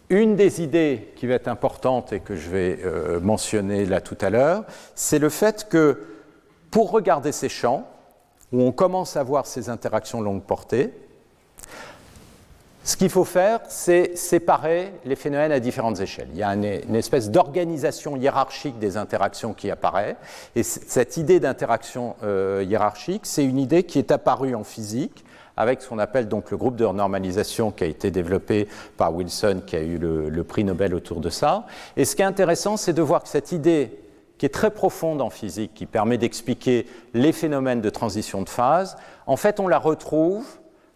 une 0.10 0.36
des 0.36 0.62
idées 0.62 1.10
qui 1.16 1.28
va 1.28 1.36
être 1.36 1.48
importante 1.48 2.14
et 2.14 2.20
que 2.20 2.36
je 2.36 2.50
vais 2.50 2.80
euh, 2.86 3.20
mentionner 3.20 3.86
là 3.86 4.02
tout 4.02 4.18
à 4.22 4.30
l'heure, 4.30 4.64
c'est 4.96 5.20
le 5.20 5.30
fait 5.30 5.68
que 5.70 6.00
pour 6.74 6.90
regarder 6.90 7.32
ces 7.32 7.50
champs, 7.50 7.88
où 8.52 8.60
on 8.64 8.72
commence 8.72 9.16
à 9.16 9.22
voir 9.22 9.46
ces 9.46 9.70
interactions 9.70 10.22
longue 10.22 10.42
portée, 10.42 10.92
ce 12.84 12.98
qu'il 12.98 13.12
faut 13.12 13.26
faire, 13.26 13.60
c'est 13.70 14.18
séparer 14.18 14.92
les 15.06 15.16
phénomènes 15.16 15.52
à 15.52 15.60
différentes 15.60 16.00
échelles. 16.00 16.30
Il 16.32 16.40
y 16.40 16.42
a 16.42 16.50
une, 16.50 16.96
espèce 16.96 17.30
d'organisation 17.30 18.18
hiérarchique 18.18 18.80
des 18.80 18.98
interactions 18.98 19.54
qui 19.54 19.70
apparaît. 19.70 20.18
Et 20.56 20.64
cette 20.64 21.16
idée 21.16 21.40
d'interaction 21.40 22.16
euh, 22.24 22.66
hiérarchique, 22.68 23.28
c'est 23.28 23.46
une 23.46 23.60
idée 23.60 23.84
qui 23.84 24.00
est 24.00 24.12
apparue 24.12 24.56
en 24.56 24.64
physique 24.64 25.24
avec 25.56 25.84
ce 25.84 25.90
qu'on 25.90 26.00
appelle 26.00 26.28
donc 26.28 26.50
le 26.50 26.58
groupe 26.58 26.76
de 26.76 26.88
normalisation 26.88 27.70
qui 27.70 27.84
a 27.84 27.88
été 27.88 28.10
développé 28.10 28.68
par 28.98 29.14
Wilson, 29.14 29.62
qui 29.68 29.76
a 29.76 29.82
eu 29.82 30.00
le, 30.00 30.44
prix 30.44 30.64
Nobel 30.64 30.96
autour 30.96 31.20
de 31.20 31.30
ça. 31.30 31.68
Et 31.96 32.04
ce 32.04 32.16
qui 32.16 32.24
est 32.24 32.26
intéressant, 32.26 32.78
c'est 32.78 32.94
de 32.94 33.02
voir 33.04 33.22
que 33.22 33.30
cette 33.30 33.52
idée 33.52 34.03
qui 34.44 34.48
est 34.48 34.50
très 34.50 34.72
profonde 34.72 35.22
en 35.22 35.30
physique, 35.30 35.72
qui 35.74 35.86
permet 35.86 36.18
d'expliquer 36.18 36.86
les 37.14 37.32
phénomènes 37.32 37.80
de 37.80 37.90
transition 37.90 38.42
de 38.42 38.50
phase, 38.50 38.98
en 39.26 39.38
fait, 39.38 39.62
on 39.62 39.70
la 39.70 39.80
retrouve 39.80 40.46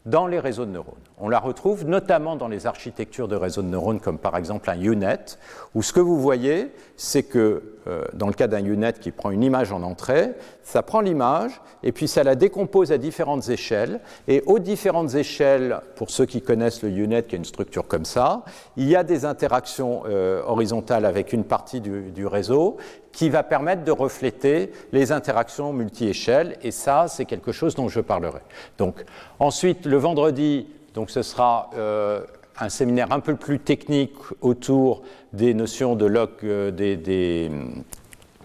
dans 0.07 0.27
les 0.27 0.39
réseaux 0.39 0.65
de 0.65 0.71
neurones. 0.71 0.95
On 1.17 1.27
la 1.27 1.39
retrouve 1.39 1.85
notamment 1.85 2.35
dans 2.35 2.47
les 2.47 2.65
architectures 2.65 3.27
de 3.27 3.35
réseaux 3.35 3.61
de 3.61 3.67
neurones, 3.67 3.99
comme 3.99 4.19
par 4.19 4.37
exemple 4.37 4.69
un 4.69 4.79
UNet, 4.79 5.37
où 5.75 5.83
ce 5.83 5.91
que 5.91 5.99
vous 5.99 6.19
voyez, 6.19 6.71
c'est 6.95 7.23
que 7.23 7.75
euh, 7.87 8.03
dans 8.13 8.27
le 8.27 8.33
cas 8.33 8.47
d'un 8.47 8.63
UNet 8.63 8.93
qui 8.99 9.11
prend 9.11 9.31
une 9.31 9.43
image 9.43 9.71
en 9.71 9.83
entrée, 9.83 10.31
ça 10.63 10.81
prend 10.81 11.01
l'image 11.01 11.61
et 11.83 11.91
puis 11.91 12.07
ça 12.07 12.23
la 12.23 12.35
décompose 12.35 12.91
à 12.91 12.97
différentes 12.97 13.49
échelles. 13.49 13.99
Et 14.29 14.43
aux 14.45 14.59
différentes 14.59 15.15
échelles, 15.15 15.81
pour 15.95 16.09
ceux 16.09 16.25
qui 16.25 16.41
connaissent 16.41 16.83
le 16.83 16.89
UNet, 16.89 17.23
qui 17.23 17.35
est 17.35 17.39
une 17.39 17.45
structure 17.45 17.87
comme 17.87 18.05
ça, 18.05 18.43
il 18.77 18.87
y 18.87 18.95
a 18.95 19.03
des 19.03 19.25
interactions 19.25 20.03
euh, 20.05 20.41
horizontales 20.45 21.05
avec 21.05 21.33
une 21.33 21.43
partie 21.43 21.81
du 21.81 22.25
réseau 22.25 22.77
qui 23.17 23.29
va 23.29 23.41
permettre 23.41 23.83
de 23.83 23.91
refléter 23.91 24.71
les 24.91 25.11
interactions 25.11 25.73
multi-échelles. 25.73 26.55
Et 26.61 26.69
ça, 26.69 27.07
c'est 27.07 27.25
quelque 27.25 27.51
chose 27.51 27.73
dont 27.73 27.89
je 27.89 27.99
parlerai. 27.99 28.41
Donc, 28.77 29.03
ensuite, 29.39 29.87
le 29.87 29.97
vendredi, 29.97 30.67
donc 30.93 31.09
ce 31.09 31.23
sera 31.23 31.71
euh, 31.75 32.21
un 32.59 32.69
séminaire 32.69 33.11
un 33.11 33.19
peu 33.19 33.35
plus 33.35 33.57
technique 33.57 34.13
autour 34.41 35.01
des 35.33 35.55
notions 35.55 35.95
de 35.95 36.05
log, 36.05 36.29
euh, 36.43 36.69
des, 36.69 37.49
hum, 37.49 37.83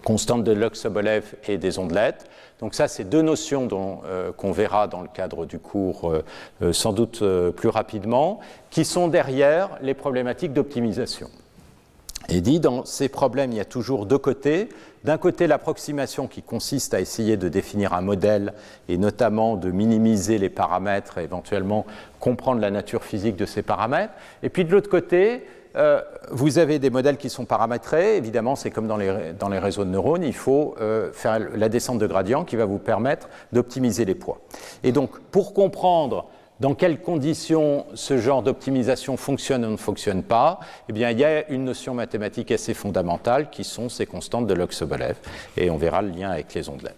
constantes 0.03 0.43
de 0.43 0.53
log 0.53 0.73
Sobolev 0.73 1.35
et 1.47 1.59
des 1.59 1.77
ondelettes. 1.77 2.27
Donc 2.59 2.73
ça, 2.73 2.87
c'est 2.87 3.03
deux 3.03 3.21
notions 3.21 3.67
euh, 4.05 4.31
qu'on 4.31 4.51
verra 4.51 4.87
dans 4.87 5.01
le 5.01 5.07
cadre 5.07 5.45
du 5.45 5.59
cours 5.59 6.11
sans 6.71 6.93
doute 6.93 7.23
plus 7.55 7.69
rapidement, 7.69 8.39
qui 8.71 8.85
sont 8.85 9.07
derrière 9.07 9.69
les 9.83 9.93
problématiques 9.93 10.53
d'optimisation. 10.53 11.29
Et 12.29 12.41
dit, 12.41 12.59
dans 12.59 12.85
ces 12.85 13.09
problèmes, 13.09 13.51
il 13.51 13.57
y 13.57 13.61
a 13.61 13.65
toujours 13.65 14.05
deux 14.05 14.17
côtés. 14.17 14.69
D'un 15.03 15.17
côté, 15.17 15.47
l'approximation 15.47 16.27
qui 16.27 16.41
consiste 16.41 16.93
à 16.93 17.01
essayer 17.01 17.35
de 17.35 17.49
définir 17.49 17.93
un 17.93 18.01
modèle 18.01 18.53
et 18.87 18.97
notamment 18.97 19.57
de 19.57 19.71
minimiser 19.71 20.37
les 20.37 20.49
paramètres 20.49 21.17
et 21.17 21.23
éventuellement 21.23 21.85
comprendre 22.19 22.61
la 22.61 22.71
nature 22.71 23.03
physique 23.03 23.35
de 23.35 23.45
ces 23.45 23.61
paramètres. 23.61 24.13
Et 24.43 24.49
puis 24.49 24.63
de 24.63 24.71
l'autre 24.71 24.89
côté, 24.89 25.43
euh, 25.75 26.01
vous 26.31 26.59
avez 26.59 26.79
des 26.79 26.89
modèles 26.89 27.17
qui 27.17 27.29
sont 27.29 27.45
paramétrés. 27.45 28.17
Évidemment, 28.17 28.55
c'est 28.55 28.71
comme 28.71 28.87
dans 28.87 28.97
les, 28.97 29.33
dans 29.37 29.49
les, 29.49 29.59
réseaux 29.59 29.83
de 29.83 29.89
neurones, 29.89 30.23
il 30.23 30.35
faut 30.35 30.75
euh, 30.79 31.11
faire 31.11 31.39
la 31.55 31.67
descente 31.67 31.99
de 31.99 32.07
gradient 32.07 32.45
qui 32.45 32.55
va 32.55 32.65
vous 32.65 32.79
permettre 32.79 33.27
d'optimiser 33.51 34.05
les 34.05 34.15
poids. 34.15 34.39
Et 34.83 34.91
donc, 34.91 35.19
pour 35.31 35.53
comprendre 35.53 36.27
dans 36.59 36.75
quelles 36.75 37.01
conditions 37.01 37.85
ce 37.93 38.17
genre 38.17 38.43
d'optimisation 38.43 39.17
fonctionne 39.17 39.65
ou 39.65 39.71
ne 39.71 39.77
fonctionne 39.77 40.23
pas? 40.23 40.59
Eh 40.89 40.93
bien, 40.93 41.09
il 41.09 41.19
y 41.19 41.25
a 41.25 41.49
une 41.49 41.65
notion 41.65 41.93
mathématique 41.93 42.51
assez 42.51 42.73
fondamentale 42.73 43.49
qui 43.49 43.63
sont 43.63 43.89
ces 43.89 44.05
constantes 44.05 44.47
de 44.47 44.53
Log-Sobolev, 44.53 45.15
et 45.57 45.69
on 45.69 45.77
verra 45.77 46.01
le 46.01 46.09
lien 46.09 46.29
avec 46.29 46.53
les 46.53 46.69
ondelettes. 46.69 46.95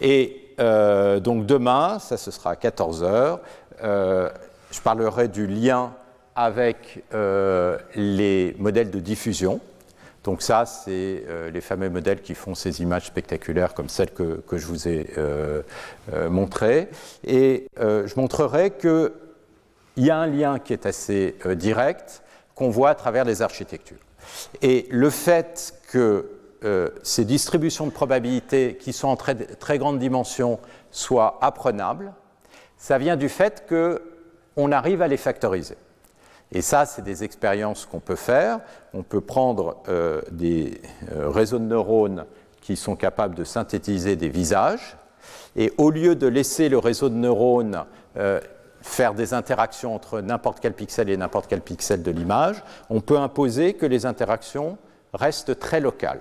Et 0.00 0.54
euh, 0.60 1.20
donc 1.20 1.46
demain, 1.46 1.98
ça 1.98 2.16
ce 2.16 2.30
sera 2.30 2.50
à 2.50 2.56
14 2.56 3.02
heures, 3.02 3.40
euh, 3.82 4.30
je 4.70 4.80
parlerai 4.80 5.28
du 5.28 5.46
lien 5.46 5.92
avec 6.34 7.04
euh, 7.12 7.78
les 7.94 8.54
modèles 8.58 8.90
de 8.90 9.00
diffusion. 9.00 9.60
Donc 10.24 10.42
ça, 10.42 10.66
c'est 10.66 11.24
euh, 11.28 11.50
les 11.50 11.60
fameux 11.60 11.90
modèles 11.90 12.22
qui 12.22 12.34
font 12.34 12.54
ces 12.54 12.80
images 12.80 13.06
spectaculaires 13.06 13.74
comme 13.74 13.88
celles 13.88 14.12
que, 14.12 14.42
je 14.52 14.66
vous 14.66 14.86
ai 14.88 15.10
euh, 15.18 15.62
euh, 16.12 16.30
montrées. 16.30 16.88
Et 17.24 17.66
je 17.76 18.20
montrerai 18.20 18.70
qu'il 18.70 19.10
y 19.96 20.10
a 20.10 20.16
un 20.16 20.26
lien 20.26 20.58
qui 20.58 20.72
est 20.72 20.86
assez 20.86 21.36
direct 21.56 22.22
qu'on 22.54 22.70
voit 22.70 22.90
à 22.90 22.94
travers 22.94 23.24
les 23.24 23.42
architectures. 23.42 23.98
Et 24.60 24.86
le 24.90 25.10
fait 25.10 25.74
que 25.90 26.26
euh, 26.64 26.90
ces 27.02 27.24
distributions 27.24 27.86
de 27.86 27.92
probabilités 27.92 28.76
qui 28.78 28.92
sont 28.92 29.08
en 29.08 29.16
très, 29.16 29.34
très 29.34 29.78
grande 29.78 29.98
dimension 29.98 30.60
soient 30.92 31.38
apprenables, 31.40 32.12
ça 32.78 32.98
vient 32.98 33.16
du 33.16 33.28
fait 33.28 33.66
qu'on 33.68 34.70
arrive 34.70 35.02
à 35.02 35.08
les 35.08 35.16
factoriser. 35.16 35.76
Et 36.52 36.60
ça, 36.60 36.84
c'est 36.84 37.02
des 37.02 37.24
expériences 37.24 37.86
qu'on 37.86 38.00
peut 38.00 38.16
faire. 38.16 38.60
On 38.92 39.02
peut 39.02 39.22
prendre 39.22 39.78
euh, 39.88 40.20
des 40.30 40.80
euh, 41.12 41.28
réseaux 41.30 41.58
de 41.58 41.64
neurones 41.64 42.26
qui 42.60 42.76
sont 42.76 42.94
capables 42.94 43.34
de 43.34 43.44
synthétiser 43.44 44.16
des 44.16 44.28
visages, 44.28 44.96
et 45.56 45.72
au 45.78 45.90
lieu 45.90 46.14
de 46.14 46.26
laisser 46.26 46.68
le 46.68 46.78
réseau 46.78 47.08
de 47.08 47.14
neurones 47.14 47.84
euh, 48.16 48.40
faire 48.82 49.14
des 49.14 49.34
interactions 49.34 49.94
entre 49.94 50.20
n'importe 50.20 50.60
quel 50.60 50.72
pixel 50.72 51.08
et 51.10 51.16
n'importe 51.16 51.46
quel 51.48 51.60
pixel 51.60 52.02
de 52.02 52.10
l'image, 52.10 52.62
on 52.90 53.00
peut 53.00 53.18
imposer 53.18 53.74
que 53.74 53.86
les 53.86 54.06
interactions 54.06 54.78
restent 55.12 55.58
très 55.58 55.80
locales. 55.80 56.20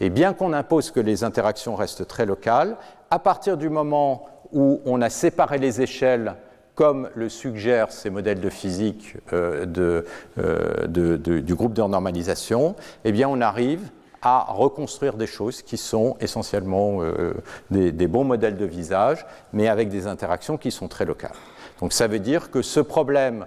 Et 0.00 0.10
bien 0.10 0.32
qu'on 0.32 0.52
impose 0.52 0.90
que 0.90 1.00
les 1.00 1.24
interactions 1.24 1.74
restent 1.74 2.06
très 2.06 2.26
locales, 2.26 2.76
à 3.10 3.18
partir 3.18 3.56
du 3.56 3.68
moment 3.68 4.26
où 4.52 4.80
on 4.84 5.00
a 5.00 5.10
séparé 5.10 5.58
les 5.58 5.80
échelles 5.80 6.34
comme 6.74 7.08
le 7.14 7.28
suggèrent 7.28 7.92
ces 7.92 8.10
modèles 8.10 8.40
de 8.40 8.50
physique 8.50 9.16
euh, 9.32 10.02
euh, 10.38 10.86
du 10.86 11.54
groupe 11.54 11.72
de 11.72 11.82
normalisation, 11.82 12.74
eh 13.04 13.12
bien 13.12 13.28
on 13.28 13.40
arrive 13.40 13.90
à 14.22 14.46
reconstruire 14.48 15.14
des 15.14 15.26
choses 15.26 15.62
qui 15.62 15.76
sont 15.76 16.16
essentiellement 16.18 17.02
euh, 17.02 17.34
des, 17.70 17.92
des, 17.92 18.06
bons 18.06 18.24
modèles 18.24 18.56
de 18.56 18.64
visage, 18.64 19.26
mais 19.52 19.68
avec 19.68 19.90
des 19.90 20.06
interactions 20.06 20.56
qui 20.56 20.70
sont 20.70 20.88
très 20.88 21.04
locales. 21.04 21.36
Donc 21.80 21.92
ça 21.92 22.06
veut 22.06 22.18
dire 22.18 22.50
que 22.50 22.62
ce 22.62 22.80
problème 22.80 23.46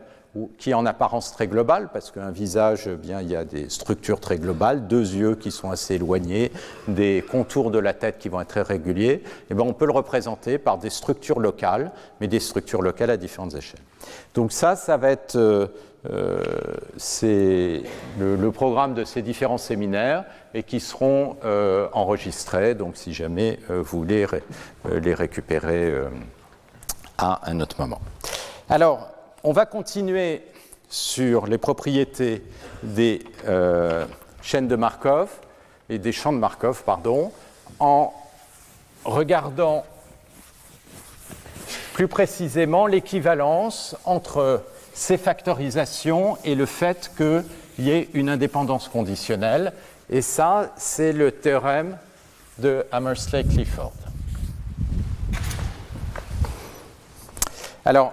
qui 0.57 0.71
est 0.71 0.73
en 0.73 0.85
apparence 0.85 1.31
très 1.31 1.47
global, 1.47 1.89
parce 1.91 2.11
qu'un 2.11 2.31
visage, 2.31 2.88
eh 2.88 2.95
bien, 2.95 3.21
il 3.21 3.29
y 3.29 3.35
a 3.35 3.45
des 3.45 3.69
structures 3.69 4.19
très 4.19 4.38
globales, 4.38 4.88
deux 4.88 5.15
yeux 5.15 5.35
qui 5.35 5.51
sont 5.51 5.71
assez 5.71 5.95
éloignés, 5.95 6.51
des 6.88 7.23
contours 7.29 7.71
de 7.71 7.79
la 7.79 7.93
tête 7.93 8.17
qui 8.17 8.29
vont 8.29 8.41
être 8.41 8.47
très 8.47 8.61
réguliers, 8.61 9.23
eh 9.49 9.53
bien, 9.53 9.65
on 9.65 9.73
peut 9.73 9.85
le 9.85 9.91
représenter 9.91 10.57
par 10.57 10.77
des 10.77 10.89
structures 10.89 11.39
locales, 11.39 11.91
mais 12.21 12.27
des 12.27 12.39
structures 12.39 12.81
locales 12.81 13.09
à 13.09 13.17
différentes 13.17 13.55
échelles. 13.55 13.81
Donc 14.33 14.51
ça, 14.51 14.75
ça 14.75 14.97
va 14.97 15.11
être 15.11 15.35
euh, 15.35 15.67
euh 16.09 16.43
le, 18.19 18.49
programme 18.51 18.93
de 18.93 19.03
ces 19.03 19.21
différents 19.21 19.57
séminaires 19.57 20.25
et 20.53 20.63
qui 20.63 20.79
seront 20.79 21.38
euh, 21.43 21.88
enregistrés, 21.93 22.75
donc 22.75 22.95
si 22.95 23.13
jamais 23.13 23.59
vous 23.67 23.99
voulez 23.99 24.25
les 24.89 25.13
récupérer 25.13 25.93
à 27.17 27.49
un 27.49 27.59
autre 27.59 27.79
moment. 27.79 27.99
Alors, 28.69 29.09
on 29.47 29.53
va 29.53 29.65
continuer 29.65 30.41
sur 30.89 31.47
les 31.47 31.57
propriétés 31.57 32.43
des 32.83 33.23
euh, 33.45 34.05
chaînes 34.41 34.67
de 34.67 34.75
Markov 34.75 35.29
et 35.87 35.99
des 35.99 36.11
champs 36.11 36.33
de 36.33 36.37
Markov, 36.37 36.83
pardon, 36.83 37.31
en 37.79 38.13
regardant 39.05 39.85
plus 41.93 42.09
précisément 42.09 42.87
l'équivalence 42.87 43.95
entre 44.03 44.65
ces 44.93 45.17
factorisations 45.17 46.37
et 46.43 46.53
le 46.53 46.65
fait 46.65 47.09
qu'il 47.15 47.45
y 47.85 47.91
ait 47.91 48.09
une 48.13 48.27
indépendance 48.27 48.89
conditionnelle. 48.89 49.71
Et 50.09 50.21
ça, 50.21 50.73
c'est 50.75 51.13
le 51.13 51.31
théorème 51.31 51.97
de 52.57 52.85
Hammersley-Clifford. 52.91 53.93
Alors, 57.85 58.11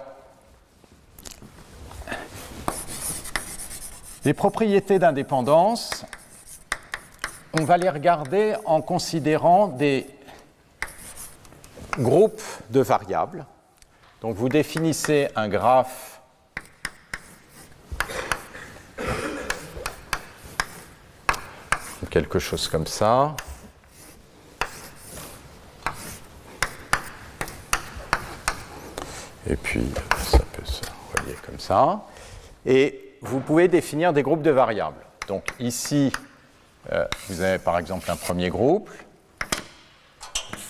Les 4.25 4.33
propriétés 4.33 4.97
d'indépendance, 4.97 6.03
on 7.53 7.63
va 7.63 7.77
les 7.77 7.89
regarder 7.89 8.55
en 8.65 8.81
considérant 8.81 9.67
des 9.67 10.07
groupes 11.99 12.41
de 12.71 12.81
variables. 12.81 13.45
Donc 14.21 14.35
vous 14.35 14.49
définissez 14.49 15.29
un 15.35 15.47
graphe 15.47 16.19
quelque 22.09 22.39
chose 22.39 22.67
comme 22.67 22.87
ça. 22.87 23.35
Et 29.47 29.55
puis 29.55 29.85
ça 30.17 30.39
peut 30.39 30.65
se 30.65 30.81
relier 31.13 31.35
comme 31.45 31.59
ça. 31.59 32.07
Et 32.65 33.04
vous 33.25 33.39
pouvez 33.39 33.67
définir 33.67 34.13
des 34.13 34.21
groupes 34.21 34.43
de 34.43 34.51
variables. 34.51 35.03
Donc 35.27 35.47
ici, 35.59 36.11
euh, 36.91 37.05
vous 37.27 37.41
avez 37.41 37.57
par 37.57 37.79
exemple 37.79 38.09
un 38.11 38.15
premier 38.15 38.49
groupe. 38.49 38.89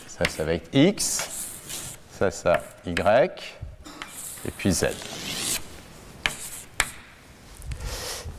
Ça, 0.07 0.23
ça 0.25 0.43
va 0.45 0.53
être 0.53 0.73
x. 0.73 1.29
Ça, 2.11 2.31
ça, 2.31 2.61
y. 2.85 2.91
Et 4.45 4.51
puis 4.51 4.71
z. 4.71 4.85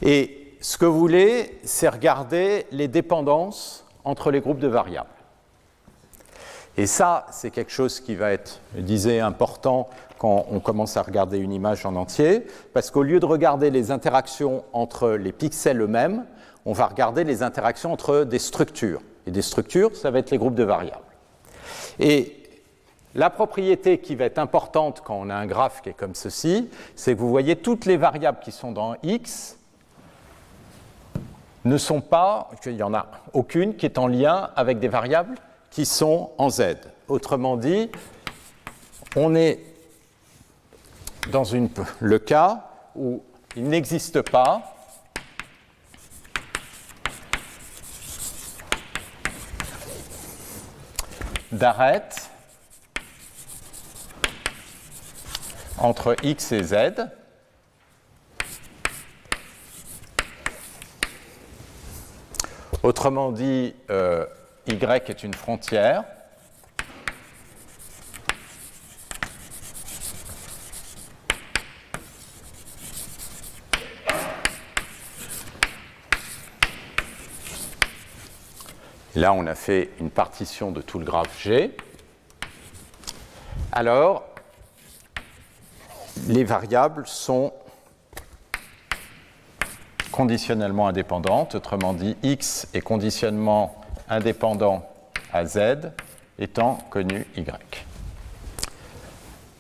Et 0.01 0.57
ce 0.61 0.79
que 0.79 0.87
vous 0.87 0.99
voulez, 0.99 1.59
c'est 1.65 1.89
regarder 1.89 2.67
les 2.71 2.89
dépendances 2.89 3.85
entre 4.05 4.31
les 4.31 4.41
groupes 4.41 4.61
de 4.61 4.69
variables. 4.69 5.11
Et 6.79 6.87
ça, 6.87 7.27
c'est 7.31 7.51
quelque 7.51 7.73
chose 7.73 8.01
qui 8.01 8.15
va 8.15 8.33
être, 8.33 8.61
je 8.77 8.83
disais, 8.83 9.21
important 9.21 9.89
quand 10.19 10.47
on 10.51 10.61
commence 10.61 10.97
à 10.97 11.03
regarder 11.03 11.39
une 11.39 11.53
image 11.53 11.85
en 11.87 11.95
entier, 11.97 12.47
parce 12.73 12.91
qu'au 12.91 13.03
lieu 13.03 13.21
de 13.21 13.27
regarder 13.27 13.71
les 13.71 13.91
interactions 13.91 14.65
entre 14.73 15.11
les 15.11 15.33
pixels 15.33 15.81
eux-mêmes, 15.81 16.25
on 16.65 16.73
va 16.73 16.87
regarder 16.87 17.25
les 17.25 17.43
interactions 17.43 17.93
entre 17.93 18.25
des 18.25 18.39
structures. 18.39 19.03
Et 19.27 19.31
des 19.31 19.43
structures, 19.43 19.95
ça 19.97 20.11
va 20.11 20.19
être 20.19 20.31
les 20.31 20.39
groupes 20.39 20.55
de 20.55 20.65
variables. 20.65 21.01
Et 21.99 22.43
la 23.15 23.31
propriété 23.31 23.99
qui 23.99 24.15
va 24.15 24.27
être 24.27 24.39
importante 24.39 25.03
quand 25.05 25.17
on 25.17 25.31
a 25.31 25.35
un 25.35 25.47
graphe 25.47 25.81
qui 25.83 25.89
est 25.89 25.95
comme 25.95 26.15
ceci, 26.15 26.69
c'est 26.95 27.15
que 27.15 27.21
vous 27.21 27.31
voyez 27.31 27.57
toutes 27.57 27.87
les 27.87 27.97
variables 27.97 28.39
qui 28.41 28.53
sont 28.53 28.73
dans 28.73 28.95
X 29.03 29.59
ne 31.65 31.79
sont 31.79 32.01
pas, 32.01 32.51
il 32.65 32.75
n'y 32.75 32.83
en 32.83 32.95
a 32.95 33.07
aucune 33.33 33.75
qui 33.75 33.87
est 33.87 33.99
en 33.99 34.07
lien 34.07 34.51
avec 34.55 34.79
des 34.79 34.89
variables 34.89 35.37
qui 35.71 35.85
sont 35.85 36.31
en 36.39 36.49
Z. 36.49 36.77
Autrement 37.09 37.57
dit, 37.57 37.91
on 39.17 39.35
est 39.35 39.61
dans 41.31 41.45
une, 41.45 41.69
le 42.01 42.19
cas 42.19 42.69
où 42.95 43.23
il 43.57 43.65
n'existe 43.65 44.23
pas 44.23 44.75
d'arête 51.53 52.31
entre 55.79 56.17
x 56.23 56.53
et 56.53 56.63
z 56.63 56.75
Autrement 62.83 63.33
dit, 63.33 63.75
euh, 63.91 64.27
y 64.69 64.75
est 64.75 65.25
une 65.25 65.35
frontière 65.35 66.05
Là, 79.17 79.33
on 79.33 79.47
a 79.47 79.55
fait 79.55 79.89
une 79.99 80.11
partition 80.11 80.71
de 80.73 80.83
tout 80.83 80.99
le 80.99 81.07
graphe 81.07 81.43
G. 81.43 81.75
Alors, 83.73 84.25
les 86.29 86.45
variables 86.45 87.07
sont 87.07 87.55
conditionnellement 90.13 90.87
indépendantes, 90.87 91.55
autrement 91.55 91.95
dit, 91.95 92.15
x 92.23 92.69
est 92.75 92.83
conditionnement 92.83 93.81
indépendant 94.11 94.87
à 95.33 95.47
z 95.47 95.93
étant 96.39 96.75
connu 96.91 97.27
y. 97.39 97.87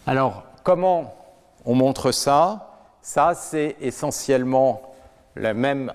Alors, 0.07 0.42
comment 0.64 1.16
on 1.64 1.74
montre 1.74 2.12
ça? 2.12 2.74
Ça, 3.00 3.32
c'est 3.34 3.76
essentiellement 3.80 4.82
le 5.34 5.54
même 5.54 5.94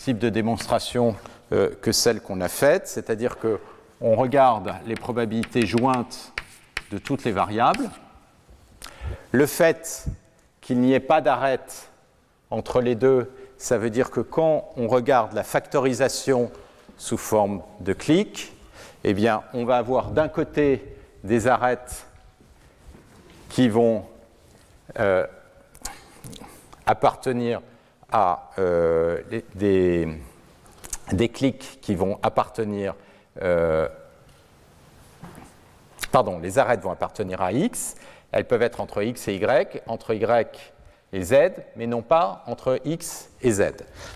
type 0.00 0.18
de 0.18 0.28
démonstration 0.28 1.14
euh, 1.52 1.70
que 1.80 1.92
celle 1.92 2.20
qu'on 2.20 2.40
a 2.40 2.48
faite, 2.48 2.88
c'est-à-dire 2.88 3.36
qu'on 3.38 4.14
regarde 4.14 4.74
les 4.86 4.94
probabilités 4.94 5.66
jointes 5.66 6.32
de 6.90 6.98
toutes 6.98 7.24
les 7.24 7.32
variables. 7.32 7.88
Le 9.32 9.46
fait 9.46 10.06
qu'il 10.60 10.80
n'y 10.80 10.92
ait 10.92 11.00
pas 11.00 11.20
d'arête 11.20 11.90
entre 12.50 12.80
les 12.80 12.94
deux, 12.94 13.30
ça 13.58 13.78
veut 13.78 13.90
dire 13.90 14.10
que 14.10 14.20
quand 14.20 14.70
on 14.76 14.88
regarde 14.88 15.32
la 15.32 15.42
factorisation 15.42 16.50
sous 16.96 17.18
forme 17.18 17.62
de 17.80 17.92
clic, 17.92 18.52
eh 19.04 19.14
bien, 19.14 19.42
on 19.54 19.64
va 19.64 19.76
avoir 19.76 20.10
d'un 20.10 20.28
côté 20.28 20.96
des 21.22 21.46
arêtes 21.46 22.06
qui 23.48 23.68
vont 23.68 24.04
euh, 24.98 25.26
appartenir 26.86 27.60
à 28.10 28.50
euh, 28.58 29.22
des, 29.54 30.08
des, 31.12 31.28
clics 31.28 31.78
qui 31.80 31.94
vont 31.94 32.18
appartenir, 32.22 32.94
euh, 33.42 33.88
pardon, 36.12 36.38
les 36.38 36.58
arêtes 36.58 36.80
vont 36.80 36.90
appartenir 36.90 37.42
à 37.42 37.52
x, 37.52 37.96
elles 38.32 38.46
peuvent 38.46 38.62
être 38.62 38.80
entre 38.80 39.02
x 39.02 39.28
et 39.28 39.36
y, 39.36 39.82
entre 39.86 40.14
y 40.14 40.46
et 41.12 41.22
z, 41.22 41.34
mais 41.76 41.86
non 41.86 42.02
pas 42.02 42.42
entre 42.46 42.80
x 42.84 43.30
et 43.42 43.52
z. 43.52 43.72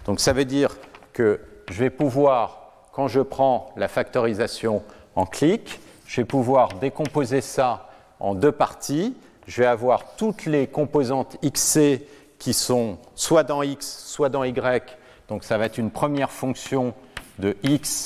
Donc 0.07 0.21
ça 0.21 0.33
veut 0.33 0.45
dire 0.45 0.77
que 1.13 1.41
je 1.71 1.79
vais 1.79 1.91
pouvoir, 1.91 2.89
quand 2.93 3.09
je 3.09 3.21
prends 3.21 3.73
la 3.77 3.89
factorisation 3.89 4.83
en 5.15 5.27
clic, 5.27 5.81
je 6.07 6.21
vais 6.21 6.25
pouvoir 6.25 6.75
décomposer 6.75 7.41
ça 7.41 7.89
en 8.19 8.35
deux 8.35 8.53
parties. 8.53 9.17
Je 9.47 9.63
vais 9.63 9.69
avoir 9.69 10.17
toutes 10.17 10.45
les 10.45 10.67
composantes 10.67 11.37
xc 11.45 12.03
qui 12.39 12.53
sont 12.53 12.99
soit 13.15 13.45
dans 13.45 13.63
x, 13.63 14.05
soit 14.07 14.29
dans 14.29 14.45
y. 14.45 14.99
Donc 15.31 15.45
ça 15.45 15.57
va 15.57 15.67
être 15.67 15.79
une 15.79 15.93
première 15.93 16.33
fonction 16.33 16.93
de 17.39 17.57
x 17.63 18.05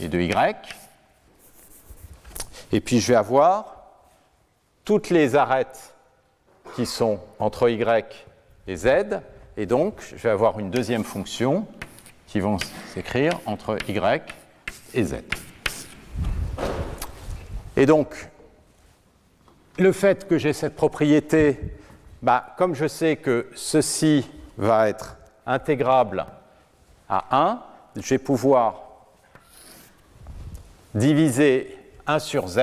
et 0.00 0.08
de 0.08 0.18
y. 0.18 0.56
Et 2.72 2.80
puis 2.80 2.98
je 2.98 3.08
vais 3.08 3.14
avoir 3.14 3.90
toutes 4.82 5.10
les 5.10 5.36
arêtes 5.36 5.94
qui 6.74 6.86
sont 6.86 7.20
entre 7.38 7.68
y 7.68 7.84
et 8.66 8.76
z. 8.76 8.88
Et 9.58 9.66
donc 9.66 10.00
je 10.16 10.16
vais 10.16 10.30
avoir 10.30 10.58
une 10.58 10.70
deuxième 10.70 11.04
fonction 11.04 11.66
qui 12.26 12.40
vont 12.40 12.56
s'écrire 12.94 13.38
entre 13.44 13.76
y 13.86 14.00
et 14.94 15.04
z. 15.04 15.16
Et 17.76 17.84
donc, 17.84 18.30
le 19.78 19.92
fait 19.92 20.26
que 20.26 20.38
j'ai 20.38 20.52
cette 20.54 20.76
propriété, 20.76 21.58
bah, 22.22 22.54
comme 22.56 22.74
je 22.74 22.86
sais 22.86 23.16
que 23.16 23.50
ceci 23.54 24.30
va 24.56 24.88
être 24.88 25.16
intégrable 25.46 26.26
à 27.12 27.26
1, 27.30 27.62
je 27.96 28.08
vais 28.08 28.18
pouvoir 28.18 28.80
diviser 30.94 31.78
1 32.06 32.18
sur 32.18 32.48
z. 32.48 32.58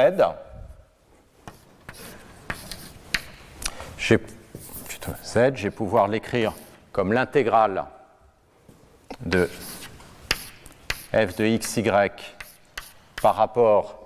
Z, 5.23 5.55
je 5.55 5.63
vais 5.63 5.71
pouvoir 5.71 6.07
l'écrire 6.07 6.53
comme 6.91 7.13
l'intégrale 7.13 7.85
de 9.21 9.47
f 11.13 11.35
de 11.35 11.57
xy 11.57 11.83
par 13.21 13.35
rapport 13.35 13.99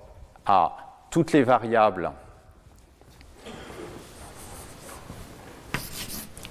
à 0.46 0.76
toutes 1.10 1.32
les 1.32 1.44
variables 1.44 2.12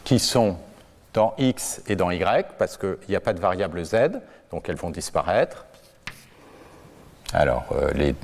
qui 0.05 0.18
sont 0.18 0.57
dans 1.12 1.34
x 1.38 1.82
et 1.86 1.96
dans 1.96 2.10
y, 2.10 2.46
parce 2.58 2.76
qu'il 2.76 2.98
n'y 3.08 3.16
a 3.16 3.20
pas 3.20 3.32
de 3.32 3.40
variable 3.40 3.84
z, 3.84 4.20
donc 4.50 4.68
elles 4.68 4.76
vont 4.76 4.90
disparaître. 4.90 5.66
Alors, 7.32 7.64
euh, 7.72 7.90
les... 7.92 8.14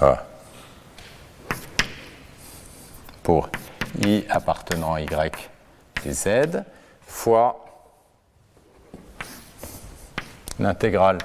Ah. 0.00 0.24
Pour 3.22 3.48
i 4.04 4.24
appartenant 4.28 4.94
à 4.94 5.00
y 5.00 5.06
et 6.04 6.12
z, 6.12 6.62
fois 7.06 7.64
l'intégrale 10.58 11.18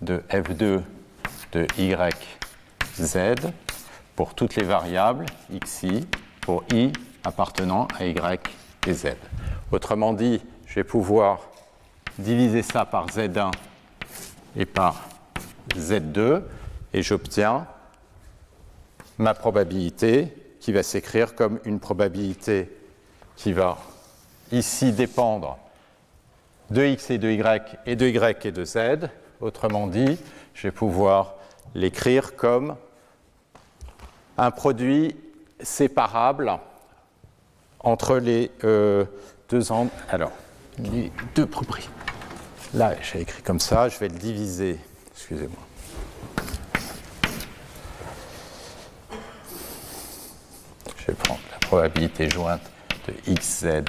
de 0.00 0.22
f2 0.30 0.82
de 1.52 1.66
y, 1.78 1.96
z 3.00 3.34
pour 4.16 4.34
toutes 4.34 4.56
les 4.56 4.64
variables 4.64 5.26
xi 5.64 6.06
pour 6.40 6.64
i 6.72 6.92
appartenant 7.24 7.88
à 7.98 8.04
y 8.04 8.14
z. 8.90 9.16
Autrement 9.70 10.12
dit, 10.12 10.40
je 10.66 10.74
vais 10.74 10.84
pouvoir 10.84 11.40
diviser 12.18 12.62
ça 12.62 12.84
par 12.84 13.06
z1 13.06 13.52
et 14.56 14.66
par 14.66 15.08
z2 15.74 16.42
et 16.92 17.02
j'obtiens 17.02 17.66
ma 19.18 19.34
probabilité 19.34 20.34
qui 20.60 20.72
va 20.72 20.82
s'écrire 20.82 21.34
comme 21.34 21.58
une 21.64 21.80
probabilité 21.80 22.70
qui 23.36 23.52
va 23.52 23.78
ici 24.50 24.92
dépendre 24.92 25.58
de 26.70 26.84
x 26.84 27.10
et 27.10 27.18
de 27.18 27.30
y 27.30 27.78
et 27.86 27.96
de 27.96 28.06
y 28.06 28.46
et 28.46 28.52
de 28.52 28.64
z. 28.64 29.08
Autrement 29.40 29.86
dit, 29.86 30.18
je 30.54 30.68
vais 30.68 30.72
pouvoir 30.72 31.34
l'écrire 31.74 32.36
comme 32.36 32.76
un 34.38 34.50
produit 34.50 35.16
séparable 35.60 36.58
entre 37.82 38.16
les 38.16 38.50
euh, 38.64 39.04
deux 39.48 39.72
en... 39.72 39.88
Alors, 40.08 40.32
les 40.78 41.12
deux 41.34 41.46
propriétés. 41.46 41.90
Là, 42.74 42.94
j'ai 43.02 43.20
écrit 43.20 43.42
comme 43.42 43.60
ça, 43.60 43.88
je 43.88 43.98
vais 43.98 44.08
le 44.08 44.18
diviser. 44.18 44.78
Excusez-moi. 45.14 45.58
Je 50.96 51.06
vais 51.06 51.14
prendre 51.14 51.40
la 51.50 51.58
probabilité 51.58 52.30
jointe 52.30 52.62
de 53.06 53.34
xz 53.34 53.84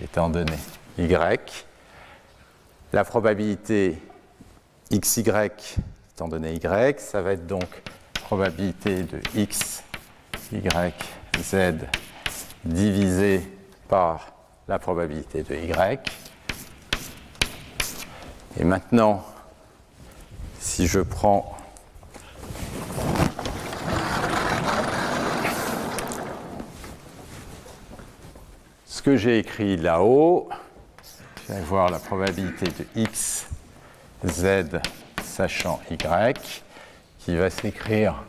étant 0.00 0.28
donné 0.28 0.56
y. 0.98 1.16
La 2.92 3.04
probabilité 3.04 3.98
xy 4.90 5.24
étant 6.14 6.28
donné 6.28 6.54
y, 6.54 7.00
ça 7.00 7.22
va 7.22 7.32
être 7.32 7.46
donc 7.46 7.82
probabilité 8.12 9.02
de 9.02 9.18
x, 9.34 9.82
y, 10.52 10.60
z 11.42 11.74
divisé 12.64 13.40
par 13.88 14.32
la 14.68 14.78
probabilité 14.78 15.42
de 15.42 15.54
y. 15.54 15.98
Et 18.58 18.64
maintenant, 18.64 19.24
si 20.60 20.86
je 20.86 21.00
prends 21.00 21.56
ce 28.86 29.02
que 29.02 29.16
j'ai 29.16 29.38
écrit 29.38 29.76
là-haut, 29.76 30.48
je 31.48 31.54
vais 31.54 31.60
voir 31.62 31.90
la 31.90 31.98
probabilité 31.98 32.66
de 32.66 32.86
x, 33.02 33.48
z 34.24 34.80
sachant 35.24 35.80
y, 35.90 36.34
qui 37.18 37.36
va 37.36 37.50
s'écrire, 37.50 38.22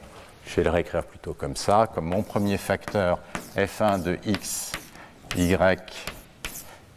je 0.46 0.56
vais 0.56 0.64
le 0.64 0.70
réécrire 0.70 1.04
plutôt 1.04 1.34
comme 1.34 1.56
ça, 1.56 1.90
comme 1.94 2.06
mon 2.06 2.24
premier 2.24 2.58
facteur 2.58 3.20
f1 3.56 4.02
de 4.02 4.18
x, 4.26 4.72
y 5.36 5.58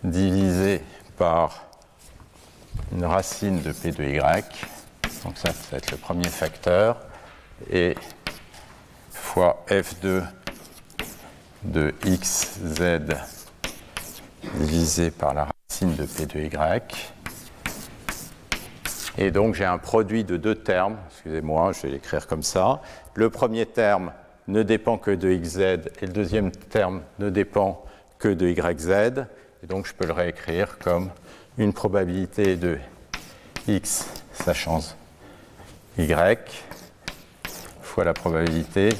divisé 0.02 0.82
par 1.16 1.64
une 2.92 3.04
racine 3.04 3.62
de 3.62 3.72
p 3.72 3.90
de 3.92 4.04
y. 4.04 4.44
Donc 5.24 5.36
ça, 5.38 5.52
ça 5.52 5.70
va 5.72 5.78
être 5.78 5.90
le 5.90 5.96
premier 5.96 6.28
facteur. 6.28 7.00
Et 7.70 7.94
fois 9.10 9.64
f2 9.68 10.24
de 11.64 11.94
x, 12.04 12.58
z 12.64 13.00
divisé 14.54 15.10
par 15.10 15.34
la 15.34 15.48
racine 15.68 15.96
de 15.96 16.04
p 16.04 16.26
de 16.26 16.40
y. 16.40 17.15
Et 19.18 19.30
donc 19.30 19.54
j'ai 19.54 19.64
un 19.64 19.78
produit 19.78 20.24
de 20.24 20.36
deux 20.36 20.54
termes, 20.54 20.98
excusez-moi, 21.10 21.72
je 21.72 21.82
vais 21.82 21.88
l'écrire 21.88 22.26
comme 22.26 22.42
ça. 22.42 22.82
Le 23.14 23.30
premier 23.30 23.64
terme 23.64 24.12
ne 24.46 24.62
dépend 24.62 24.98
que 24.98 25.10
de 25.10 25.34
xz 25.34 25.58
et 25.58 26.06
le 26.06 26.12
deuxième 26.12 26.50
terme 26.50 27.02
ne 27.18 27.30
dépend 27.30 27.84
que 28.18 28.28
de 28.28 28.48
yz. 28.48 28.90
Et 29.62 29.66
donc 29.66 29.86
je 29.86 29.94
peux 29.94 30.06
le 30.06 30.12
réécrire 30.12 30.78
comme 30.78 31.10
une 31.56 31.72
probabilité 31.72 32.56
de 32.56 32.78
x 33.66 34.06
sachant 34.32 34.80
y 35.98 36.38
fois 37.80 38.04
la 38.04 38.12
probabilité 38.12 38.90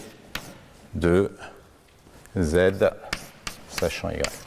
de 0.95 1.31
z 2.39 2.91
sachant 3.69 4.09
y. 4.09 4.46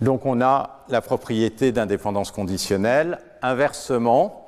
Donc 0.00 0.26
on 0.26 0.40
a 0.40 0.84
la 0.88 1.00
propriété 1.00 1.72
d'indépendance 1.72 2.30
conditionnelle. 2.30 3.18
Inversement, 3.42 4.46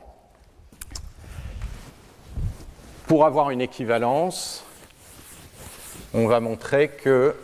pour 3.06 3.24
avoir 3.24 3.50
une 3.50 3.60
équivalence, 3.60 4.64
on 6.14 6.26
va 6.26 6.38
montrer 6.38 6.88
que 6.88 7.34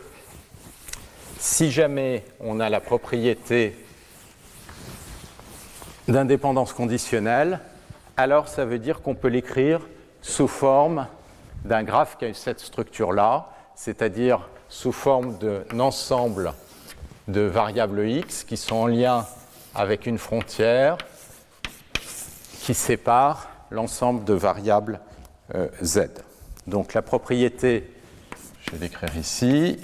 si 1.37 1.71
jamais 1.71 2.23
on 2.39 2.59
a 2.61 2.69
la 2.69 2.79
propriété 2.79 3.77
d'indépendance 6.07 6.71
conditionnelle, 6.71 7.59
alors 8.15 8.47
ça 8.47 8.63
veut 8.63 8.79
dire 8.79 9.01
qu'on 9.01 9.15
peut 9.15 9.27
l'écrire 9.27 9.81
sous 10.21 10.47
forme 10.47 11.07
d'un 11.65 11.83
graphe 11.83 12.17
qui 12.17 12.25
a 12.25 12.33
cette 12.33 12.61
structure-là, 12.61 13.49
c'est-à-dire 13.75 14.49
sous 14.69 14.93
forme 14.93 15.37
d'un 15.37 15.79
ensemble 15.79 16.53
de 17.27 17.41
variables 17.41 18.07
x 18.07 18.43
qui 18.43 18.57
sont 18.57 18.75
en 18.75 18.87
lien 18.87 19.25
avec 19.75 20.05
une 20.05 20.17
frontière 20.17 20.97
qui 22.61 22.73
sépare 22.73 23.49
l'ensemble 23.69 24.23
de 24.23 24.33
variables 24.33 24.99
euh, 25.55 25.67
z. 25.83 26.09
Donc 26.67 26.93
la 26.93 27.01
propriété, 27.01 27.93
je 28.61 28.71
vais 28.71 28.77
l'écrire 28.79 29.15
ici, 29.15 29.79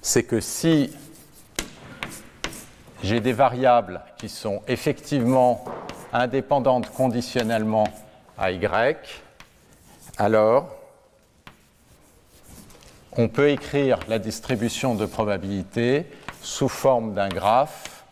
c'est 0.00 0.24
que 0.24 0.40
si 0.40 0.94
j'ai 3.02 3.20
des 3.20 3.32
variables 3.32 4.00
qui 4.18 4.28
sont 4.28 4.62
effectivement 4.68 5.64
indépendantes 6.12 6.90
conditionnellement 6.90 7.84
à 8.38 8.50
y, 8.50 8.68
alors 10.16 10.83
on 13.16 13.28
peut 13.28 13.50
écrire 13.50 13.98
la 14.08 14.18
distribution 14.18 14.94
de 14.94 15.06
probabilité 15.06 16.06
sous 16.42 16.68
forme 16.68 17.14
d'un 17.14 17.28
graphe 17.28 18.04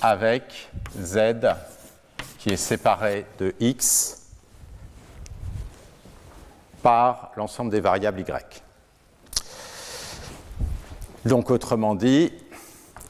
avec 0.00 0.70
z 1.00 1.32
qui 2.38 2.50
est 2.50 2.56
séparé 2.56 3.24
de 3.38 3.54
x 3.60 4.18
par 6.82 7.30
l'ensemble 7.36 7.70
des 7.70 7.80
variables 7.80 8.20
y. 8.20 8.62
Donc 11.24 11.50
autrement 11.50 11.94
dit, 11.94 12.32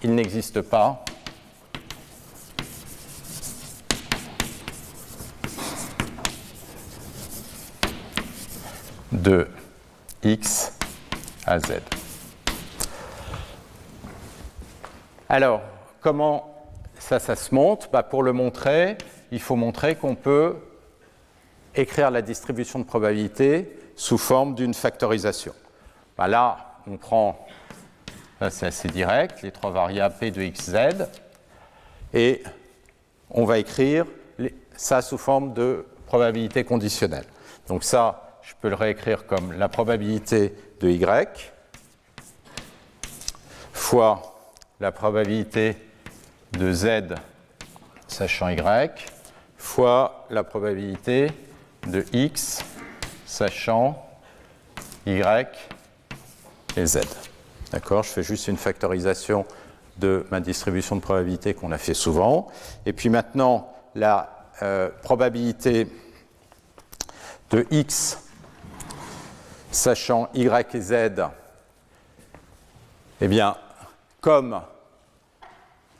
il 0.03 0.15
n'existe 0.15 0.61
pas 0.61 1.03
de 9.11 9.49
x 10.23 10.73
à 11.47 11.59
z. 11.59 11.81
Alors, 15.29 15.63
comment 16.01 16.53
ça, 16.99 17.19
se 17.19 17.55
monte? 17.55 17.89
Bah, 17.93 18.03
Pour 18.03 18.23
le 18.23 18.33
montrer, 18.33 18.99
il 19.31 19.41
faut 19.41 19.57
montrer 19.57 19.97
qu'on 19.97 20.15
peut 20.15 20.57
écrire 21.75 22.11
la 22.11 22.23
distribution 22.23 22.79
de 22.79 22.85
probabilité 22.85 23.79
sous 23.97 24.19
forme 24.19 24.55
d'une 24.55 24.75
factorisation. 24.75 25.55
Bah, 26.17 26.29
là, 26.29 26.77
on 26.87 26.97
prend, 26.97 27.47
c'est 28.51 28.67
assez 28.67 28.89
direct, 28.89 29.43
les 29.43 29.51
trois 29.51 29.71
variables 29.71 30.15
p 30.19 30.31
de 30.31 30.43
x, 30.43 30.71
z, 30.71 30.77
et 32.13 32.43
on 33.31 33.45
va 33.45 33.59
écrire 33.59 34.05
ça 34.77 35.01
sous 35.01 35.19
forme 35.19 35.55
de 35.55 35.87
probabilité 36.07 36.65
conditionnelle. 36.65 37.25
Donc 37.69 37.85
ça, 37.85 38.39
je 38.43 38.53
peux 38.61 38.69
le 38.69 38.75
réécrire 38.75 39.27
comme 39.27 39.53
la 39.53 39.69
probabilité 39.69 40.55
de 40.83 40.91
y 40.91 41.01
fois 43.73 44.51
la 44.81 44.91
probabilité 44.91 45.77
de 46.53 46.73
z 46.73 47.15
sachant 48.09 48.49
y 48.49 48.91
fois 49.57 50.27
la 50.29 50.43
probabilité 50.43 51.31
de 51.87 52.05
x 52.13 52.65
sachant 53.27 54.05
y 55.07 55.47
et 56.77 56.87
z. 56.87 57.01
D'accord 57.71 58.03
Je 58.03 58.09
fais 58.09 58.23
juste 58.25 58.49
une 58.49 58.57
factorisation 58.57 59.47
de 59.99 60.27
ma 60.33 60.41
distribution 60.41 60.97
de 60.97 61.01
probabilité 61.01 61.55
qu'on 61.55 61.71
a 61.71 61.79
fait 61.79 61.95
souvent. 61.95 62.49
Et 62.87 62.93
puis 62.93 63.09
maintenant, 63.09 63.73
la 63.95 64.49
euh, 64.63 64.91
probabilité 65.03 65.87
de 67.51 67.67
x 67.71 68.19
sachant 69.73 70.29
y 70.35 70.47
et 70.47 70.81
z, 70.81 71.13
eh 73.21 73.29
bien, 73.29 73.57
comme 74.21 74.61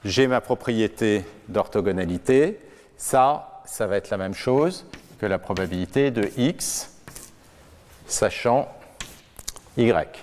j'ai 0.05 0.27
ma 0.27 0.41
propriété 0.41 1.25
d'orthogonalité, 1.49 2.61
ça, 2.97 3.63
ça 3.65 3.87
va 3.87 3.97
être 3.97 4.11
la 4.11 4.19
même 4.19 4.35
chose 4.35 4.87
que 5.19 5.27
la 5.27 5.39
probabilité 5.39 6.11
de 6.11 6.31
x 6.37 6.91
sachant 8.07 8.69
y. 9.77 10.19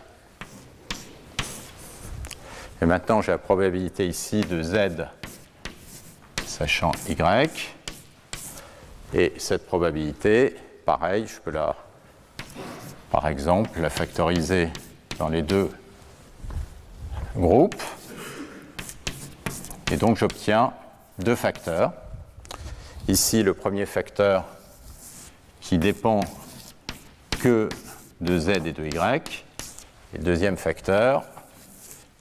Et 2.82 2.86
maintenant, 2.86 3.22
j'ai 3.22 3.32
la 3.32 3.38
probabilité 3.38 4.08
ici 4.08 4.42
de 4.42 4.62
z 4.62 5.08
sachant 6.46 6.92
y. 7.08 7.50
Et 9.14 9.34
cette 9.38 9.66
probabilité, 9.66 10.56
pareil, 10.86 11.26
je 11.26 11.40
peux 11.40 11.52
la, 11.52 11.76
par 13.12 13.28
exemple, 13.28 13.82
la 13.82 13.90
factoriser 13.90 14.70
dans 15.18 15.30
les 15.30 15.42
deux 15.42 15.70
groupes. 17.36 17.82
Et 19.92 19.98
donc, 19.98 20.18
j'obtiens 20.18 20.74
deux 21.18 21.36
facteurs. 21.36 21.94
Ici, 23.08 23.44
le 23.44 23.54
premier 23.54 23.86
facteur 23.86 24.46
qui 25.62 25.78
dépend 25.78 26.22
que 27.42 27.70
de 28.22 28.40
z 28.40 28.50
et 28.50 28.60
de 28.74 28.86
y, 28.86 28.98
et 30.14 30.18
le 30.18 30.24
deuxième 30.24 30.58
facteur 30.58 31.24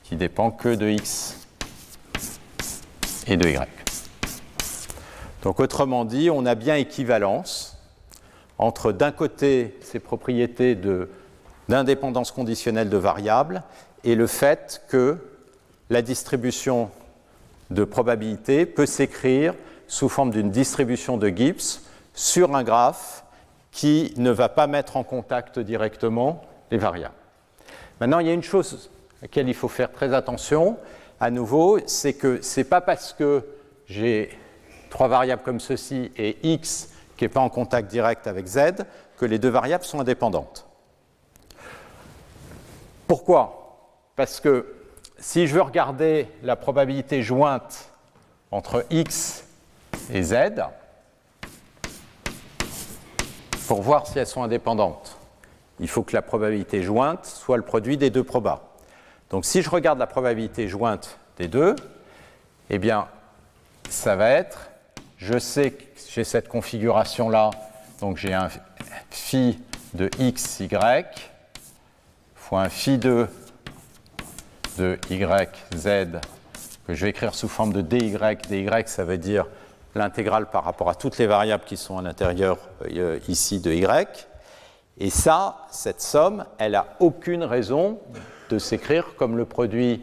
qui 0.04 0.16
dépend 0.16 0.50
que 0.50 0.74
de 0.74 0.88
x 0.88 1.36
et 3.26 3.36
de 3.36 3.48
y. 3.48 3.68
Donc 5.42 5.60
autrement 5.60 6.04
dit, 6.04 6.30
on 6.30 6.46
a 6.46 6.54
bien 6.54 6.76
équivalence 6.76 7.77
entre 8.58 8.92
d'un 8.92 9.12
côté 9.12 9.76
ces 9.80 10.00
propriétés 10.00 10.76
d'indépendance 11.68 12.32
conditionnelle 12.32 12.90
de 12.90 12.96
variables 12.96 13.62
et 14.04 14.14
le 14.14 14.26
fait 14.26 14.82
que 14.88 15.16
la 15.90 16.02
distribution 16.02 16.90
de 17.70 17.84
probabilité 17.84 18.66
peut 18.66 18.86
s'écrire 18.86 19.54
sous 19.86 20.08
forme 20.08 20.30
d'une 20.30 20.50
distribution 20.50 21.16
de 21.16 21.28
Gibbs 21.28 21.80
sur 22.14 22.54
un 22.54 22.62
graphe 22.62 23.24
qui 23.70 24.12
ne 24.16 24.30
va 24.30 24.48
pas 24.48 24.66
mettre 24.66 24.96
en 24.96 25.04
contact 25.04 25.58
directement 25.58 26.42
les 26.70 26.78
variables. 26.78 27.14
Maintenant, 28.00 28.18
il 28.18 28.26
y 28.26 28.30
a 28.30 28.34
une 28.34 28.42
chose 28.42 28.90
à 29.18 29.22
laquelle 29.22 29.48
il 29.48 29.54
faut 29.54 29.68
faire 29.68 29.92
très 29.92 30.14
attention, 30.14 30.76
à 31.20 31.30
nouveau, 31.30 31.78
c'est 31.86 32.14
que 32.14 32.42
ce 32.42 32.60
n'est 32.60 32.64
pas 32.64 32.80
parce 32.80 33.12
que 33.12 33.44
j'ai 33.86 34.30
trois 34.90 35.08
variables 35.08 35.42
comme 35.42 35.60
ceci 35.60 36.10
et 36.16 36.36
x 36.42 36.90
qui 37.18 37.24
n'est 37.24 37.28
pas 37.28 37.40
en 37.40 37.50
contact 37.50 37.90
direct 37.90 38.26
avec 38.26 38.46
z 38.46 38.84
que 39.18 39.26
les 39.26 39.38
deux 39.38 39.50
variables 39.50 39.84
sont 39.84 40.00
indépendantes. 40.00 40.66
Pourquoi? 43.06 43.76
Parce 44.16 44.40
que 44.40 44.74
si 45.18 45.46
je 45.46 45.54
veux 45.54 45.62
regarder 45.62 46.28
la 46.42 46.56
probabilité 46.56 47.22
jointe 47.22 47.90
entre 48.50 48.86
x 48.90 49.44
et 50.12 50.22
z, 50.22 50.62
pour 53.66 53.82
voir 53.82 54.06
si 54.06 54.18
elles 54.18 54.26
sont 54.26 54.42
indépendantes, 54.42 55.18
il 55.80 55.88
faut 55.88 56.02
que 56.02 56.14
la 56.14 56.22
probabilité 56.22 56.82
jointe 56.82 57.26
soit 57.26 57.56
le 57.56 57.64
produit 57.64 57.96
des 57.96 58.10
deux 58.10 58.24
probas. 58.24 58.62
Donc 59.30 59.44
si 59.44 59.60
je 59.60 59.68
regarde 59.68 59.98
la 59.98 60.06
probabilité 60.06 60.68
jointe 60.68 61.18
des 61.36 61.48
deux, 61.48 61.74
eh 62.70 62.78
bien, 62.78 63.08
ça 63.90 64.16
va 64.16 64.30
être, 64.30 64.67
je 65.18 65.38
sais 65.38 65.72
que 65.72 65.84
j'ai 66.10 66.24
cette 66.24 66.48
configuration-là, 66.48 67.50
donc 68.00 68.16
j'ai 68.16 68.32
un 68.32 68.48
phi 69.10 69.58
de 69.94 70.08
x, 70.18 70.60
y, 70.60 71.04
fois 72.34 72.62
un 72.62 72.68
phi 72.68 72.98
2 72.98 73.28
de 74.78 74.98
y, 75.10 75.76
z, 75.76 76.20
que 76.86 76.94
je 76.94 77.04
vais 77.04 77.10
écrire 77.10 77.34
sous 77.34 77.48
forme 77.48 77.72
de 77.72 77.80
dy. 77.80 78.16
dy, 78.48 78.66
ça 78.86 79.04
veut 79.04 79.18
dire 79.18 79.46
l'intégrale 79.94 80.48
par 80.50 80.64
rapport 80.64 80.88
à 80.88 80.94
toutes 80.94 81.18
les 81.18 81.26
variables 81.26 81.64
qui 81.64 81.76
sont 81.76 81.98
à 81.98 82.02
l'intérieur 82.02 82.58
euh, 82.84 83.18
ici 83.28 83.60
de 83.60 83.72
y. 83.72 84.06
Et 84.98 85.10
ça, 85.10 85.66
cette 85.70 86.00
somme, 86.00 86.44
elle 86.58 86.72
n'a 86.72 86.86
aucune 87.00 87.42
raison 87.42 87.98
de 88.50 88.58
s'écrire 88.58 89.14
comme 89.16 89.36
le 89.36 89.44
produit 89.44 90.02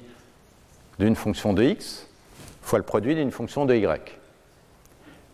d'une 1.00 1.16
fonction 1.16 1.54
de 1.54 1.64
x 1.64 2.08
fois 2.62 2.80
le 2.80 2.86
produit 2.86 3.16
d'une 3.16 3.32
fonction 3.32 3.66
de 3.66 3.76
y. 3.76 4.15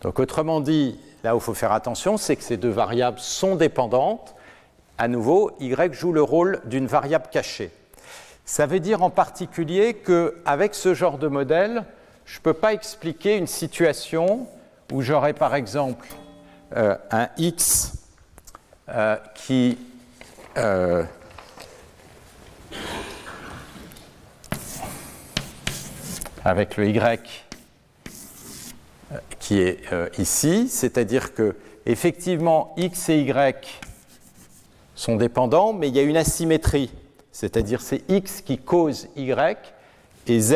Donc 0.02 0.20
autrement 0.20 0.62
dit, 0.62 1.00
là 1.24 1.36
où 1.36 1.40
il 1.40 1.42
faut 1.42 1.54
faire 1.54 1.72
attention, 1.72 2.18
c'est 2.18 2.36
que 2.36 2.44
ces 2.44 2.58
deux 2.58 2.70
variables 2.70 3.20
sont 3.20 3.56
dépendantes. 3.56 4.36
À 4.98 5.08
nouveau, 5.08 5.52
y 5.60 5.76
joue 5.92 6.14
le 6.14 6.22
rôle 6.22 6.62
d'une 6.66 6.88
variable 6.88 7.28
cachée. 7.32 7.72
Ça 8.46 8.66
veut 8.66 8.80
dire 8.80 9.04
en 9.04 9.10
particulier 9.10 9.94
qu'avec 9.94 10.76
ce 10.76 10.94
genre 10.94 11.18
de 11.18 11.28
modèle, 11.28 11.86
je 12.26 12.38
ne 12.38 12.44
peux 12.44 12.54
pas 12.54 12.74
expliquer 12.74 13.38
une 13.38 13.48
situation 13.48 14.48
où 14.92 15.02
j'aurais 15.02 15.34
par 15.34 15.56
exemple 15.56 16.08
euh, 16.76 16.96
un 17.12 17.30
x 17.38 17.94
euh, 18.90 19.16
qui 19.36 19.78
euh, 20.58 21.04
avec 26.44 26.78
le 26.78 26.90
y 26.90 27.51
qui 29.42 29.60
est 29.60 29.82
ici, 30.18 30.70
c'est-à-dire 30.70 31.34
que 31.34 31.58
effectivement 31.86 32.74
x 32.78 33.10
et 33.10 33.22
y 33.22 33.82
sont 34.96 35.16
dépendants, 35.16 35.74
mais 35.74 35.90
il 35.90 35.96
y 35.96 36.00
a 36.00 36.04
une 36.04 36.16
asymétrie, 36.16 36.92
c'est-à-dire 37.32 37.82
c'est 37.82 38.10
x 38.10 38.42
qui 38.42 38.58
cause 38.60 39.08
y 39.18 39.58
et 40.28 40.40
z 40.40 40.54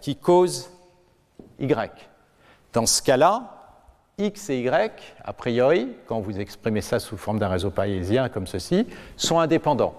qui 0.00 0.16
cause 0.16 0.70
y. 1.58 1.90
Dans 2.72 2.86
ce 2.86 3.02
cas-là, 3.02 3.56
x 4.16 4.50
et 4.50 4.60
y, 4.60 4.92
a 5.24 5.32
priori, 5.32 5.88
quand 6.06 6.20
vous 6.20 6.38
exprimez 6.38 6.82
ça 6.82 7.00
sous 7.00 7.16
forme 7.16 7.40
d'un 7.40 7.48
réseau 7.48 7.70
parésien 7.70 8.28
comme 8.28 8.46
ceci, 8.46 8.86
sont 9.16 9.40
indépendants. 9.40 9.94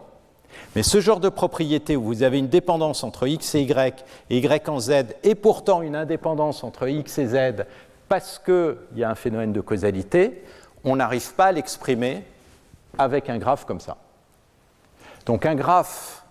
Mais 0.75 0.83
ce 0.83 1.01
genre 1.01 1.19
de 1.19 1.29
propriété 1.29 1.95
où 1.97 2.03
vous 2.03 2.23
avez 2.23 2.37
une 2.37 2.47
dépendance 2.47 3.03
entre 3.03 3.27
x 3.27 3.55
et 3.55 3.63
y 3.63 4.05
et 4.29 4.37
y 4.37 4.69
en 4.69 4.79
z, 4.79 5.05
et 5.23 5.35
pourtant 5.35 5.81
une 5.81 5.95
indépendance 5.95 6.63
entre 6.63 6.87
x 6.87 7.17
et 7.17 7.27
z 7.27 7.65
parce 8.11 8.39
qu'il 8.39 8.75
y 8.97 9.05
a 9.05 9.09
un 9.09 9.15
phénomène 9.15 9.53
de 9.53 9.61
causalité, 9.61 10.43
on 10.83 10.97
n'arrive 10.97 11.33
pas 11.33 11.45
à 11.45 11.51
l'exprimer 11.53 12.25
avec 12.97 13.29
un 13.29 13.37
graphe 13.37 13.63
comme 13.63 13.79
ça. 13.79 13.95
Donc 15.25 15.45
un 15.45 15.55
graphe 15.55 16.25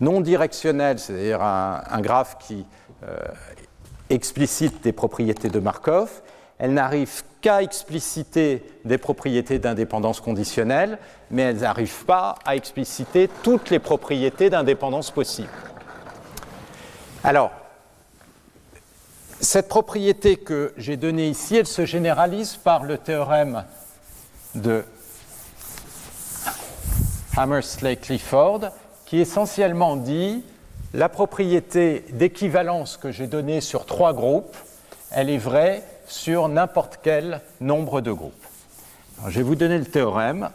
non 0.00 0.20
directionnel, 0.20 0.98
c'est-à-dire 0.98 1.40
un, 1.42 2.00
graphe 2.02 2.36
qui 2.40 2.66
euh, 3.04 3.16
explicite 4.10 4.82
des 4.82 4.92
propriétés 4.92 5.48
de 5.48 5.60
Markov, 5.60 6.20
elle 6.58 6.74
n'arrive 6.74 7.22
qu'à 7.40 7.62
expliciter 7.62 8.62
des 8.84 8.98
propriétés 8.98 9.58
d'indépendance 9.58 10.20
conditionnelle, 10.20 10.98
mais 11.30 11.40
elles 11.40 11.60
n'arrivent 11.60 12.04
pas 12.04 12.34
à 12.44 12.54
expliciter 12.54 13.30
toutes 13.42 13.70
les 13.70 13.78
propriétés 13.78 14.50
d'indépendance 14.50 15.10
possibles. 15.10 15.48
Alors, 17.24 17.50
cette 19.40 19.68
propriété 19.68 20.36
que 20.36 20.72
j'ai 20.76 20.96
donnée 20.96 21.28
ici, 21.28 21.56
elle 21.56 21.66
se 21.66 21.86
généralise 21.86 22.56
par 22.56 22.84
le 22.84 22.98
théorème 22.98 23.64
de 24.54 24.84
Hammersley-Clifford, 27.36 28.70
qui 29.06 29.18
essentiellement 29.18 29.96
dit 29.96 30.44
la 30.92 31.08
propriété 31.08 32.04
d'équivalence 32.10 32.96
que 32.96 33.12
j'ai 33.12 33.26
donnée 33.26 33.60
sur 33.60 33.86
trois 33.86 34.12
groupes, 34.12 34.56
elle 35.10 35.30
est 35.30 35.38
vraie 35.38 35.82
sur 36.06 36.48
n'importe 36.48 36.98
quel 37.02 37.40
nombre 37.60 38.00
de 38.00 38.12
groupes. 38.12 38.46
je 39.28 39.38
vais 39.38 39.44
vous 39.44 39.54
donner 39.54 39.78
le 39.78 39.86
théorème. 39.86 40.50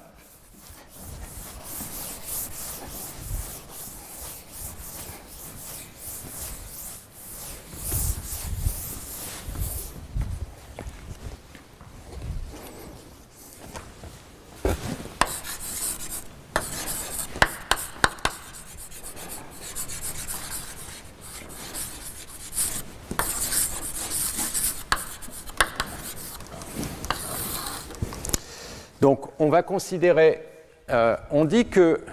Donc 29.05 29.29
on 29.37 29.49
va 29.49 29.61
considérer, 29.61 30.43
euh, 30.89 31.15
on 31.29 31.45
dit 31.45 31.67
que, 31.67 32.03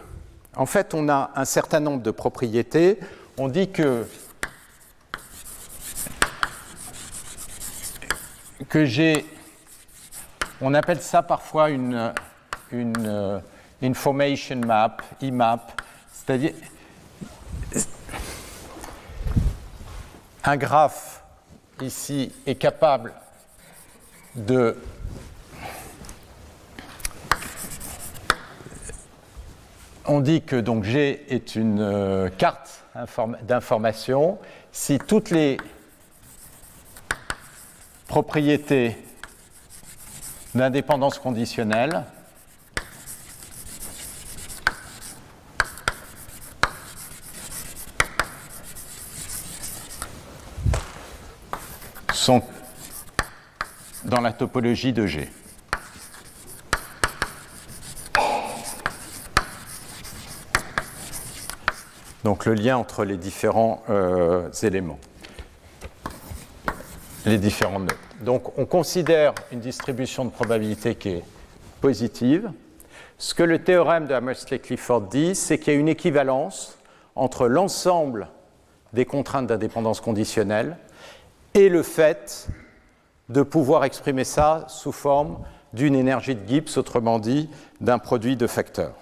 en 0.55 0.67
fait, 0.67 0.93
on 0.93 1.09
a 1.09 1.31
un 1.35 1.47
certain 1.47 1.81
nombre 1.81 2.03
de 2.03 2.11
propriétés. 2.11 2.99
On 3.39 3.49
dit 3.49 3.71
que 3.71 4.05
j'ai, 8.75 9.25
on 10.61 10.75
appelle 10.75 11.01
ça 11.01 11.23
parfois 11.23 11.71
une, 11.71 12.13
une 12.71 13.07
euh, 13.07 13.39
information 13.83 14.61
map, 14.61 14.99
c'est-à-dire 15.19 16.53
un 20.45 20.57
graphe 20.59 21.25
ici 21.81 22.35
est 22.45 22.57
capable 22.57 23.15
de 24.35 24.77
on 30.07 30.21
dit 30.21 30.43
que 30.43 30.57
donc 30.57 30.85
G 30.85 31.25
est 31.29 31.55
une 31.55 31.81
euh, 31.81 32.29
carte 32.29 32.85
d'information 33.43 34.39
si 34.73 34.99
toutes 34.99 35.31
les 35.31 35.59
propriétés 38.07 38.97
d'indépendance 40.55 41.19
conditionnelle 41.19 42.05
sont 52.13 52.43
dans 54.05 54.21
la 54.21 54.33
topologie 54.33 54.93
de 54.93 55.07
G. 55.07 55.31
donc 62.25 62.47
le 62.47 62.55
lien 62.55 62.77
entre 62.77 63.05
les 63.05 63.17
différents 63.17 63.83
euh, 63.91 64.51
éléments, 64.63 64.99
les 67.27 67.39
différents 67.39 67.81
nœuds. 67.81 67.97
Donc 68.21 68.57
on 68.59 68.67
considère 68.67 69.35
une 69.51 69.61
distribution 69.61 70.25
de 70.25 70.31
probabilité 70.31 70.95
qui 70.95 71.09
est 71.11 71.25
positive. 71.81 72.51
Ce 73.19 73.35
que 73.35 73.43
le 73.43 73.63
théorème 73.63 74.07
de 74.07 74.15
Hammersley-Clifford 74.15 75.03
dit, 75.03 75.35
c'est 75.35 75.59
qu'il 75.59 75.73
y 75.73 75.77
a 75.77 75.79
une 75.79 75.89
équivalence 75.89 76.79
entre 77.15 77.47
l'ensemble 77.47 78.29
des 78.93 79.05
contraintes 79.05 79.47
d'indépendance 79.47 80.01
conditionnelle 80.01 80.77
et 81.55 81.69
le 81.69 81.83
fait 81.83 82.49
de 83.29 83.43
pouvoir 83.43 83.85
exprimer 83.85 84.25
ça 84.25 84.65
sous 84.69 84.93
forme 84.93 85.39
d'une 85.73 85.95
énergie 85.95 86.35
de 86.35 86.47
Gibbs, 86.47 86.77
autrement 86.77 87.19
dit 87.19 87.49
d'un 87.81 87.99
produit 87.99 88.37
de 88.37 88.47
facteurs. 88.47 88.95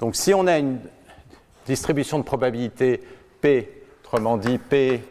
Donc 0.00 0.16
si 0.16 0.34
on 0.34 0.46
a 0.46 0.58
une 0.58 0.78
distribution 1.66 2.18
de 2.18 2.24
probabilité 2.24 3.00
P, 3.40 3.84
autrement 4.02 4.36
dit 4.36 4.58
P 4.58 5.02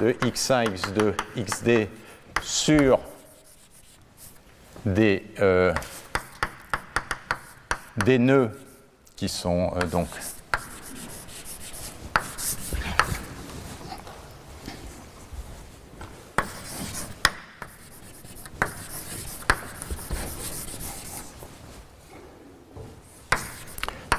de 0.00 0.12
x1, 0.12 0.66
x2, 0.74 1.14
xd 1.36 1.88
sur 2.42 2.98
des, 4.84 5.24
euh, 5.40 5.72
des 8.04 8.18
nœuds 8.18 8.50
qui 9.16 9.28
sont 9.28 9.72
euh, 9.76 9.86
donc 9.86 10.08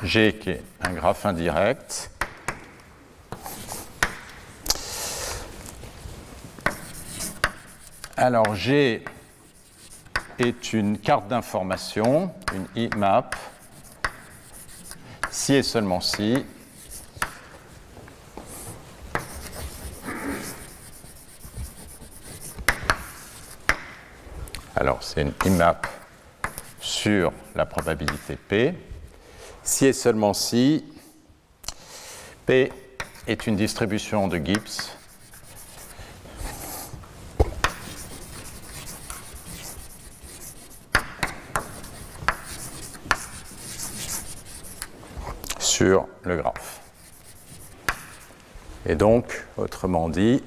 G 0.06 0.38
qui 0.40 0.52
est 0.52 0.64
un 0.82 0.94
graphe 0.94 1.26
indirect. 1.26 2.12
Alors 8.16 8.54
G 8.54 9.04
est 10.38 10.74
une 10.74 11.00
carte 11.00 11.28
d'information, 11.28 12.32
une 12.54 12.68
IMAP, 12.76 13.36
si 15.32 15.56
et 15.56 15.64
seulement 15.64 16.02
si. 16.02 16.46
Alors 24.76 25.02
c'est 25.02 25.22
une 25.22 25.34
IMAP 25.46 25.88
sur 26.80 27.34
la 27.56 27.66
probabilité 27.66 28.36
P 28.36 28.76
si 29.66 29.88
et 29.88 29.94
seulement 29.94 30.34
si 30.34 30.86
P 32.46 32.72
est 33.28 33.48
une 33.48 33.56
distribution 33.56 34.28
de 34.28 34.38
Gibbs 34.38 34.92
sur 45.60 46.08
le 46.24 46.38
graphe. 46.38 46.82
Et 48.86 48.96
donc, 48.96 49.46
autrement 49.58 50.10
dit, 50.10 50.44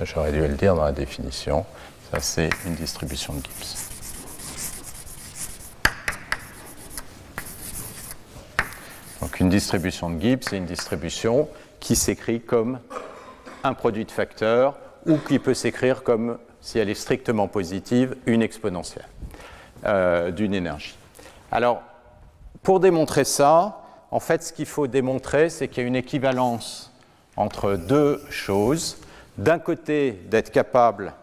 j'aurais 0.00 0.32
dû 0.32 0.40
le 0.40 0.56
dire 0.56 0.74
dans 0.74 0.84
la 0.84 0.92
définition, 0.92 1.64
ça 2.10 2.18
c'est 2.18 2.50
une 2.66 2.74
distribution 2.74 3.34
de 3.34 3.42
Gibbs. 3.44 3.91
Une 9.42 9.48
distribution 9.48 10.08
de 10.08 10.20
Gibbs, 10.20 10.44
c'est 10.48 10.56
une 10.56 10.66
distribution 10.66 11.48
qui 11.80 11.96
s'écrit 11.96 12.40
comme 12.40 12.78
un 13.64 13.74
produit 13.74 14.04
de 14.04 14.10
facteurs 14.12 14.78
ou 15.04 15.18
qui 15.18 15.40
peut 15.40 15.52
s'écrire 15.52 16.04
comme, 16.04 16.38
si 16.60 16.78
elle 16.78 16.88
est 16.88 16.94
strictement 16.94 17.48
positive, 17.48 18.16
une 18.26 18.40
exponentielle 18.40 19.08
euh, 19.84 20.30
d'une 20.30 20.54
énergie. 20.54 20.94
Alors, 21.50 21.82
pour 22.62 22.78
démontrer 22.78 23.24
ça, 23.24 23.82
en 24.12 24.20
fait, 24.20 24.44
ce 24.44 24.52
qu'il 24.52 24.66
faut 24.66 24.86
démontrer, 24.86 25.50
c'est 25.50 25.66
qu'il 25.66 25.82
y 25.82 25.84
a 25.84 25.88
une 25.88 25.96
équivalence 25.96 26.92
entre 27.36 27.74
deux 27.74 28.22
choses. 28.30 28.98
D'un 29.38 29.58
côté, 29.58 30.12
d'être 30.30 30.52
capable 30.52 31.14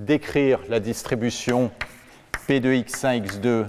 d'écrire 0.00 0.58
la 0.68 0.80
distribution 0.80 1.70
P 2.48 2.58
de 2.58 2.72
x1, 2.72 3.24
x2 3.24 3.66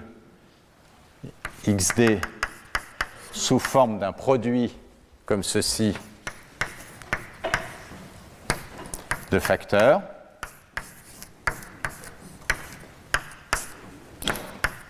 xd 1.67 2.19
sous 3.45 3.59
forme 3.59 3.99
d'un 3.99 4.11
produit 4.11 4.76
comme 5.27 5.43
ceci 5.43 5.95
de 9.30 9.38
facteurs. 9.38 10.01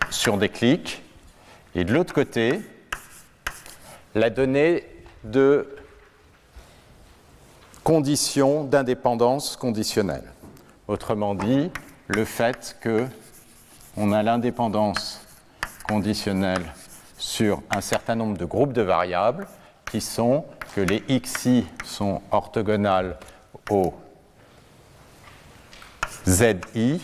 sur 0.10 0.38
des 0.38 0.48
clics. 0.50 1.04
Et 1.76 1.84
de 1.84 1.94
l'autre 1.94 2.14
côté, 2.14 2.62
la 4.16 4.30
donnée 4.30 4.86
de 5.26 5.76
conditions 7.84 8.64
d'indépendance 8.64 9.58
conditionnelle. 9.58 10.32
Autrement 10.88 11.36
dit, 11.36 11.70
le 12.08 12.24
fait 12.24 12.78
que 12.80 13.06
on 13.98 14.14
a 14.14 14.24
l'indépendance 14.24 15.22
conditionnelle 15.88 16.64
sur 17.26 17.64
un 17.72 17.82
certain 17.82 18.14
nombre 18.14 18.38
de 18.38 18.46
groupes 18.46 18.72
de 18.72 18.84
variables 18.84 19.48
qui 19.90 20.00
sont 20.00 20.46
que 20.76 20.82
les 20.82 21.02
xi 21.22 21.66
sont 21.84 22.22
orthogonales 22.30 23.18
au 23.72 23.96
zi 26.28 27.02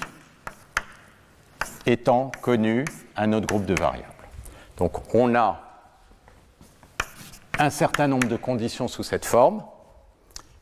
étant 1.88 2.32
connu 2.42 2.86
un 3.18 3.34
autre 3.34 3.48
groupe 3.48 3.66
de 3.66 3.74
variables. 3.74 4.14
Donc 4.78 5.16
on 5.16 5.34
a 5.34 5.60
un 7.58 7.72
certain 7.72 8.08
nombre 8.08 8.28
de 8.28 8.38
conditions 8.38 8.88
sous 8.88 9.04
cette 9.04 9.26
forme. 9.26 9.64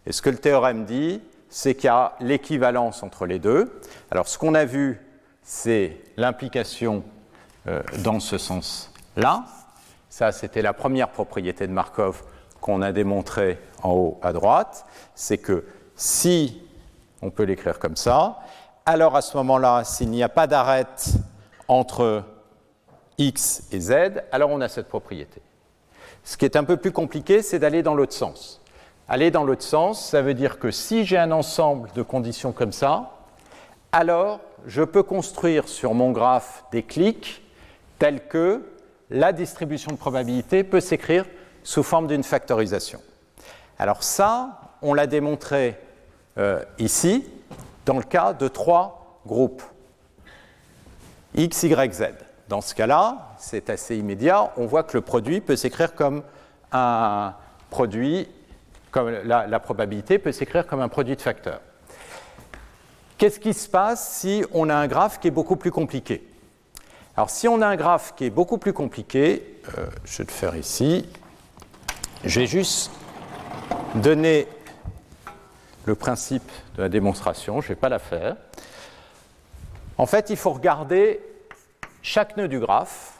Et 0.06 0.14
ce 0.14 0.22
que 0.22 0.30
le 0.30 0.38
théorème 0.38 0.86
dit, 0.86 1.22
c'est 1.50 1.76
qu'il 1.76 1.86
y 1.86 1.90
a 1.90 2.16
l'équivalence 2.22 3.04
entre 3.04 3.26
les 3.26 3.40
deux. 3.40 3.82
Alors 4.10 4.30
ce 4.30 4.38
qu'on 4.38 4.56
a 4.56 4.64
vu, 4.64 5.02
c'est 5.44 5.98
l'implication 6.16 7.04
euh, 7.68 7.84
dans 8.00 8.22
ce 8.22 8.38
sens-là. 9.20 9.44
Ça, 10.10 10.32
c'était 10.32 10.62
la 10.62 10.74
première 10.74 11.10
propriété 11.10 11.68
de 11.68 11.72
Markov 11.72 12.24
qu'on 12.62 12.82
a 12.82 12.92
démontrée 12.92 13.60
en 13.84 13.92
haut 13.92 14.20
à 14.22 14.34
droite. 14.34 14.86
C'est 15.16 15.38
que 15.38 15.66
si, 15.96 16.62
on 17.22 17.30
peut 17.30 17.44
l'écrire 17.44 17.80
comme 17.80 17.96
ça, 17.96 18.40
alors 18.86 19.16
à 19.16 19.22
ce 19.22 19.38
moment-là, 19.38 19.84
s'il 19.84 20.10
n'y 20.10 20.24
a 20.24 20.30
pas 20.30 20.48
d'arête 20.48 21.14
entre 21.68 22.24
x 23.18 23.68
et 23.72 23.80
z, 23.80 23.94
alors 24.32 24.50
on 24.50 24.62
a 24.62 24.68
cette 24.68 24.88
propriété. 24.88 25.42
Ce 26.24 26.38
qui 26.38 26.46
est 26.46 26.56
un 26.56 26.64
peu 26.64 26.78
plus 26.78 26.92
compliqué, 26.92 27.42
c'est 27.42 27.60
d'aller 27.60 27.84
dans 27.84 27.96
l'autre 27.96 28.14
sens. 28.14 28.62
Aller 29.08 29.32
dans 29.32 29.44
l'autre 29.44 29.64
sens, 29.64 30.10
ça 30.10 30.22
veut 30.22 30.34
dire 30.34 30.60
que 30.60 30.72
si 30.72 31.06
j'ai 31.06 31.18
un 31.18 31.32
ensemble 31.32 31.90
de 31.94 32.02
conditions 32.02 32.52
comme 32.52 32.72
ça, 32.72 33.12
alors 33.92 34.40
je 34.66 34.84
peux 34.84 35.04
construire 35.04 35.68
sur 35.68 35.94
mon 35.94 36.12
graphe 36.12 36.64
des 36.72 36.84
clics 36.84 37.44
tels 37.98 38.28
que 38.28 38.64
la 39.10 39.32
distribution 39.32 39.92
de 39.92 39.98
probabilité 39.98 40.64
peut 40.64 40.80
s'écrire 40.80 41.26
sous 41.64 41.84
forme 41.84 42.08
d'une 42.08 42.24
factorisation. 42.24 43.02
Alors 43.78 44.04
ça, 44.04 44.60
on 44.82 44.94
l'a 44.94 45.08
démontré 45.08 45.80
euh, 46.38 46.64
ici 46.78 47.26
dans 47.86 47.98
le 47.98 48.04
cas 48.04 48.34
de 48.34 48.48
trois 48.48 49.20
groupes 49.26 49.64
x, 51.36 51.64
y, 51.64 51.94
z. 51.94 52.04
Dans 52.48 52.62
ce 52.62 52.74
cas-là, 52.74 53.36
c'est 53.38 53.70
assez 53.70 53.98
immédiat, 53.98 54.52
on 54.58 54.66
voit 54.66 54.84
que 54.84 54.98
le 54.98 55.02
produit 55.02 55.42
peut 55.42 55.56
s'écrire 55.56 55.94
comme 55.94 56.24
un 56.72 57.36
produit, 57.70 58.28
comme 58.92 59.10
la, 59.10 59.60
probabilité 59.60 60.18
peut 60.18 60.32
s'écrire 60.32 60.66
comme 60.66 60.82
un 60.82 60.90
produit 60.90 61.16
de 61.16 61.22
facteurs. 61.22 61.62
Qu'est-ce 63.18 63.40
qui 63.40 63.54
se 63.54 63.68
passe 63.70 64.18
si 64.18 64.44
on 64.52 64.70
a 64.70 64.76
un 64.76 64.88
graphe 64.88 65.20
qui 65.20 65.28
est 65.28 65.32
beaucoup 65.32 65.58
plus 65.58 65.72
compliqué? 65.72 66.26
Alors 67.20 67.30
si 67.30 67.50
on 67.50 67.62
a 67.62 67.68
un 67.68 67.76
graphe 67.76 68.14
qui 68.16 68.24
est 68.24 68.30
beaucoup 68.30 68.58
plus 68.58 68.72
compliqué, 68.72 69.60
euh, 69.78 69.88
je 70.06 70.20
vais 70.20 70.24
le 70.24 70.32
faire 70.32 70.56
ici, 70.56 71.06
je 72.24 72.40
vais 72.40 72.48
juste 72.48 72.92
donner 73.96 74.48
le 75.84 75.96
principe 75.96 76.50
de 76.78 76.84
la 76.84 76.88
démonstration, 76.88 77.60
je 77.60 77.66
ne 77.66 77.70
vais 77.74 77.76
pas 77.76 77.90
la 77.90 78.00
faire. 78.00 78.38
En 79.98 80.06
fait, 80.06 80.30
il 80.30 80.38
faut 80.38 80.52
regarder 80.52 81.20
chaque 82.02 82.38
nœud 82.38 82.48
du 82.48 82.58
graphe 82.58 83.20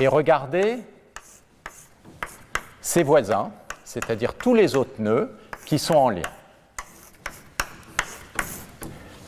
et 0.00 0.08
regarder 0.08 0.82
ses 2.80 3.04
voisins, 3.04 3.52
c'est-à-dire 3.84 4.34
tous 4.34 4.54
les 4.54 4.74
autres 4.74 5.00
nœuds 5.00 5.38
qui 5.64 5.78
sont 5.78 5.94
en 5.94 6.10
lien. 6.10 6.28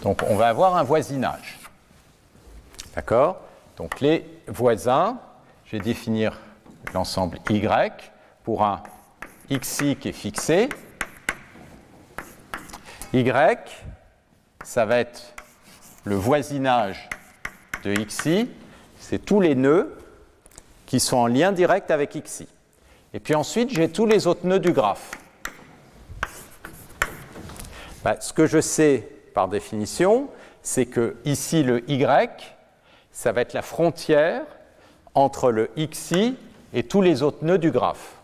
Donc 0.03 0.25
on 0.29 0.35
va 0.35 0.49
avoir 0.49 0.77
un 0.77 0.83
voisinage. 0.83 1.61
D'accord? 2.97 3.43
Donc 3.79 4.01
les 4.01 4.25
voisins, 4.49 5.21
je 5.65 5.77
vais 5.77 5.83
définir 5.83 6.37
l'ensemble 6.95 7.39
Y 7.49 8.13
pour 8.43 8.65
un 8.65 8.83
xi 9.49 9.95
qui 9.95 10.09
est 10.09 10.13
fixé. 10.13 10.69
Y, 13.15 13.57
ça 14.65 14.85
va 14.85 14.99
être 14.99 15.33
le 16.05 16.17
voisinage 16.17 17.09
de 17.85 17.95
xi, 17.95 18.51
c'est 18.99 19.25
tous 19.25 19.41
les 19.41 19.55
nœuds 19.55 19.97
qui 20.87 20.99
sont 20.99 21.19
en 21.19 21.27
lien 21.29 21.53
direct 21.53 21.93
avec 21.93 22.21
xi. 22.25 22.49
Et 23.15 23.21
puis 23.21 23.37
ensuite, 23.37 23.71
j'ai 23.71 23.89
tous 23.89 24.07
les 24.07 24.27
autres 24.27 24.45
nœuds 24.45 24.59
du 24.59 24.73
graphe. 24.73 25.13
Bah, 28.03 28.17
ce 28.21 28.33
que 28.33 28.47
je 28.47 28.61
sais 28.61 29.09
par 29.35 29.47
définition, 29.47 30.29
c'est 30.63 30.87
que 30.87 31.17
ici, 31.25 31.63
le 31.63 31.89
y, 31.89 32.05
ça 33.19 33.33
va 33.33 33.41
être 33.41 33.53
la 33.53 33.63
frontière 33.63 34.43
entre 35.13 35.51
le 35.51 35.71
xi 35.77 36.37
et 36.73 36.85
tous 36.85 37.03
les 37.03 37.25
autres 37.25 37.45
nœuds 37.45 37.59
du 37.59 37.73
graphe. 37.73 38.15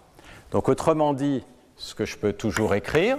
Donc 0.52 0.68
autrement 0.68 1.14
dit, 1.14 1.42
ce 1.76 1.96
que 1.96 2.04
je 2.04 2.16
peux 2.16 2.32
toujours 2.32 2.76
écrire, 2.76 3.18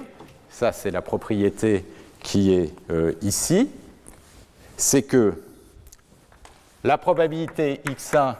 ça 0.50 0.72
c'est 0.72 0.90
la 0.90 1.02
propriété 1.02 1.86
qui 2.22 2.54
est 2.54 2.74
euh, 2.92 3.12
ici, 3.22 3.70
c'est 4.78 5.04
que 5.04 5.34
la 6.86 6.98
probabilité 6.98 7.82
x1, 7.88 8.36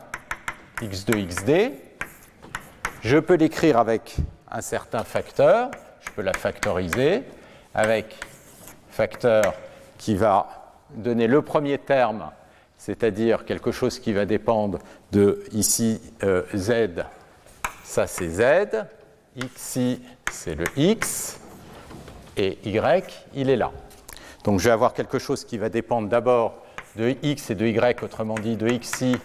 x2, 0.80 1.28
xd, 1.28 1.74
je 3.02 3.18
peux 3.18 3.36
l'écrire 3.36 3.78
avec 3.78 4.16
un 4.50 4.62
certain 4.62 5.04
facteur, 5.04 5.72
je 6.00 6.12
peux 6.12 6.22
la 6.22 6.32
factoriser 6.32 7.24
avec 7.74 8.16
facteur 8.92 9.54
qui 9.98 10.16
va 10.16 10.72
donner 10.96 11.28
le 11.28 11.42
premier 11.42 11.78
terme, 11.78 12.32
c'est-à-dire 12.86 13.46
quelque 13.46 13.72
chose 13.72 13.98
qui 13.98 14.14
va 14.14 14.28
dépendre 14.28 14.78
de 15.12 15.44
ici 15.54 16.00
euh, 16.24 16.44
z, 16.56 17.04
ça 17.84 18.06
c'est 18.06 18.30
z, 18.30 18.86
xi 19.56 20.04
c'est 20.32 20.54
le 20.54 20.66
x, 20.78 21.40
et 22.38 22.60
y 22.64 23.04
il 23.34 23.50
est 23.50 23.56
là. 23.56 23.72
Donc 24.44 24.60
je 24.60 24.66
vais 24.66 24.72
avoir 24.72 24.94
quelque 24.94 25.18
chose 25.18 25.46
qui 25.46 25.58
va 25.58 25.70
dépendre 25.70 26.10
d'abord 26.10 26.64
de 26.96 27.16
x 27.24 27.50
et 27.50 27.56
de 27.56 27.66
y, 27.66 28.04
autrement 28.04 28.36
dit 28.36 28.56
de 28.56 28.70
xi 28.70 29.18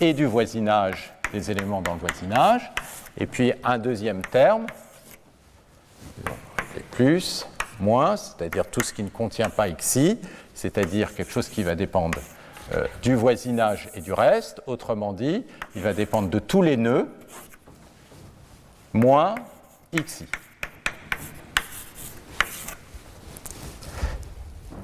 et 0.00 0.14
du 0.14 0.24
voisinage 0.24 1.12
des 1.34 1.50
éléments 1.50 1.82
dans 1.82 1.92
le 1.92 2.00
voisinage. 2.00 2.72
Et 3.18 3.26
puis 3.26 3.52
un 3.62 3.76
deuxième 3.76 4.22
terme, 4.22 4.64
plus, 6.92 7.46
moins, 7.78 8.16
c'est-à-dire 8.16 8.70
tout 8.70 8.80
ce 8.80 8.94
qui 8.94 9.02
ne 9.02 9.10
contient 9.10 9.50
pas 9.50 9.68
xi, 9.68 10.18
c'est-à-dire 10.54 11.14
quelque 11.14 11.30
chose 11.30 11.50
qui 11.50 11.62
va 11.62 11.74
dépendre 11.74 12.18
euh, 12.74 12.86
du 13.02 13.14
voisinage 13.14 13.88
et 13.94 14.00
du 14.00 14.12
reste. 14.12 14.62
Autrement 14.66 15.12
dit, 15.12 15.44
il 15.74 15.82
va 15.82 15.92
dépendre 15.92 16.28
de 16.28 16.38
tous 16.38 16.62
les 16.62 16.76
nœuds, 16.76 17.08
moins 18.92 19.34
xi. 19.94 20.26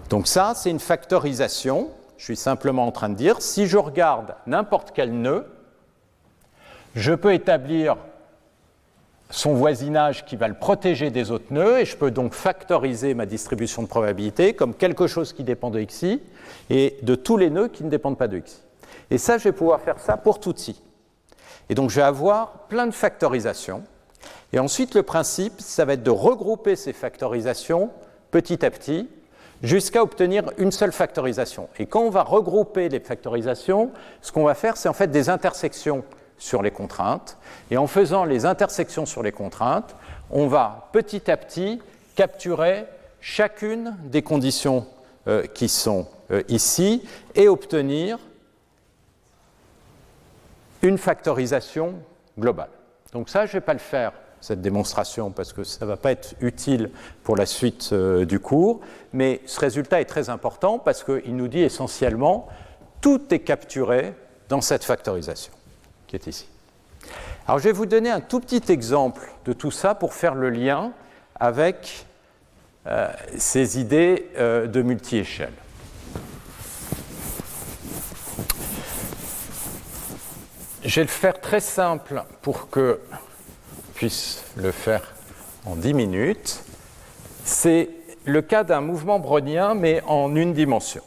Donc 0.08 0.26
ça, 0.26 0.54
c'est 0.54 0.70
une 0.70 0.80
factorisation 0.80 1.90
je 2.18 2.24
suis 2.24 2.36
simplement 2.36 2.86
en 2.86 2.92
train 2.92 3.08
de 3.08 3.14
dire, 3.14 3.40
si 3.40 3.66
je 3.66 3.78
regarde 3.78 4.34
n'importe 4.46 4.90
quel 4.92 5.12
nœud, 5.12 5.46
je 6.94 7.14
peux 7.14 7.32
établir 7.32 7.96
son 9.30 9.54
voisinage 9.54 10.24
qui 10.24 10.36
va 10.36 10.48
le 10.48 10.54
protéger 10.54 11.10
des 11.10 11.30
autres 11.30 11.52
nœuds, 11.52 11.80
et 11.80 11.84
je 11.84 11.96
peux 11.96 12.10
donc 12.10 12.34
factoriser 12.34 13.14
ma 13.14 13.26
distribution 13.26 13.82
de 13.82 13.88
probabilité 13.88 14.54
comme 14.54 14.74
quelque 14.74 15.06
chose 15.06 15.32
qui 15.32 15.44
dépend 15.44 15.70
de 15.70 15.82
xi, 15.82 16.20
et 16.70 16.96
de 17.02 17.14
tous 17.14 17.36
les 17.36 17.50
nœuds 17.50 17.68
qui 17.68 17.84
ne 17.84 17.90
dépendent 17.90 18.18
pas 18.18 18.28
de 18.28 18.38
xi. 18.38 18.56
Et 19.10 19.18
ça, 19.18 19.38
je 19.38 19.44
vais 19.44 19.52
pouvoir 19.52 19.80
faire 19.80 19.98
ça 20.00 20.16
pour 20.16 20.40
tout 20.40 20.54
i. 20.68 20.80
Et 21.68 21.74
donc, 21.74 21.90
je 21.90 21.96
vais 21.96 22.02
avoir 22.02 22.66
plein 22.68 22.86
de 22.86 22.92
factorisations. 22.92 23.82
Et 24.52 24.58
ensuite, 24.58 24.94
le 24.94 25.02
principe, 25.02 25.60
ça 25.60 25.84
va 25.84 25.94
être 25.94 26.02
de 26.02 26.10
regrouper 26.10 26.76
ces 26.76 26.92
factorisations 26.92 27.90
petit 28.30 28.64
à 28.64 28.70
petit 28.70 29.08
jusqu'à 29.62 30.02
obtenir 30.02 30.44
une 30.56 30.72
seule 30.72 30.92
factorisation. 30.92 31.68
Et 31.78 31.86
quand 31.86 32.00
on 32.00 32.10
va 32.10 32.22
regrouper 32.22 32.88
les 32.88 33.00
factorisations, 33.00 33.90
ce 34.22 34.32
qu'on 34.32 34.44
va 34.44 34.54
faire, 34.54 34.76
c'est 34.76 34.88
en 34.88 34.92
fait 34.92 35.10
des 35.10 35.28
intersections 35.28 36.04
sur 36.38 36.62
les 36.62 36.70
contraintes. 36.70 37.36
Et 37.70 37.76
en 37.76 37.86
faisant 37.86 38.24
les 38.24 38.46
intersections 38.46 39.06
sur 39.06 39.22
les 39.22 39.32
contraintes, 39.32 39.94
on 40.30 40.46
va 40.46 40.88
petit 40.92 41.30
à 41.30 41.36
petit 41.36 41.80
capturer 42.14 42.86
chacune 43.20 43.96
des 44.04 44.22
conditions 44.22 44.86
euh, 45.26 45.46
qui 45.46 45.68
sont 45.68 46.06
euh, 46.30 46.42
ici 46.48 47.02
et 47.34 47.48
obtenir 47.48 48.18
une 50.82 50.98
factorisation 50.98 51.94
globale. 52.38 52.70
Donc 53.12 53.28
ça, 53.28 53.46
je 53.46 53.50
ne 53.50 53.52
vais 53.54 53.64
pas 53.64 53.72
le 53.72 53.78
faire, 53.78 54.12
cette 54.40 54.60
démonstration, 54.60 55.30
parce 55.30 55.52
que 55.52 55.64
ça 55.64 55.84
ne 55.84 55.90
va 55.90 55.96
pas 55.96 56.12
être 56.12 56.34
utile 56.40 56.90
pour 57.24 57.36
la 57.36 57.46
suite 57.46 57.90
euh, 57.92 58.24
du 58.24 58.38
cours, 58.38 58.80
mais 59.12 59.40
ce 59.46 59.58
résultat 59.58 60.00
est 60.00 60.04
très 60.04 60.30
important 60.30 60.78
parce 60.78 61.02
qu'il 61.02 61.34
nous 61.34 61.48
dit 61.48 61.60
essentiellement 61.62 62.46
tout 63.00 63.34
est 63.34 63.40
capturé 63.40 64.14
dans 64.48 64.60
cette 64.60 64.84
factorisation 64.84 65.52
qui 66.08 66.16
est 66.16 66.26
ici. 66.26 66.48
Alors 67.46 67.58
je 67.58 67.64
vais 67.64 67.72
vous 67.72 67.86
donner 67.86 68.10
un 68.10 68.20
tout 68.20 68.40
petit 68.40 68.72
exemple 68.72 69.30
de 69.44 69.52
tout 69.52 69.70
ça 69.70 69.94
pour 69.94 70.14
faire 70.14 70.34
le 70.34 70.50
lien 70.50 70.92
avec 71.38 72.06
euh, 72.86 73.08
ces 73.36 73.78
idées 73.78 74.30
euh, 74.36 74.66
de 74.66 74.82
multi-échelle. 74.82 75.52
Je 80.84 80.94
vais 80.96 81.02
le 81.02 81.08
faire 81.08 81.40
très 81.40 81.60
simple 81.60 82.24
pour 82.42 82.70
que 82.70 83.00
puisse 83.94 84.44
le 84.56 84.70
faire 84.70 85.14
en 85.66 85.76
10 85.76 85.92
minutes. 85.92 86.62
C'est 87.44 87.90
le 88.24 88.42
cas 88.42 88.64
d'un 88.64 88.80
mouvement 88.80 89.18
brownien, 89.18 89.74
mais 89.74 90.02
en 90.06 90.34
une 90.36 90.54
dimension. 90.54 91.02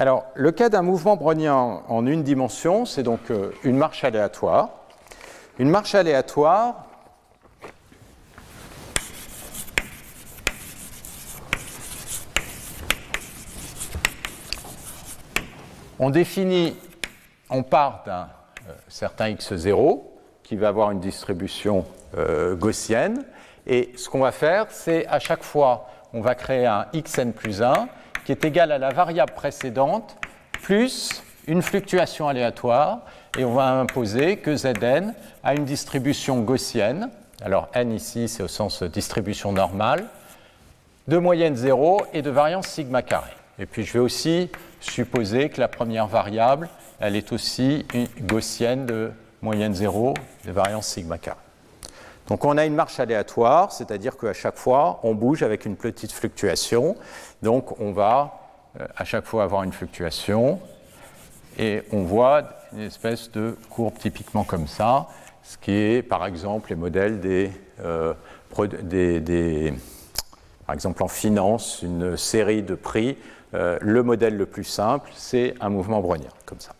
Alors, 0.00 0.24
le 0.34 0.50
cas 0.50 0.70
d'un 0.70 0.80
mouvement 0.80 1.14
brownien 1.14 1.82
en 1.86 2.06
une 2.06 2.22
dimension, 2.22 2.86
c'est 2.86 3.02
donc 3.02 3.30
euh, 3.30 3.50
une 3.64 3.76
marche 3.76 4.02
aléatoire. 4.02 4.70
Une 5.58 5.68
marche 5.68 5.94
aléatoire, 5.94 6.86
on 15.98 16.08
définit, 16.08 16.78
on 17.50 17.62
part 17.62 18.02
d'un 18.06 18.30
euh, 18.70 18.72
certain 18.88 19.30
x0 19.30 20.00
qui 20.42 20.56
va 20.56 20.68
avoir 20.68 20.92
une 20.92 21.00
distribution 21.00 21.84
euh, 22.16 22.56
gaussienne, 22.56 23.26
et 23.66 23.92
ce 23.98 24.08
qu'on 24.08 24.20
va 24.20 24.32
faire, 24.32 24.68
c'est 24.70 25.06
à 25.08 25.18
chaque 25.18 25.42
fois, 25.42 25.90
on 26.14 26.22
va 26.22 26.34
créer 26.34 26.64
un 26.64 26.86
xn 26.94 27.32
plus 27.32 27.60
1 27.60 27.90
qui 28.24 28.32
est 28.32 28.44
égal 28.44 28.72
à 28.72 28.78
la 28.78 28.90
variable 28.90 29.32
précédente 29.32 30.16
plus 30.62 31.22
une 31.46 31.62
fluctuation 31.62 32.28
aléatoire 32.28 33.00
et 33.38 33.44
on 33.44 33.54
va 33.54 33.70
imposer 33.70 34.36
que 34.36 34.54
Zn 34.56 35.14
a 35.42 35.54
une 35.54 35.64
distribution 35.64 36.40
gaussienne. 36.40 37.10
Alors 37.42 37.68
n 37.74 37.92
ici, 37.92 38.28
c'est 38.28 38.42
au 38.42 38.48
sens 38.48 38.82
distribution 38.82 39.52
normale, 39.52 40.06
de 41.08 41.18
moyenne 41.18 41.56
0 41.56 42.02
et 42.12 42.22
de 42.22 42.30
variance 42.30 42.68
sigma 42.68 43.02
carré. 43.02 43.30
Et 43.58 43.66
puis 43.66 43.84
je 43.84 43.94
vais 43.94 43.98
aussi 43.98 44.50
supposer 44.80 45.48
que 45.48 45.60
la 45.60 45.68
première 45.68 46.06
variable, 46.06 46.68
elle 47.00 47.16
est 47.16 47.32
aussi 47.32 47.86
gaussienne 48.20 48.86
de 48.86 49.10
moyenne 49.42 49.74
0 49.74 50.14
de 50.44 50.52
variance 50.52 50.86
sigma 50.86 51.18
carré. 51.18 51.38
Donc 52.30 52.44
on 52.44 52.56
a 52.56 52.64
une 52.64 52.76
marche 52.76 53.00
aléatoire, 53.00 53.72
c'est-à-dire 53.72 54.16
qu'à 54.16 54.32
chaque 54.32 54.56
fois, 54.56 55.00
on 55.02 55.14
bouge 55.14 55.42
avec 55.42 55.66
une 55.66 55.74
petite 55.74 56.12
fluctuation. 56.12 56.96
Donc 57.42 57.80
on 57.80 57.90
va 57.90 58.38
euh, 58.78 58.86
à 58.96 59.04
chaque 59.04 59.24
fois 59.26 59.42
avoir 59.42 59.64
une 59.64 59.72
fluctuation 59.72 60.60
et 61.58 61.82
on 61.90 62.04
voit 62.04 62.44
une 62.72 62.82
espèce 62.82 63.32
de 63.32 63.56
courbe 63.68 63.98
typiquement 63.98 64.44
comme 64.44 64.68
ça, 64.68 65.08
ce 65.42 65.58
qui 65.58 65.72
est 65.72 66.02
par 66.02 66.24
exemple 66.24 66.70
les 66.70 66.76
modèles 66.76 67.18
des, 67.18 67.50
euh, 67.80 68.14
des, 68.84 69.74
par 70.66 70.74
exemple 70.74 71.02
en 71.02 71.08
finance, 71.08 71.82
une 71.82 72.16
série 72.16 72.62
de 72.62 72.76
prix. 72.76 73.18
Euh, 73.54 73.76
le 73.80 74.04
modèle 74.04 74.36
le 74.36 74.46
plus 74.46 74.62
simple, 74.62 75.10
c'est 75.16 75.54
un 75.60 75.68
mouvement 75.68 76.00
brownien, 76.00 76.30
comme 76.46 76.60
ça. 76.60 76.70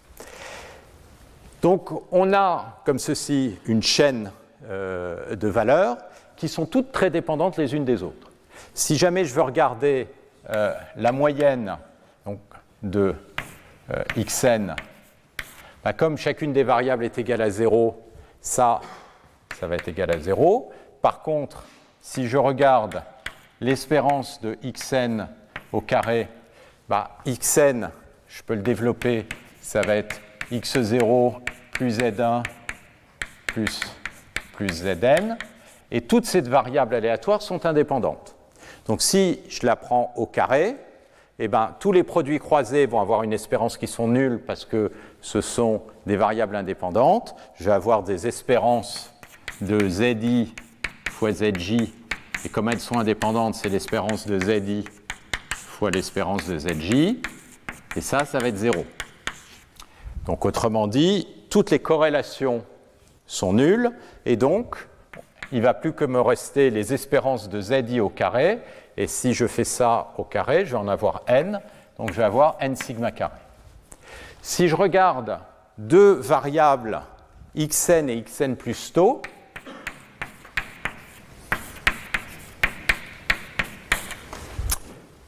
Donc 1.60 1.90
on 2.12 2.32
a 2.32 2.80
comme 2.84 3.00
ceci 3.00 3.58
une 3.66 3.82
chaîne 3.82 4.30
euh, 4.68 5.36
de 5.36 5.48
valeurs 5.48 5.96
qui 6.36 6.48
sont 6.48 6.66
toutes 6.66 6.92
très 6.92 7.10
dépendantes 7.10 7.56
les 7.56 7.74
unes 7.74 7.84
des 7.84 8.02
autres. 8.02 8.30
Si 8.74 8.96
jamais 8.96 9.24
je 9.24 9.34
veux 9.34 9.42
regarder 9.42 10.08
euh, 10.50 10.74
la 10.96 11.12
moyenne 11.12 11.76
de 12.82 13.14
euh, 13.90 14.02
xn, 14.16 14.74
bah, 15.84 15.92
comme 15.92 16.16
chacune 16.16 16.52
des 16.52 16.62
variables 16.62 17.04
est 17.04 17.18
égale 17.18 17.42
à 17.42 17.50
0, 17.50 18.06
ça, 18.40 18.80
ça 19.58 19.66
va 19.66 19.76
être 19.76 19.88
égal 19.88 20.10
à 20.10 20.18
0. 20.18 20.70
Par 21.02 21.22
contre, 21.22 21.64
si 22.00 22.28
je 22.28 22.36
regarde 22.36 23.02
l'espérance 23.60 24.40
de 24.40 24.56
xn 24.62 25.26
au 25.72 25.80
carré, 25.80 26.28
bah, 26.88 27.18
xn, 27.26 27.90
je 28.28 28.42
peux 28.42 28.54
le 28.54 28.62
développer, 28.62 29.26
ça 29.60 29.80
va 29.82 29.96
être 29.96 30.20
x0 30.50 31.40
plus 31.72 31.98
z1 31.98 32.42
plus 33.46 33.80
plus 34.60 34.84
Zn, 34.84 35.38
et 35.90 36.02
toutes 36.02 36.26
ces 36.26 36.42
variables 36.42 36.94
aléatoires 36.94 37.40
sont 37.40 37.64
indépendantes. 37.64 38.36
Donc 38.86 39.00
si 39.00 39.40
je 39.48 39.64
la 39.64 39.74
prends 39.74 40.12
au 40.16 40.26
carré, 40.26 40.76
eh 41.38 41.48
ben, 41.48 41.74
tous 41.80 41.92
les 41.92 42.02
produits 42.02 42.38
croisés 42.38 42.84
vont 42.84 43.00
avoir 43.00 43.22
une 43.22 43.32
espérance 43.32 43.78
qui 43.78 43.86
sont 43.86 44.06
nulles 44.06 44.42
parce 44.46 44.66
que 44.66 44.92
ce 45.22 45.40
sont 45.40 45.80
des 46.04 46.16
variables 46.16 46.54
indépendantes. 46.54 47.34
Je 47.54 47.64
vais 47.64 47.72
avoir 47.72 48.02
des 48.02 48.26
espérances 48.26 49.14
de 49.62 49.88
Zi 49.88 50.54
fois 51.10 51.32
Zj, 51.32 51.90
et 52.44 52.48
comme 52.50 52.68
elles 52.68 52.80
sont 52.80 52.98
indépendantes, 52.98 53.54
c'est 53.54 53.70
l'espérance 53.70 54.26
de 54.26 54.38
Zi 54.38 54.84
fois 55.54 55.90
l'espérance 55.90 56.46
de 56.46 56.58
Zj, 56.58 57.16
et 57.96 58.00
ça, 58.02 58.26
ça 58.26 58.38
va 58.38 58.48
être 58.48 58.58
0. 58.58 58.84
Donc 60.26 60.44
autrement 60.44 60.86
dit, 60.86 61.26
toutes 61.48 61.70
les 61.70 61.78
corrélations 61.78 62.62
sont 63.30 63.52
nulles, 63.52 63.92
et 64.26 64.36
donc 64.36 64.88
il 65.52 65.58
ne 65.58 65.64
va 65.64 65.72
plus 65.72 65.92
que 65.92 66.04
me 66.04 66.20
rester 66.20 66.68
les 66.70 66.92
espérances 66.92 67.48
de 67.48 67.60
zi 67.60 68.00
au 68.00 68.08
carré, 68.08 68.58
et 68.96 69.06
si 69.06 69.34
je 69.34 69.46
fais 69.46 69.64
ça 69.64 70.08
au 70.18 70.24
carré, 70.24 70.66
je 70.66 70.72
vais 70.72 70.78
en 70.78 70.88
avoir 70.88 71.22
n, 71.28 71.60
donc 71.96 72.10
je 72.10 72.16
vais 72.16 72.24
avoir 72.24 72.56
n 72.58 72.74
sigma 72.74 73.12
carré. 73.12 73.38
Si 74.42 74.66
je 74.66 74.74
regarde 74.74 75.38
deux 75.78 76.12
variables 76.14 77.02
xn 77.56 78.08
et 78.08 78.20
xn 78.22 78.56
plus 78.56 78.92
tau, 78.92 79.22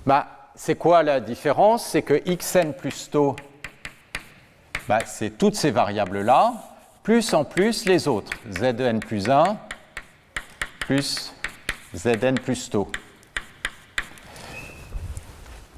bah, 0.04 0.26
c'est 0.56 0.74
quoi 0.74 1.04
la 1.04 1.20
différence? 1.20 1.86
C'est 1.86 2.02
que 2.02 2.14
xn 2.14 2.72
plus 2.72 3.10
tau, 3.10 3.36
bah, 4.88 4.98
c'est 5.06 5.38
toutes 5.38 5.54
ces 5.54 5.70
variables-là, 5.70 6.54
plus 7.02 7.34
en 7.34 7.44
plus 7.44 7.84
les 7.86 8.08
autres, 8.08 8.32
Zn 8.50 9.00
plus 9.00 9.28
1 9.28 9.56
plus 10.80 11.32
Zn 11.94 12.34
plus 12.34 12.70
tau. 12.70 12.88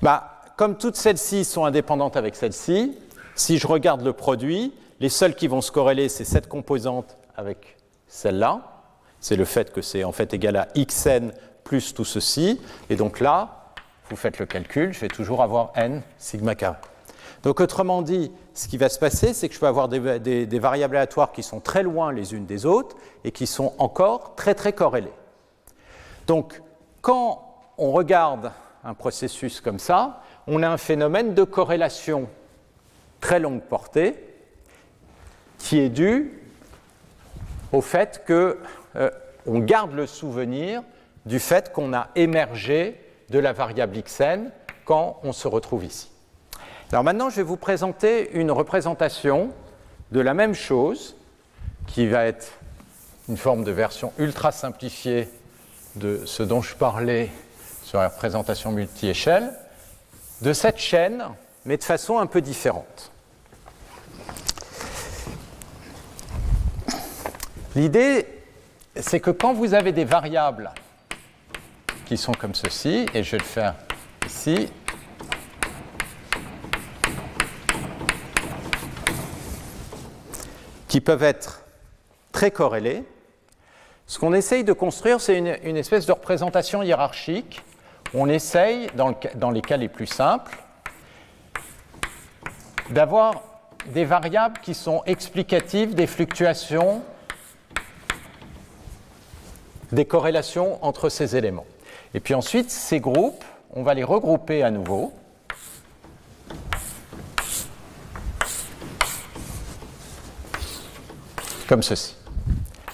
Bah, 0.02 0.42
comme 0.56 0.76
toutes 0.76 0.96
celles-ci 0.96 1.44
sont 1.44 1.64
indépendantes 1.64 2.16
avec 2.16 2.36
celles-ci, 2.36 2.98
si 3.34 3.58
je 3.58 3.66
regarde 3.66 4.02
le 4.02 4.12
produit, 4.12 4.74
les 5.00 5.08
seules 5.08 5.34
qui 5.34 5.48
vont 5.48 5.60
se 5.60 5.72
corréler, 5.72 6.08
c'est 6.08 6.24
cette 6.24 6.48
composante 6.48 7.16
avec 7.36 7.76
celle-là. 8.06 8.60
C'est 9.18 9.36
le 9.36 9.44
fait 9.44 9.72
que 9.72 9.82
c'est 9.82 10.04
en 10.04 10.12
fait 10.12 10.34
égal 10.34 10.56
à 10.56 10.68
xn 10.76 11.32
plus 11.64 11.94
tout 11.94 12.04
ceci. 12.04 12.60
Et 12.90 12.96
donc 12.96 13.20
là, 13.20 13.72
vous 14.10 14.16
faites 14.16 14.38
le 14.38 14.46
calcul, 14.46 14.92
je 14.92 15.00
vais 15.00 15.08
toujours 15.08 15.42
avoir 15.42 15.72
n 15.74 16.02
sigma 16.18 16.54
k. 16.54 16.66
Donc 17.42 17.60
autrement 17.60 18.02
dit, 18.02 18.32
ce 18.54 18.68
qui 18.68 18.78
va 18.78 18.88
se 18.88 18.98
passer, 18.98 19.34
c'est 19.34 19.48
que 19.48 19.54
je 19.54 19.60
vais 19.60 19.66
avoir 19.66 19.88
des, 19.88 20.58
variables 20.58 20.96
aléatoires 20.96 21.32
qui 21.32 21.42
sont 21.42 21.60
très 21.60 21.82
loin 21.82 22.12
les 22.12 22.34
unes 22.34 22.46
des 22.46 22.66
autres 22.66 22.96
et 23.24 23.32
qui 23.32 23.46
sont 23.46 23.74
encore 23.78 24.34
très 24.34 24.54
très 24.54 24.72
corrélées. 24.72 25.12
Donc 26.26 26.62
quand 27.02 27.56
on 27.76 27.92
regarde 27.92 28.52
un 28.84 28.94
processus 28.94 29.60
comme 29.60 29.78
ça, 29.78 30.22
on 30.46 30.62
a 30.62 30.68
un 30.68 30.76
phénomène 30.76 31.34
de 31.34 31.44
corrélation 31.44 32.28
très 33.20 33.40
longue 33.40 33.62
portée 33.62 34.16
qui 35.58 35.78
est 35.78 35.88
dû 35.88 36.40
au 37.72 37.80
fait 37.80 38.22
qu'on 38.26 38.54
euh, 38.96 39.10
garde 39.46 39.92
le 39.92 40.06
souvenir 40.06 40.82
du 41.26 41.38
fait 41.38 41.72
qu'on 41.72 41.94
a 41.94 42.08
émergé 42.14 43.00
de 43.30 43.38
la 43.38 43.52
variable 43.52 43.96
xn 44.02 44.50
quand 44.84 45.20
on 45.22 45.32
se 45.32 45.48
retrouve 45.48 45.84
ici. 45.84 46.10
Alors 46.94 47.02
maintenant, 47.02 47.28
je 47.28 47.34
vais 47.34 47.42
vous 47.42 47.56
présenter 47.56 48.30
une 48.34 48.52
représentation 48.52 49.50
de 50.12 50.20
la 50.20 50.32
même 50.32 50.54
chose, 50.54 51.16
qui 51.88 52.06
va 52.06 52.24
être 52.24 52.52
une 53.28 53.36
forme 53.36 53.64
de 53.64 53.72
version 53.72 54.12
ultra 54.16 54.52
simplifiée 54.52 55.28
de 55.96 56.22
ce 56.24 56.44
dont 56.44 56.62
je 56.62 56.76
parlais 56.76 57.32
sur 57.82 57.98
la 57.98 58.10
représentation 58.10 58.70
multi-échelle, 58.70 59.52
de 60.40 60.52
cette 60.52 60.78
chaîne, 60.78 61.24
mais 61.64 61.78
de 61.78 61.82
façon 61.82 62.20
un 62.20 62.26
peu 62.26 62.40
différente. 62.40 63.10
L'idée, 67.74 68.24
c'est 68.94 69.18
que 69.18 69.32
quand 69.32 69.52
vous 69.52 69.74
avez 69.74 69.90
des 69.90 70.04
variables 70.04 70.70
qui 72.06 72.16
sont 72.16 72.34
comme 72.34 72.54
ceci, 72.54 73.06
et 73.14 73.24
je 73.24 73.32
vais 73.32 73.38
le 73.38 73.42
faire 73.42 73.74
ici, 74.24 74.68
qui 80.94 81.00
peuvent 81.00 81.24
être 81.24 81.64
très 82.30 82.52
corrélés. 82.52 83.02
Ce 84.06 84.20
qu'on 84.20 84.32
essaye 84.32 84.62
de 84.62 84.72
construire, 84.72 85.20
c'est 85.20 85.36
une, 85.36 85.76
espèce 85.76 86.06
de 86.06 86.12
représentation 86.12 86.84
hiérarchique. 86.84 87.64
On 88.14 88.28
essaye, 88.28 88.86
dans 88.94 89.50
les 89.50 89.60
cas 89.60 89.76
les 89.76 89.88
plus 89.88 90.06
simples, 90.06 90.56
d'avoir 92.90 93.42
des 93.86 94.04
variables 94.04 94.60
qui 94.60 94.72
sont 94.72 95.02
explicatives 95.04 95.96
des 95.96 96.06
fluctuations, 96.06 97.02
des 99.90 100.04
corrélations 100.04 100.78
entre 100.84 101.08
ces 101.08 101.34
éléments. 101.34 101.66
Et 102.14 102.20
puis 102.20 102.34
ensuite, 102.34 102.70
ces 102.70 103.00
groupes, 103.00 103.44
on 103.72 103.82
va 103.82 103.94
les 103.94 104.04
regrouper 104.04 104.62
à 104.62 104.70
nouveau. 104.70 105.12
Comme 111.74 111.82
ceci. 111.82 112.14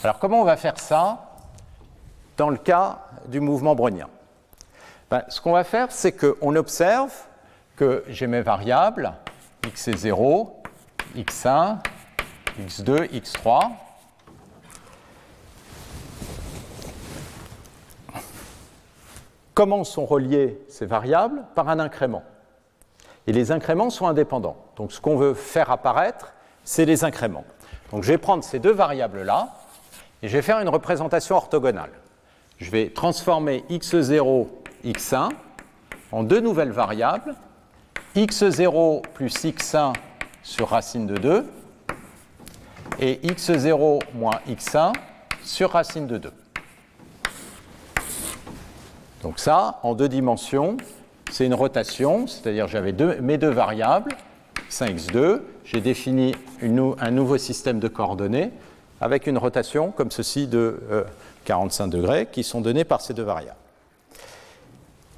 Alors 0.02 0.18
comment 0.18 0.40
on 0.40 0.44
va 0.44 0.56
faire 0.56 0.80
ça 0.80 1.34
dans 2.38 2.48
le 2.48 2.56
cas 2.56 3.00
du 3.26 3.38
mouvement 3.38 3.74
brownien? 3.74 4.08
Ben, 5.10 5.22
Ce 5.28 5.38
qu'on 5.38 5.52
va 5.52 5.64
faire, 5.64 5.92
c'est 5.92 6.12
qu'on 6.12 6.56
observe 6.56 7.12
que 7.76 8.02
j'ai 8.08 8.26
mes 8.26 8.40
variables, 8.40 9.12
x 9.66 9.88
est 9.88 9.98
0, 9.98 10.62
x1, 11.14 11.76
x2, 12.58 13.10
x3. 13.10 13.68
Comment 19.52 19.84
sont 19.84 20.06
reliées 20.06 20.58
ces 20.70 20.86
variables? 20.86 21.44
Par 21.54 21.68
un 21.68 21.80
incrément. 21.80 22.22
Et 23.26 23.32
les 23.34 23.52
incréments 23.52 23.90
sont 23.90 24.06
indépendants. 24.06 24.56
Donc 24.76 24.90
ce 24.90 25.02
qu'on 25.02 25.18
veut 25.18 25.34
faire 25.34 25.70
apparaître, 25.70 26.32
c'est 26.64 26.86
les 26.86 27.04
incréments. 27.04 27.44
Donc 27.90 28.02
je 28.02 28.08
vais 28.08 28.18
prendre 28.18 28.44
ces 28.44 28.58
deux 28.58 28.72
variables-là 28.72 29.54
et 30.22 30.28
je 30.28 30.36
vais 30.36 30.42
faire 30.42 30.60
une 30.60 30.68
représentation 30.68 31.36
orthogonale. 31.36 31.90
Je 32.58 32.70
vais 32.70 32.90
transformer 32.90 33.64
x0, 33.70 34.46
x1 34.84 35.30
en 36.12 36.22
deux 36.22 36.40
nouvelles 36.40 36.72
variables, 36.72 37.34
x0 38.16 39.02
plus 39.14 39.34
x1 39.44 39.94
sur 40.42 40.68
racine 40.68 41.06
de 41.06 41.16
2 41.16 41.46
et 43.00 43.16
x0 43.24 44.00
moins 44.14 44.38
x1 44.48 44.92
sur 45.42 45.70
racine 45.70 46.06
de 46.06 46.18
2. 46.18 46.32
Donc 49.22 49.38
ça, 49.38 49.80
en 49.82 49.94
deux 49.94 50.08
dimensions, 50.08 50.76
c'est 51.30 51.44
une 51.46 51.54
rotation, 51.54 52.26
c'est-à-dire 52.26 52.68
j'avais 52.68 52.92
mes 53.20 53.38
deux 53.38 53.50
variables, 53.50 54.12
x1, 54.70 54.94
x2, 54.96 55.40
j'ai 55.64 55.80
défini 55.80 56.34
un 56.62 57.10
nouveau 57.10 57.38
système 57.38 57.80
de 57.80 57.88
coordonnées 57.88 58.52
avec 59.00 59.26
une 59.26 59.38
rotation 59.38 59.90
comme 59.90 60.10
ceci 60.10 60.46
de 60.46 60.80
45 61.44 61.84
euh, 61.84 61.88
degrés 61.88 62.28
qui 62.30 62.44
sont 62.44 62.60
données 62.60 62.84
par 62.84 63.00
ces 63.00 63.14
deux 63.14 63.22
variables. 63.22 63.56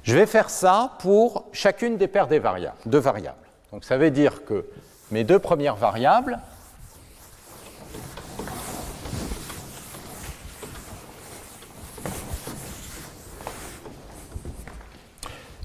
Je 0.03 0.15
vais 0.15 0.25
faire 0.25 0.49
ça 0.49 0.97
pour 0.99 1.45
chacune 1.53 1.97
des 1.97 2.07
paires 2.07 2.27
des 2.27 2.39
variables, 2.39 2.77
deux 2.85 2.99
variables. 2.99 3.37
Donc 3.71 3.83
ça 3.83 3.97
veut 3.97 4.11
dire 4.11 4.43
que 4.43 4.65
mes 5.11 5.23
deux 5.23 5.39
premières 5.39 5.75
variables, 5.75 6.39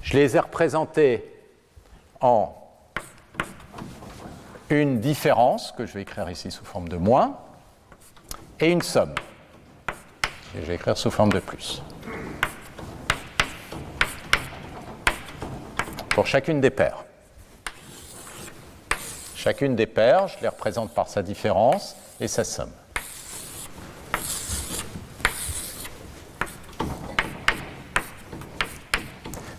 je 0.01 0.17
les 0.17 0.35
ai 0.35 0.39
représentées 0.39 1.25
en 2.21 2.58
une 4.69 4.99
différence, 4.99 5.71
que 5.71 5.85
je 5.85 5.93
vais 5.93 6.01
écrire 6.03 6.29
ici 6.29 6.51
sous 6.51 6.65
forme 6.65 6.87
de 6.87 6.97
moins, 6.97 7.37
et 8.59 8.71
une 8.71 8.81
somme. 8.81 9.15
Et 10.55 10.61
je 10.61 10.65
vais 10.65 10.75
écrire 10.75 10.97
sous 10.97 11.11
forme 11.11 11.31
de 11.31 11.39
plus. 11.39 11.81
Pour 16.09 16.27
chacune 16.27 16.61
des 16.61 16.69
paires. 16.69 17.05
Chacune 19.35 19.75
des 19.75 19.87
paires, 19.87 20.27
je 20.27 20.37
les 20.41 20.47
représente 20.47 20.93
par 20.93 21.07
sa 21.07 21.23
différence 21.23 21.95
et 22.19 22.27
sa 22.27 22.43
somme. 22.43 22.71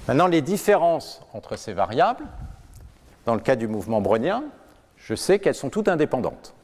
Maintenant, 0.07 0.27
les 0.27 0.43
différences 0.43 1.23
entre 1.33 1.57
ces 1.57 1.73
variables, 1.73 2.27
dans 3.25 3.35
le 3.35 3.41
cas 3.41 3.57
du 3.57 3.69
mouvement 3.69 4.01
brownien, 4.01 4.43
je 5.11 5.17
sais 5.17 5.41
qu'elles 5.41 5.57
sont 5.57 5.71
toutes 5.71 5.89
indépendantes. 5.89 6.55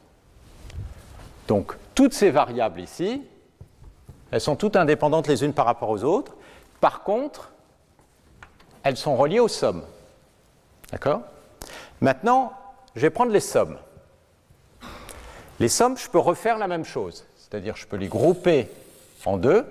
Donc, 1.49 1.75
toutes 1.93 2.13
ces 2.13 2.31
variables 2.31 2.79
ici, 2.79 3.21
elles 4.31 4.39
sont 4.39 4.55
toutes 4.55 4.77
indépendantes 4.77 5.27
les 5.27 5.43
unes 5.43 5.51
par 5.51 5.65
rapport 5.65 5.89
aux 5.89 6.05
autres. 6.05 6.33
Par 6.79 7.03
contre, 7.03 7.51
elles 8.83 8.95
sont 8.95 9.17
reliées 9.17 9.41
aux 9.41 9.49
sommes. 9.49 9.83
D'accord? 10.93 11.23
Maintenant, 11.99 12.53
je 12.95 13.01
vais 13.01 13.09
prendre 13.09 13.33
les 13.33 13.41
sommes. 13.41 13.77
Les 15.59 15.67
sommes, 15.67 15.97
je 15.97 16.07
peux 16.07 16.17
refaire 16.17 16.57
la 16.57 16.69
même 16.69 16.85
chose, 16.85 17.25
c'est-à-dire 17.35 17.75
je 17.75 17.85
peux 17.85 17.97
les 17.97 18.07
grouper 18.07 18.69
en 19.25 19.35
deux. 19.35 19.65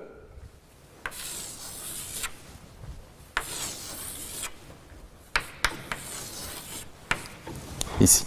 Ici. 8.03 8.27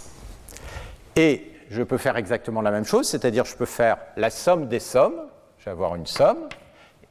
Et 1.16 1.50
je 1.70 1.82
peux 1.82 1.98
faire 1.98 2.16
exactement 2.16 2.62
la 2.62 2.70
même 2.70 2.84
chose, 2.84 3.08
c'est-à-dire 3.08 3.44
je 3.44 3.56
peux 3.56 3.66
faire 3.66 3.98
la 4.16 4.30
somme 4.30 4.68
des 4.68 4.80
sommes, 4.80 5.28
je 5.58 5.66
vais 5.66 5.70
avoir 5.70 5.94
une 5.94 6.06
somme, 6.06 6.48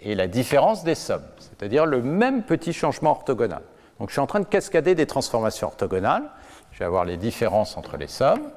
et 0.02 0.16
la 0.16 0.28
différence 0.28 0.84
des 0.84 0.96
sommes, 0.96 1.26
c'est-à-dire 1.40 1.86
le 1.86 2.02
même 2.02 2.44
petit 2.44 2.74
changement 2.74 3.12
orthogonal. 3.12 3.62
Donc 4.00 4.10
je 4.10 4.14
suis 4.14 4.22
en 4.22 4.28
train 4.28 4.40
de 4.40 4.46
cascader 4.46 4.96
des 4.96 5.06
transformations 5.06 5.68
orthogonales. 5.68 6.30
Je 6.72 6.80
vais 6.80 6.86
avoir 6.86 7.04
les 7.04 7.18
différences 7.18 7.76
entre 7.76 7.98
les 7.98 8.08
sommes. 8.08 8.50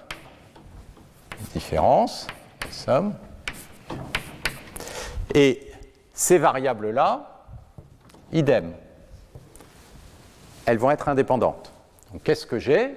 Les 1.41 1.61
différences, 1.61 2.29
les 2.65 2.71
sommes. 2.71 3.15
Et 5.35 5.73
ces 6.13 6.39
variables-là, 6.39 7.43
idem. 8.31 8.73
Elles 10.67 10.79
vont 10.79 10.93
être 10.93 11.09
indépendantes. 11.09 11.73
Donc 12.13 12.23
qu'est-ce 12.23 12.47
que 12.47 12.61
j'ai? 12.61 12.95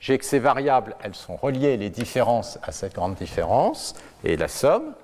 J'ai 0.00 0.18
que 0.18 0.24
ces 0.24 0.38
variables, 0.38 0.96
elles 1.02 1.14
sont 1.14 1.36
reliées, 1.36 1.76
les 1.76 1.90
différences, 1.90 2.58
à 2.62 2.72
cette 2.72 2.94
grande 2.94 3.14
différence, 3.14 3.94
et 4.24 4.36
la 4.36 4.48
somme, 4.48 4.94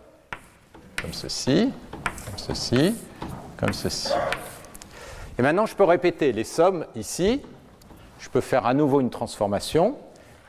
comme 1.00 1.12
ceci, 1.12 1.72
comme 2.24 2.38
ceci, 2.38 2.94
comme 3.58 3.72
ceci. 3.72 4.12
Et 5.38 5.42
maintenant, 5.42 5.66
je 5.66 5.74
peux 5.74 5.84
répéter 5.84 6.32
les 6.32 6.44
sommes 6.44 6.86
ici, 6.94 7.42
je 8.24 8.28
peux 8.30 8.40
faire 8.40 8.64
à 8.64 8.72
nouveau 8.72 9.00
une 9.00 9.10
transformation. 9.10 9.96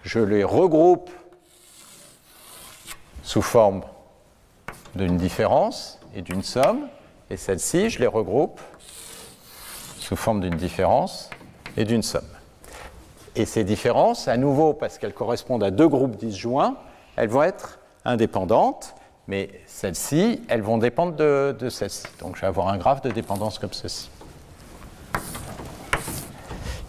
Je 0.04 0.20
les 0.20 0.44
regroupe 0.44 1.10
sous 3.22 3.42
forme 3.42 3.82
d'une 4.96 5.18
différence 5.18 6.00
et 6.16 6.22
d'une 6.22 6.44
somme. 6.44 6.88
Et 7.30 7.38
celles-ci, 7.38 7.90
je 7.90 8.00
les 8.00 8.08
regroupe 8.08 8.62
sous 9.98 10.16
forme 10.16 10.40
d'une 10.40 10.56
différence 10.56 11.30
et 11.76 11.84
d'une 11.84 12.04
somme. 12.04 12.35
Et 13.36 13.46
ces 13.46 13.64
différences, 13.66 14.28
à 14.28 14.38
nouveau, 14.38 14.74
parce 14.74 14.98
qu'elles 14.98 15.14
correspondent 15.14 15.64
à 15.64 15.72
deux 15.72 15.90
groupes 15.90 16.16
disjoints, 16.16 16.78
elles 17.18 17.30
vont 17.30 17.44
être 17.44 17.80
indépendantes, 18.06 18.96
mais 19.28 19.50
celles-ci, 19.66 20.42
elles 20.48 20.62
vont 20.62 20.78
dépendre 20.78 21.16
de, 21.16 21.70
celles-ci. 21.70 22.06
Donc 22.20 22.36
je 22.36 22.42
vais 22.42 22.48
avoir 22.48 22.70
un 22.70 22.78
graphe 22.78 23.02
de 23.02 23.10
dépendance 23.10 23.60
comme 23.60 23.74
ceci. 23.74 24.10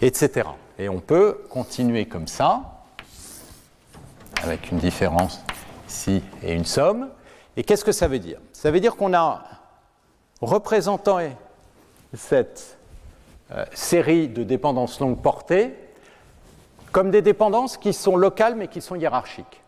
Etc. 0.01 0.47
Et 0.79 0.87
on 0.87 0.99
peut 0.99 1.45
continuer 1.49 2.05
comme 2.05 2.27
ça, 2.27 2.83
avec 4.43 4.71
une 4.71 4.77
différence 4.77 5.41
ici 5.89 6.23
et 6.43 6.53
une 6.53 6.65
somme. 6.65 7.09
Et 7.57 7.63
qu'est-ce 7.63 7.83
que 7.83 7.91
ça 7.91 8.07
veut 8.07 8.19
dire? 8.19 8.39
Ça 8.53 8.71
veut 8.71 8.79
dire 8.79 8.95
qu'on 8.95 9.13
a 9.13 9.43
représentant 10.39 11.17
cette 12.13 12.77
euh, 13.51 13.65
série 13.73 14.27
de 14.27 14.43
dépendances 14.43 14.99
longue 14.99 15.19
portée 15.19 15.73
comme 16.91 17.11
des 17.11 17.21
dépendances 17.21 17.77
qui 17.77 17.93
sont 17.93 18.15
locales 18.15 18.55
mais 18.55 18.67
qui 18.67 18.81
sont 18.81 18.95
hiérarchiques. 18.95 19.63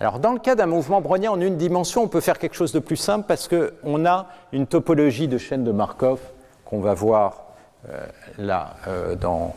Alors 0.00 0.18
dans 0.18 0.32
le 0.32 0.38
cas 0.38 0.54
d'un 0.54 0.66
mouvement 0.66 1.00
brownien 1.00 1.30
en 1.30 1.40
une 1.40 1.56
dimension, 1.56 2.02
on 2.02 2.08
peut 2.08 2.20
faire 2.20 2.38
quelque 2.38 2.56
chose 2.56 2.72
de 2.72 2.80
plus 2.80 2.96
simple 2.96 3.26
parce 3.26 3.48
qu'on 3.48 4.06
a 4.06 4.26
une 4.52 4.66
topologie 4.66 5.28
de 5.28 5.38
chaîne 5.38 5.64
de 5.64 5.72
Markov 5.72 6.20
qu'on 6.64 6.80
va 6.80 6.94
voir 6.94 7.44
euh, 7.88 8.04
là 8.38 8.74
euh, 8.88 9.14
dans 9.14 9.54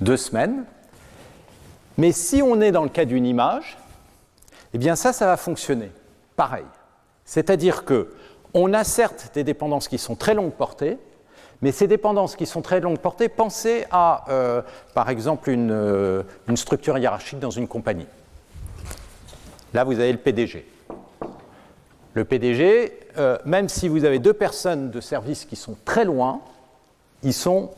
deux 0.00 0.16
semaines. 0.16 0.64
Mais 1.98 2.12
si 2.12 2.42
on 2.42 2.60
est 2.60 2.72
dans 2.72 2.82
le 2.82 2.88
cas 2.88 3.04
d'une 3.04 3.26
image, 3.26 3.78
eh 4.72 4.78
bien 4.78 4.96
ça, 4.96 5.12
ça 5.12 5.26
va 5.26 5.36
fonctionner 5.36 5.92
pareil. 6.36 6.64
C'est-à-dire 7.24 7.84
que 7.84 8.12
on 8.54 8.72
a 8.72 8.84
certes 8.84 9.30
des 9.34 9.44
dépendances 9.44 9.88
qui 9.88 9.98
sont 9.98 10.14
très 10.14 10.34
longue 10.34 10.52
portée, 10.52 10.98
mais 11.62 11.72
ces 11.72 11.86
dépendances 11.86 12.36
qui 12.36 12.46
sont 12.46 12.62
très 12.62 12.80
longue 12.80 12.98
portée, 12.98 13.28
pensez 13.28 13.84
à, 13.90 14.24
euh, 14.28 14.62
par 14.94 15.08
exemple, 15.10 15.50
une, 15.50 15.70
euh, 15.70 16.22
une, 16.48 16.56
structure 16.56 16.98
hiérarchique 16.98 17.38
dans 17.38 17.50
une 17.50 17.68
compagnie. 17.68 18.06
Là, 19.72 19.84
vous 19.84 19.98
avez 19.98 20.12
le 20.12 20.18
PDG. 20.18 20.66
Le 22.14 22.24
PDG, 22.24 22.92
euh, 23.18 23.38
même 23.44 23.68
si 23.68 23.88
vous 23.88 24.04
avez 24.04 24.18
deux 24.18 24.32
personnes 24.32 24.90
de 24.90 25.00
service 25.00 25.44
qui 25.44 25.56
sont 25.56 25.76
très 25.84 26.04
loin, 26.04 26.40
ils 27.22 27.34
sont 27.34 27.70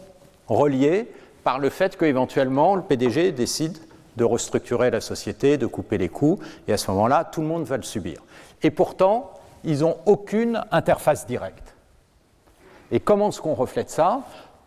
reliés 0.49 1.09
par 1.45 1.59
le 1.59 1.71
fait 1.71 1.97
qu'éventuellement 1.97 2.75
le 2.75 2.83
PDG 2.83 3.33
décide 3.33 3.79
de 4.17 4.25
restructurer 4.25 4.91
la 4.91 5.01
société, 5.01 5.59
de 5.59 5.67
couper 5.67 5.99
les 5.99 6.09
coûts, 6.09 6.39
et 6.67 6.73
à 6.73 6.77
ce 6.77 6.91
moment-là, 6.91 7.25
tout 7.25 7.41
le 7.41 7.47
monde 7.47 7.65
va 7.65 7.77
le 7.77 7.83
subir. 7.83 8.23
Et 8.63 8.71
pourtant, 8.71 9.33
ils 9.63 9.81
n'ont 9.81 9.97
aucune 10.07 10.63
interface 10.71 11.27
directe. 11.27 11.76
Et 12.93 13.01
comment 13.01 13.29
est-ce 13.29 13.41
qu'on 13.41 13.55
reflète 13.55 13.91
ça 13.91 14.21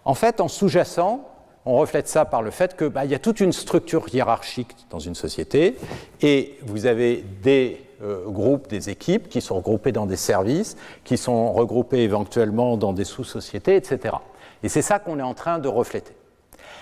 En 0.05 0.13
fait, 0.13 0.41
en 0.41 0.47
sous-jacent, 0.47 1.21
on 1.65 1.77
reflète 1.77 2.07
ça 2.07 2.25
par 2.25 2.41
le 2.41 2.51
fait 2.51 2.77
qu'il 2.77 2.87
bah, 2.87 3.05
y 3.05 3.13
a 3.13 3.19
toute 3.19 3.39
une 3.39 3.51
structure 3.51 4.07
hiérarchique 4.13 4.75
dans 4.89 4.99
une 4.99 5.15
société, 5.15 5.77
et 6.21 6.57
vous 6.63 6.85
avez 6.85 7.23
des 7.43 7.85
euh, 8.01 8.25
groupes, 8.27 8.67
des 8.67 8.89
équipes 8.89 9.27
qui 9.27 9.41
sont 9.41 9.55
regroupées 9.55 9.91
dans 9.91 10.05
des 10.05 10.15
services, 10.15 10.77
qui 11.03 11.17
sont 11.17 11.51
regroupées 11.53 11.99
éventuellement 11.99 12.77
dans 12.77 12.93
des 12.93 13.03
sous-sociétés, 13.03 13.75
etc. 13.75 14.15
Et 14.63 14.69
c'est 14.69 14.81
ça 14.81 14.99
qu'on 14.99 15.19
est 15.19 15.23
en 15.23 15.33
train 15.33 15.59
de 15.59 15.67
refléter. 15.67 16.13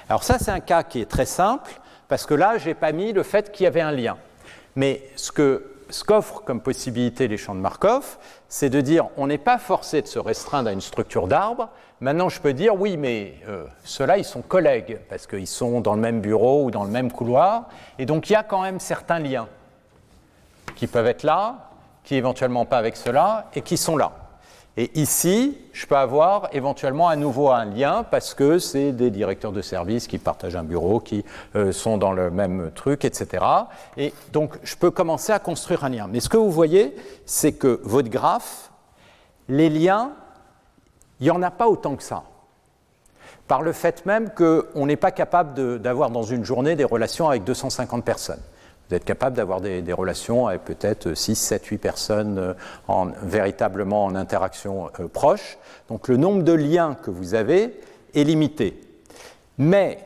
Alors 0.09 0.23
ça, 0.23 0.37
c'est 0.39 0.51
un 0.51 0.59
cas 0.59 0.83
qui 0.83 1.01
est 1.01 1.09
très 1.09 1.25
simple, 1.25 1.81
parce 2.07 2.25
que 2.25 2.33
là, 2.33 2.57
je 2.57 2.67
n'ai 2.67 2.75
pas 2.75 2.91
mis 2.91 3.11
le 3.13 3.23
fait 3.23 3.51
qu'il 3.51 3.65
y 3.65 3.67
avait 3.67 3.81
un 3.81 3.91
lien. 3.91 4.17
Mais 4.75 5.01
ce 5.15 5.31
que 5.31 5.76
ce 5.89 6.03
qu'offrent 6.03 6.43
comme 6.43 6.61
possibilité 6.61 7.27
les 7.27 7.37
champs 7.37 7.55
de 7.55 7.59
Markov, 7.59 8.17
c'est 8.49 8.69
de 8.69 8.81
dire 8.81 9.07
on 9.17 9.27
n'est 9.27 9.37
pas 9.37 9.57
forcé 9.57 10.01
de 10.01 10.07
se 10.07 10.19
restreindre 10.19 10.69
à 10.69 10.73
une 10.73 10.81
structure 10.81 11.27
d'arbre. 11.27 11.69
Maintenant, 11.99 12.29
je 12.29 12.39
peux 12.39 12.53
dire 12.53 12.79
oui, 12.79 12.97
mais 12.97 13.35
euh, 13.47 13.65
ceux-là, 13.83 14.17
ils 14.17 14.25
sont 14.25 14.41
collègues, 14.41 14.99
parce 15.09 15.25
qu'ils 15.25 15.47
sont 15.47 15.81
dans 15.81 15.95
le 15.95 16.01
même 16.01 16.21
bureau 16.21 16.65
ou 16.65 16.71
dans 16.71 16.83
le 16.83 16.91
même 16.91 17.11
couloir. 17.11 17.69
Et 17.97 18.05
donc, 18.05 18.29
il 18.29 18.33
y 18.33 18.35
a 18.35 18.43
quand 18.43 18.61
même 18.61 18.79
certains 18.79 19.19
liens 19.19 19.47
qui 20.75 20.87
peuvent 20.87 21.07
être 21.07 21.23
là, 21.23 21.71
qui 22.03 22.15
éventuellement 22.15 22.65
pas 22.65 22.77
avec 22.77 22.95
ceux-là, 22.95 23.49
et 23.55 23.61
qui 23.61 23.77
sont 23.77 23.97
là. 23.97 24.11
Et 24.79 24.91
ici, 24.93 25.57
je 25.73 25.87
peux 25.87 25.97
avoir 25.97 26.49
éventuellement 26.53 27.07
à 27.07 27.15
nouveau 27.15 27.49
un 27.49 27.65
lien 27.65 28.05
parce 28.09 28.35
que 28.35 28.59
c'est 28.59 28.91
des 28.91 29.09
directeurs 29.09 29.51
de 29.51 29.63
service 29.63 30.05
qui 30.05 30.19
partagent 30.19 30.55
un 30.55 30.63
bureau, 30.63 30.99
qui 30.99 31.25
euh, 31.55 31.71
sont 31.71 31.97
dans 31.97 32.11
le 32.11 32.29
même 32.29 32.69
truc, 32.75 33.03
etc. 33.03 33.43
Et 33.97 34.13
donc, 34.33 34.59
je 34.61 34.75
peux 34.75 34.91
commencer 34.91 35.33
à 35.33 35.39
construire 35.39 35.83
un 35.83 35.89
lien. 35.89 36.07
Mais 36.07 36.19
ce 36.19 36.29
que 36.29 36.37
vous 36.37 36.51
voyez, 36.51 36.95
c'est 37.25 37.53
que 37.53 37.81
votre 37.83 38.09
graphe, 38.09 38.69
les 39.49 39.71
liens, 39.71 40.11
il 41.19 41.23
n'y 41.23 41.31
en 41.31 41.41
a 41.41 41.49
pas 41.49 41.67
autant 41.67 41.95
que 41.95 42.03
ça. 42.03 42.21
Par 43.47 43.63
le 43.63 43.71
fait 43.71 44.05
même 44.05 44.29
qu'on 44.29 44.85
n'est 44.85 44.95
pas 44.95 45.11
capable 45.11 45.79
d'avoir 45.79 46.11
dans 46.11 46.21
une 46.21 46.45
journée 46.45 46.75
des 46.75 46.83
relations 46.83 47.27
avec 47.29 47.43
250 47.45 48.05
personnes. 48.05 48.41
Vous 48.89 48.95
êtes 48.95 49.03
capable 49.03 49.35
d'avoir 49.35 49.59
des, 49.59 49.93
relations 49.93 50.47
avec 50.47 50.63
peut-être 50.63 51.13
6, 51.13 51.35
7, 51.35 51.65
8 51.65 51.77
personnes 51.77 52.37
euh, 52.37 52.53
en, 52.87 53.07
véritablement 53.21 54.05
en 54.05 54.15
interaction 54.15 54.89
euh, 54.99 55.07
proche. 55.07 55.57
Donc 55.89 56.07
le 56.07 56.15
nombre 56.15 56.43
de 56.43 56.53
liens 56.53 56.95
que 56.95 57.11
vous 57.11 57.33
avez 57.33 57.79
est 58.15 58.23
limité. 58.23 58.79
Mais 59.57 59.99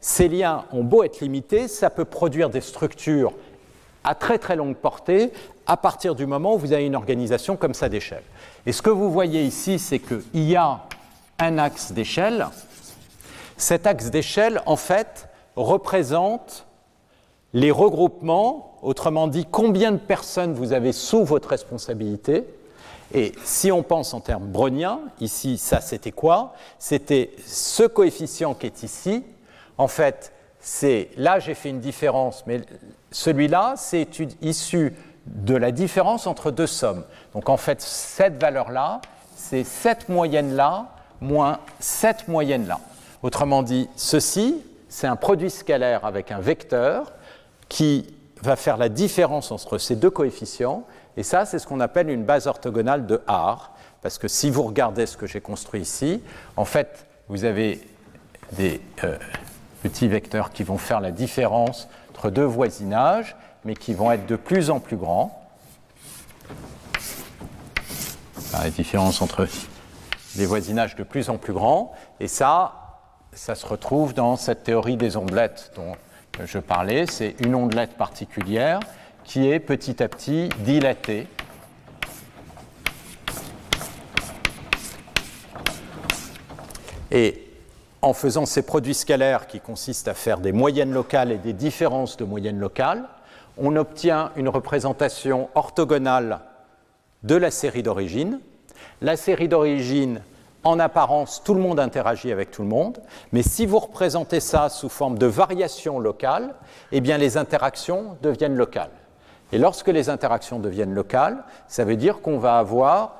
ces 0.00 0.28
liens 0.28 0.64
ont 0.72 0.82
beau 0.82 1.02
être 1.02 1.20
limités, 1.20 1.68
ça 1.68 1.90
peut 1.90 2.06
produire 2.06 2.48
des 2.48 2.62
structures 2.62 3.34
à 4.02 4.14
très 4.14 4.38
très 4.38 4.56
longue 4.56 4.76
portée 4.76 5.32
à 5.66 5.76
partir 5.76 6.14
du 6.14 6.26
moment 6.26 6.54
où 6.54 6.58
vous 6.58 6.72
avez 6.72 6.86
une 6.86 6.96
organisation 6.96 7.56
comme 7.56 7.74
ça 7.74 7.88
d'échelle. 7.88 8.24
Et 8.66 8.72
ce 8.72 8.82
que 8.82 8.90
vous 8.90 9.10
voyez 9.10 9.44
ici, 9.44 9.78
c'est 9.78 9.98
qu'il 9.98 10.22
y 10.34 10.56
a 10.56 10.80
un 11.38 11.58
axe 11.58 11.92
d'échelle. 11.92 12.46
Cet 13.56 13.86
axe 13.86 14.10
d'échelle, 14.10 14.62
en 14.66 14.76
fait, 14.76 15.28
représente 15.54 16.66
les 17.52 17.70
regroupements, 17.70 18.78
autrement 18.82 19.28
dit, 19.28 19.46
combien 19.50 19.92
de 19.92 19.98
personnes 19.98 20.54
vous 20.54 20.72
avez 20.72 20.92
sous 20.92 21.24
votre 21.24 21.48
responsabilité. 21.48 22.44
Et 23.14 23.32
si 23.44 23.70
on 23.70 23.82
pense 23.82 24.14
en 24.14 24.20
termes 24.20 24.46
browniens, 24.46 25.00
ici, 25.20 25.58
ça 25.58 25.80
c'était 25.80 26.12
quoi? 26.12 26.54
C'était 26.78 27.30
ce 27.46 27.82
coefficient 27.82 28.54
qui 28.54 28.66
est 28.66 28.82
ici. 28.82 29.22
En 29.76 29.88
fait, 29.88 30.32
c'est 30.60 31.10
là 31.16 31.38
j'ai 31.38 31.54
fait 31.54 31.68
une 31.68 31.80
différence, 31.80 32.44
mais 32.46 32.62
celui-là, 33.10 33.74
c'est 33.76 34.08
issu 34.40 34.94
de 35.26 35.54
la 35.54 35.72
différence 35.72 36.26
entre 36.26 36.50
deux 36.50 36.66
sommes. 36.66 37.04
Donc 37.34 37.50
en 37.50 37.58
fait, 37.58 37.82
cette 37.82 38.40
valeur-là, 38.40 39.02
c'est 39.36 39.64
cette 39.64 40.08
moyenne-là 40.08 40.88
moins 41.20 41.60
cette 41.78 42.28
moyenne-là. 42.28 42.80
Autrement 43.22 43.62
dit, 43.62 43.88
ceci, 43.94 44.56
c'est 44.88 45.06
un 45.06 45.16
produit 45.16 45.50
scalaire 45.50 46.04
avec 46.04 46.32
un 46.32 46.40
vecteur 46.40 47.12
qui 47.72 48.04
va 48.42 48.54
faire 48.54 48.76
la 48.76 48.90
différence 48.90 49.50
entre 49.50 49.78
ces 49.78 49.96
deux 49.96 50.10
coefficients. 50.10 50.84
Et 51.16 51.22
ça, 51.22 51.46
c'est 51.46 51.58
ce 51.58 51.66
qu'on 51.66 51.80
appelle 51.80 52.10
une 52.10 52.22
base 52.22 52.46
orthogonale 52.46 53.06
de 53.06 53.22
R. 53.26 53.70
Parce 54.02 54.18
que 54.18 54.28
si 54.28 54.50
vous 54.50 54.62
regardez 54.64 55.06
ce 55.06 55.16
que 55.16 55.26
j'ai 55.26 55.40
construit 55.40 55.80
ici, 55.80 56.22
en 56.58 56.66
fait, 56.66 57.06
vous 57.28 57.44
avez 57.44 57.80
des 58.52 58.82
euh, 59.04 59.16
petits 59.82 60.06
vecteurs 60.06 60.50
qui 60.50 60.64
vont 60.64 60.76
faire 60.76 61.00
la 61.00 61.12
différence 61.12 61.88
entre 62.10 62.28
deux 62.28 62.44
voisinages, 62.44 63.36
mais 63.64 63.74
qui 63.74 63.94
vont 63.94 64.12
être 64.12 64.26
de 64.26 64.36
plus 64.36 64.68
en 64.68 64.78
plus 64.78 64.98
grands. 64.98 65.42
La 68.52 68.68
différence 68.68 69.22
entre 69.22 69.48
des 70.36 70.44
voisinages 70.44 70.94
de 70.94 71.04
plus 71.04 71.30
en 71.30 71.38
plus 71.38 71.54
grands. 71.54 71.94
Et 72.20 72.28
ça, 72.28 72.74
ça 73.32 73.54
se 73.54 73.64
retrouve 73.64 74.12
dans 74.12 74.36
cette 74.36 74.62
théorie 74.62 74.98
des 74.98 75.16
omblettes 75.16 75.72
je 76.44 76.58
parlais, 76.58 77.06
c'est 77.06 77.34
une 77.40 77.54
ondelette 77.54 77.96
particulière 77.96 78.80
qui 79.24 79.48
est 79.48 79.60
petit 79.60 80.02
à 80.02 80.08
petit 80.08 80.48
dilatée. 80.60 81.26
Et 87.10 87.46
en 88.00 88.14
faisant 88.14 88.46
ces 88.46 88.62
produits 88.62 88.94
scalaires 88.94 89.46
qui 89.46 89.60
consistent 89.60 90.08
à 90.08 90.14
faire 90.14 90.38
des 90.38 90.52
moyennes 90.52 90.92
locales 90.92 91.30
et 91.30 91.38
des 91.38 91.52
différences 91.52 92.16
de 92.16 92.24
moyennes 92.24 92.58
locales, 92.58 93.04
on 93.58 93.76
obtient 93.76 94.32
une 94.36 94.48
représentation 94.48 95.50
orthogonale 95.54 96.40
de 97.22 97.36
la 97.36 97.50
série 97.50 97.82
d'origine. 97.82 98.40
La 99.02 99.16
série 99.16 99.48
d'origine 99.48 100.22
en 100.64 100.78
apparence, 100.78 101.42
tout 101.44 101.54
le 101.54 101.60
monde 101.60 101.80
interagit 101.80 102.30
avec 102.30 102.50
tout 102.50 102.62
le 102.62 102.68
monde, 102.68 102.98
mais 103.32 103.42
si 103.42 103.66
vous 103.66 103.78
représentez 103.78 104.40
ça 104.40 104.68
sous 104.68 104.88
forme 104.88 105.18
de 105.18 105.26
variation 105.26 105.98
locale, 105.98 106.54
eh 106.92 107.00
bien 107.00 107.18
les 107.18 107.36
interactions 107.36 108.16
deviennent 108.22 108.56
locales. 108.56 108.90
Et 109.50 109.58
lorsque 109.58 109.88
les 109.88 110.08
interactions 110.08 110.58
deviennent 110.58 110.94
locales, 110.94 111.44
ça 111.68 111.84
veut 111.84 111.96
dire 111.96 112.20
qu'on 112.20 112.38
va 112.38 112.58
avoir 112.58 113.16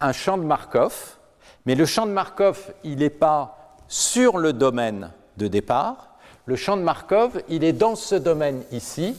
un 0.00 0.12
champ 0.12 0.38
de 0.38 0.44
Markov, 0.44 1.16
mais 1.64 1.74
le 1.74 1.86
champ 1.86 2.06
de 2.06 2.12
Markov, 2.12 2.72
il 2.84 2.98
n'est 2.98 3.10
pas 3.10 3.74
sur 3.88 4.38
le 4.38 4.52
domaine 4.52 5.10
de 5.36 5.48
départ, 5.48 6.16
le 6.44 6.54
champ 6.54 6.76
de 6.76 6.82
Markov, 6.82 7.42
il 7.48 7.64
est 7.64 7.72
dans 7.72 7.96
ce 7.96 8.14
domaine 8.14 8.62
ici, 8.70 9.16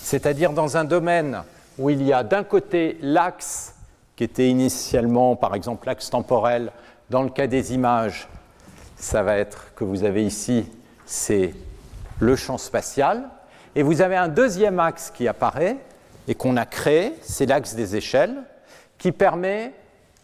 c'est-à-dire 0.00 0.52
dans 0.52 0.76
un 0.76 0.84
domaine 0.84 1.42
où 1.78 1.90
il 1.90 2.02
y 2.02 2.12
a 2.12 2.24
d'un 2.24 2.42
côté 2.42 2.98
l'axe 3.00 3.74
qui 4.16 4.24
était 4.24 4.48
initialement, 4.48 5.36
par 5.36 5.54
exemple, 5.54 5.86
l'axe 5.86 6.10
temporel 6.10 6.72
dans 7.14 7.22
le 7.22 7.30
cas 7.30 7.46
des 7.46 7.72
images, 7.72 8.26
ça 8.96 9.22
va 9.22 9.36
être 9.36 9.72
que 9.76 9.84
vous 9.84 10.02
avez 10.02 10.26
ici, 10.26 10.68
c'est 11.06 11.54
le 12.18 12.34
champ 12.34 12.58
spatial. 12.58 13.28
Et 13.76 13.84
vous 13.84 14.02
avez 14.02 14.16
un 14.16 14.26
deuxième 14.26 14.80
axe 14.80 15.12
qui 15.14 15.28
apparaît 15.28 15.76
et 16.26 16.34
qu'on 16.34 16.56
a 16.56 16.66
créé, 16.66 17.14
c'est 17.22 17.46
l'axe 17.46 17.76
des 17.76 17.94
échelles, 17.94 18.34
qui 18.98 19.12
permet 19.12 19.74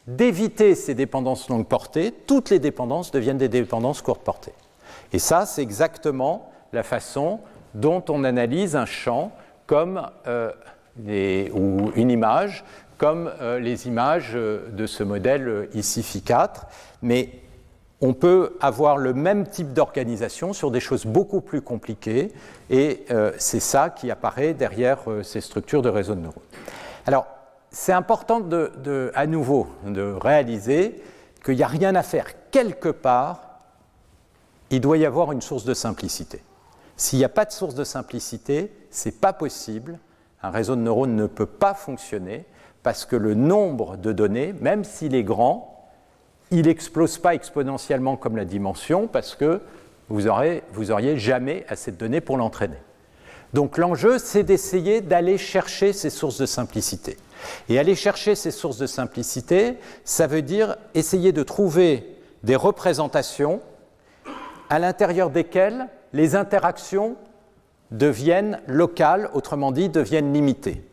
d'éviter 0.09 0.75
ces 0.75 0.97
dépendances 0.97 1.49
longue 1.49 1.69
portée. 1.69 2.11
Toutes 2.27 2.51
les 2.51 2.59
dépendances 2.59 3.12
deviennent 3.12 3.39
des 3.39 3.49
dépendances 3.49 4.03
courte 4.03 4.25
portée. 4.25 4.55
Et 5.12 5.21
ça, 5.21 5.47
c'est 5.47 5.62
exactement 5.62 6.51
la 6.73 6.83
façon 6.83 7.39
dont 7.73 8.03
on 8.09 8.25
analyse 8.25 8.75
un 8.75 8.87
champ 8.87 9.31
comme, 9.69 10.11
euh, 10.27 10.51
ou 11.55 11.93
une 11.95 12.11
image 12.11 12.65
comme 13.01 13.33
euh, 13.41 13.59
les 13.59 13.89
images 13.89 14.33
euh, 14.35 14.69
de 14.73 14.87
ce 14.87 15.03
modèle 15.03 15.49
euh, 15.49 15.71
ici 15.73 16.03
Phi4, 16.03 16.65
mais 17.01 17.31
on 18.03 18.13
peut 18.13 18.59
avoir 18.61 18.99
le 18.99 19.15
même 19.15 19.49
type 19.49 19.73
d'organisation 19.73 20.53
sur 20.53 20.71
des 20.71 20.81
choses 20.81 21.07
beaucoup 21.07 21.41
plus 21.41 21.63
compliquées, 21.63 22.33
et 22.71 23.05
c'est 23.37 23.61
ça 23.61 23.91
qui 23.91 24.11
apparaît 24.11 24.55
derrière 24.55 25.01
ces 25.23 25.43
structures 25.43 25.83
de 25.83 25.91
réseaux 25.91 26.15
de 26.15 26.21
neurones. 26.21 26.43
Alors, 27.07 27.27
c'est 27.71 27.93
important 27.93 28.41
de, 28.41 29.13
à 29.15 29.27
nouveau 29.27 29.67
de 29.85 30.15
réaliser 30.19 31.03
qu'il 31.45 31.57
n'y 31.57 31.63
a 31.63 31.67
rien 31.67 31.95
à 31.95 32.03
faire 32.03 32.29
quelque 32.51 32.89
part, 32.89 33.59
il 34.71 34.81
doit 34.81 34.97
y 34.97 35.05
avoir 35.05 35.33
une 35.33 35.43
source 35.43 35.67
de 35.67 35.75
simplicité. 35.75 36.43
S'il 36.97 37.19
n'y 37.19 37.25
a 37.27 37.29
pas 37.29 37.45
de 37.45 37.53
source 37.53 37.75
de 37.75 37.85
simplicité, 37.85 38.73
ce 38.91 39.11
n'est 39.11 39.15
pas 39.15 39.35
possible, 39.35 39.99
un 40.43 40.51
réseau 40.51 40.75
de 40.75 40.81
neurones 40.81 41.17
ne 41.17 41.27
peut 41.27 41.45
pas 41.45 41.75
fonctionner, 41.75 42.47
parce 42.82 43.05
que 43.05 43.16
le 43.16 43.35
nombre 43.35 43.97
de 43.97 44.12
données, 44.12 44.55
même 44.61 44.85
s'il 44.85 45.15
est 45.15 45.23
grand, 45.23 45.89
il 46.51 46.66
n'explose 46.66 47.19
pas 47.19 47.35
exponentiellement 47.35 48.16
comme 48.16 48.36
la 48.36 48.44
dimension, 48.44 49.07
parce 49.07 49.35
que 49.35 49.61
vous, 50.09 50.23
vous 50.73 50.90
auriez 50.90 51.19
jamais 51.19 51.65
assez 51.69 51.93
de 51.93 51.97
données 51.97 52.20
pour 52.20 52.36
l'entraîner. 52.36 52.78
Donc 53.52 53.78
l'enjeu, 53.78 54.19
c'est 54.19 54.43
d'essayer 54.43 55.01
d'aller 55.01 55.39
chercher 55.39 55.93
ces 55.93 56.11
sources 56.11 56.39
de 56.39 56.47
simplicité. 56.47 57.16
Et 57.69 57.78
aller 57.78 57.94
chercher 57.94 58.35
ces 58.35 58.51
sources 58.51 58.78
de 58.78 58.86
simplicité, 58.86 59.78
ça 60.05 60.27
veut 60.27 60.43
dire 60.43 60.77
essayer 60.94 61.32
de 61.32 61.43
trouver 61.43 62.16
des 62.43 62.57
représentations 62.57 63.61
à 64.69 64.78
l'intérieur 64.78 65.31
desquelles 65.31 65.89
les 66.12 66.36
interactions 66.36 67.16
deviennent 67.90 68.61
locales, 68.66 69.31
autrement 69.35 69.73
dit, 69.73 69.89
deviennent 69.89 70.32
limitées. 70.32 70.85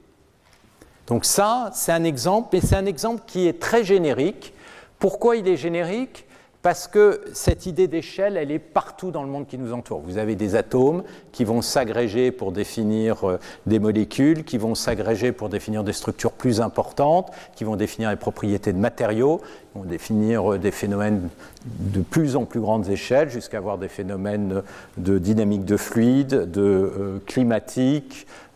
Donc 1.08 1.24
ça, 1.24 1.72
c'est 1.74 1.94
un 1.94 2.04
exemple, 2.04 2.50
mais 2.54 2.62
c'est 2.62 2.76
un 2.76 2.86
exemple 2.86 3.24
qui 3.26 3.48
est 3.48 3.60
très 3.60 3.84
générique. 3.84 4.54
Pourquoi 5.00 5.38
il 5.38 5.48
est 5.48 5.58
générique? 5.58 6.26
Parce 6.64 6.88
que 6.88 7.22
cette 7.32 7.66
idée 7.66 7.88
d'échelle, 7.88 8.36
elle 8.36 8.52
est 8.52 8.60
partout 8.60 9.12
dans 9.12 9.24
le 9.24 9.30
monde 9.30 9.48
qui 9.48 9.58
nous 9.58 9.72
entoure. 9.72 10.02
Vous 10.02 10.18
avez 10.18 10.36
des 10.36 10.56
atomes 10.56 11.04
qui 11.32 11.46
vont 11.46 11.62
s'agréger 11.62 12.32
pour 12.32 12.52
définir 12.52 13.24
euh, 13.24 13.40
des 13.68 13.80
molécules, 13.80 14.44
qui 14.44 14.58
vont 14.58 14.76
s'agréger 14.76 15.32
pour 15.32 15.48
définir 15.48 15.86
des 15.86 15.94
structures 15.94 16.34
plus 16.34 16.60
importantes, 16.60 17.32
qui 17.56 17.64
vont 17.64 17.78
définir 17.78 18.10
les 18.10 18.18
propriétés 18.18 18.74
de 18.74 18.80
matériaux, 18.80 19.38
qui 19.38 19.80
vont 19.80 19.86
définir 19.86 20.54
euh, 20.54 20.58
des 20.58 20.72
phénomènes 20.72 21.30
de 21.66 22.02
plus 22.02 22.36
en 22.36 22.44
plus 22.44 22.60
grandes 22.60 22.90
échelles, 22.90 23.30
jusqu'à 23.30 23.60
avoir 23.60 23.78
des 23.78 23.88
phénomènes 23.88 24.62
de 24.98 25.20
dynamique 25.20 25.64
de 25.64 25.78
fluide, 25.78 26.52
de 26.52 27.22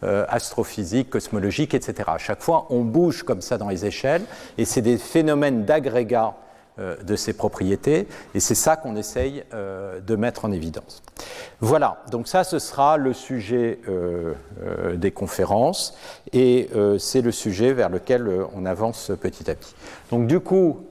euh, 0.03 0.25
astrophysique, 0.29 1.11
cosmologique, 1.11 1.75
etc. 1.75 2.09
À 2.13 2.17
chaque 2.17 2.41
fois, 2.41 2.65
on 2.71 2.81
bouge 2.81 3.21
comme 3.21 3.41
ça 3.41 3.59
dans 3.59 3.69
les 3.69 3.85
échelles, 3.85 4.23
et 4.57 4.65
c'est 4.65 4.81
des 4.81 4.97
phénomènes 4.97 5.63
d'agrégat 5.63 6.33
euh, 6.79 6.95
de 7.03 7.15
ces 7.15 7.33
propriétés, 7.33 8.07
et 8.33 8.39
c'est 8.39 8.55
ça 8.55 8.77
qu'on 8.77 8.95
essaye 8.95 9.43
euh, 9.53 9.99
de 9.99 10.15
mettre 10.15 10.45
en 10.45 10.51
évidence. 10.51 11.03
Voilà, 11.59 12.01
donc 12.09 12.27
ça 12.27 12.43
ce 12.43 12.57
sera 12.57 12.97
le 12.97 13.13
sujet 13.13 13.79
des 14.95 15.11
conférences, 15.11 15.95
et 16.33 16.69
c'est 16.97 17.21
le 17.21 17.31
sujet 17.31 17.71
vers 17.71 17.89
lequel 17.89 18.27
on 18.55 18.65
avance 18.65 19.11
petit 19.21 19.51
à 19.51 19.53
petit. 19.53 19.75
Donc 20.09 20.25
du 20.25 20.39
coup, 20.39 20.83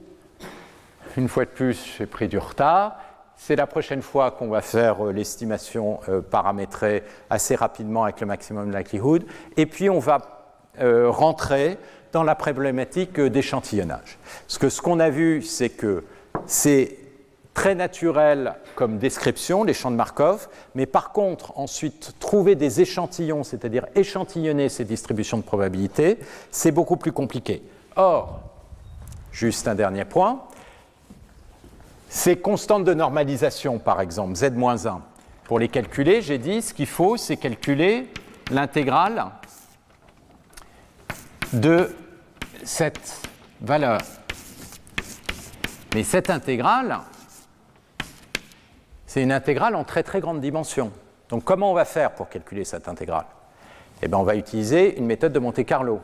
une 1.17 1.27
fois 1.27 1.43
de 1.43 1.49
plus, 1.49 1.95
j'ai 1.97 2.05
pris 2.05 2.29
du 2.29 2.37
retard. 2.37 2.97
C'est 3.43 3.55
la 3.55 3.65
prochaine 3.65 4.03
fois 4.03 4.29
qu'on 4.29 4.49
va 4.49 4.61
faire 4.61 5.03
l'estimation 5.05 5.99
paramétrée 6.29 7.01
assez 7.27 7.55
rapidement 7.55 8.03
avec 8.03 8.21
le 8.21 8.27
maximum 8.27 8.71
likelihood. 8.71 9.25
Et 9.57 9.65
puis 9.65 9.89
on 9.89 9.97
va 9.97 10.19
rentrer 10.79 11.79
dans 12.11 12.21
la 12.21 12.35
problématique 12.35 13.19
d'échantillonnage. 13.19 14.19
Parce 14.45 14.59
que 14.59 14.69
ce 14.69 14.79
qu'on 14.79 14.99
a 14.99 15.09
vu, 15.09 15.41
c'est 15.41 15.69
que 15.69 16.03
c'est 16.45 16.99
très 17.55 17.73
naturel 17.73 18.53
comme 18.75 18.99
description, 18.99 19.63
les 19.63 19.73
champs 19.73 19.89
de 19.89 19.95
Markov, 19.95 20.47
mais 20.75 20.85
par 20.85 21.11
contre, 21.11 21.57
ensuite, 21.57 22.13
trouver 22.19 22.53
des 22.53 22.81
échantillons, 22.81 23.43
c'est-à-dire 23.43 23.87
échantillonner 23.95 24.69
ces 24.69 24.85
distributions 24.85 25.37
de 25.37 25.43
probabilité, 25.43 26.19
c'est 26.51 26.71
beaucoup 26.71 26.95
plus 26.95 27.11
compliqué. 27.11 27.63
Or, 27.95 28.39
juste 29.31 29.67
un 29.67 29.73
dernier 29.75 30.05
point, 30.05 30.43
ces 32.13 32.35
constantes 32.35 32.83
de 32.83 32.93
normalisation, 32.93 33.79
par 33.79 34.01
exemple, 34.01 34.35
z-1, 34.35 34.99
pour 35.45 35.59
les 35.59 35.69
calculer, 35.69 36.21
j'ai 36.21 36.37
dit, 36.37 36.61
ce 36.61 36.73
qu'il 36.73 36.85
faut, 36.85 37.15
c'est 37.15 37.37
calculer 37.37 38.09
l'intégrale 38.51 39.27
de 41.53 41.95
cette 42.65 43.21
valeur. 43.61 44.01
Mais 45.95 46.03
cette 46.03 46.29
intégrale, 46.29 46.99
c'est 49.07 49.23
une 49.23 49.31
intégrale 49.31 49.75
en 49.75 49.85
très 49.85 50.03
très 50.03 50.19
grande 50.19 50.41
dimension. 50.41 50.91
Donc 51.29 51.45
comment 51.45 51.71
on 51.71 51.73
va 51.73 51.85
faire 51.85 52.11
pour 52.11 52.27
calculer 52.27 52.65
cette 52.65 52.89
intégrale? 52.89 53.25
Eh 54.01 54.09
bien 54.09 54.17
on 54.17 54.23
va 54.23 54.35
utiliser 54.35 54.97
une 54.97 55.05
méthode 55.05 55.31
de 55.31 55.39
Monte 55.39 55.63
Carlo. 55.63 56.01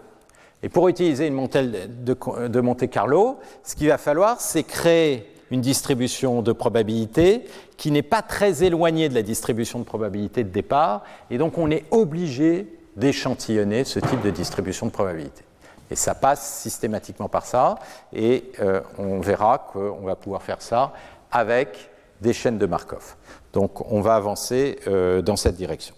Et 0.64 0.70
pour 0.70 0.88
utiliser 0.88 1.28
une 1.28 1.36
méthode 1.36 2.06
de 2.06 2.62
Monte 2.62 2.90
Carlo, 2.90 3.40
ce 3.62 3.76
qu'il 3.76 3.90
va 3.90 3.98
falloir, 3.98 4.40
c'est 4.40 4.64
créer 4.64 5.34
une 5.52 5.62
distribution 5.62 6.42
de 6.42 6.52
probabilité 6.52 7.46
qui 7.78 7.92
n'est 7.92 8.04
pas 8.04 8.22
très 8.22 8.64
éloignée 8.64 9.10
de 9.10 9.16
la 9.16 9.22
distribution 9.22 9.80
de 9.80 9.84
probabilité 9.84 10.44
de 10.44 10.50
départ, 10.50 11.04
et 11.30 11.38
donc 11.38 11.58
on 11.58 11.72
est 11.72 11.86
obligé 11.92 12.68
d'échantillonner 12.96 13.84
ce 13.84 14.00
type 14.00 14.22
de 14.22 14.32
distribution 14.32 14.88
de 14.88 14.92
probabilité. 14.92 15.44
Et 15.90 15.96
ça 15.96 16.16
passe 16.16 16.62
systématiquement 16.62 17.30
par 17.30 17.46
ça, 17.46 17.76
et 18.12 18.52
euh, 18.60 18.82
on 18.98 19.20
verra 19.20 19.60
qu'on 19.72 20.02
va 20.02 20.16
pouvoir 20.16 20.42
faire 20.42 20.62
ça 20.62 20.94
avec 21.32 21.90
des 22.20 22.34
chaînes 22.34 22.58
de 22.58 22.66
Markov. 22.66 23.16
Donc 23.54 23.90
on 23.92 24.02
va 24.02 24.16
avancer 24.16 24.80
euh, 24.88 25.22
dans 25.22 25.36
cette 25.36 25.56
direction. 25.56 25.96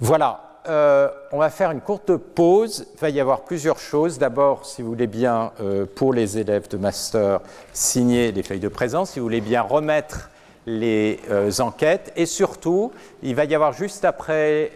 Voilà, 0.00 0.49
euh, 0.68 1.08
on 1.32 1.38
va 1.38 1.50
faire 1.50 1.70
une 1.70 1.80
courte 1.80 2.16
pause. 2.16 2.86
Il 2.94 3.00
va 3.00 3.10
y 3.10 3.20
avoir 3.20 3.42
plusieurs 3.42 3.78
choses. 3.78 4.18
D'abord, 4.18 4.66
si 4.66 4.82
vous 4.82 4.88
voulez 4.88 5.06
bien, 5.06 5.52
pour 5.94 6.12
les 6.12 6.38
élèves 6.38 6.68
de 6.68 6.76
master, 6.76 7.40
signer 7.72 8.32
les 8.32 8.42
feuilles 8.42 8.60
de 8.60 8.68
présence, 8.68 9.10
si 9.10 9.18
vous 9.18 9.26
voulez 9.26 9.40
bien 9.40 9.62
remettre 9.62 10.30
les 10.66 11.18
enquêtes, 11.60 12.12
et 12.16 12.26
surtout, 12.26 12.92
il 13.22 13.34
va 13.34 13.44
y 13.44 13.54
avoir 13.54 13.72
juste 13.72 14.04
après 14.04 14.72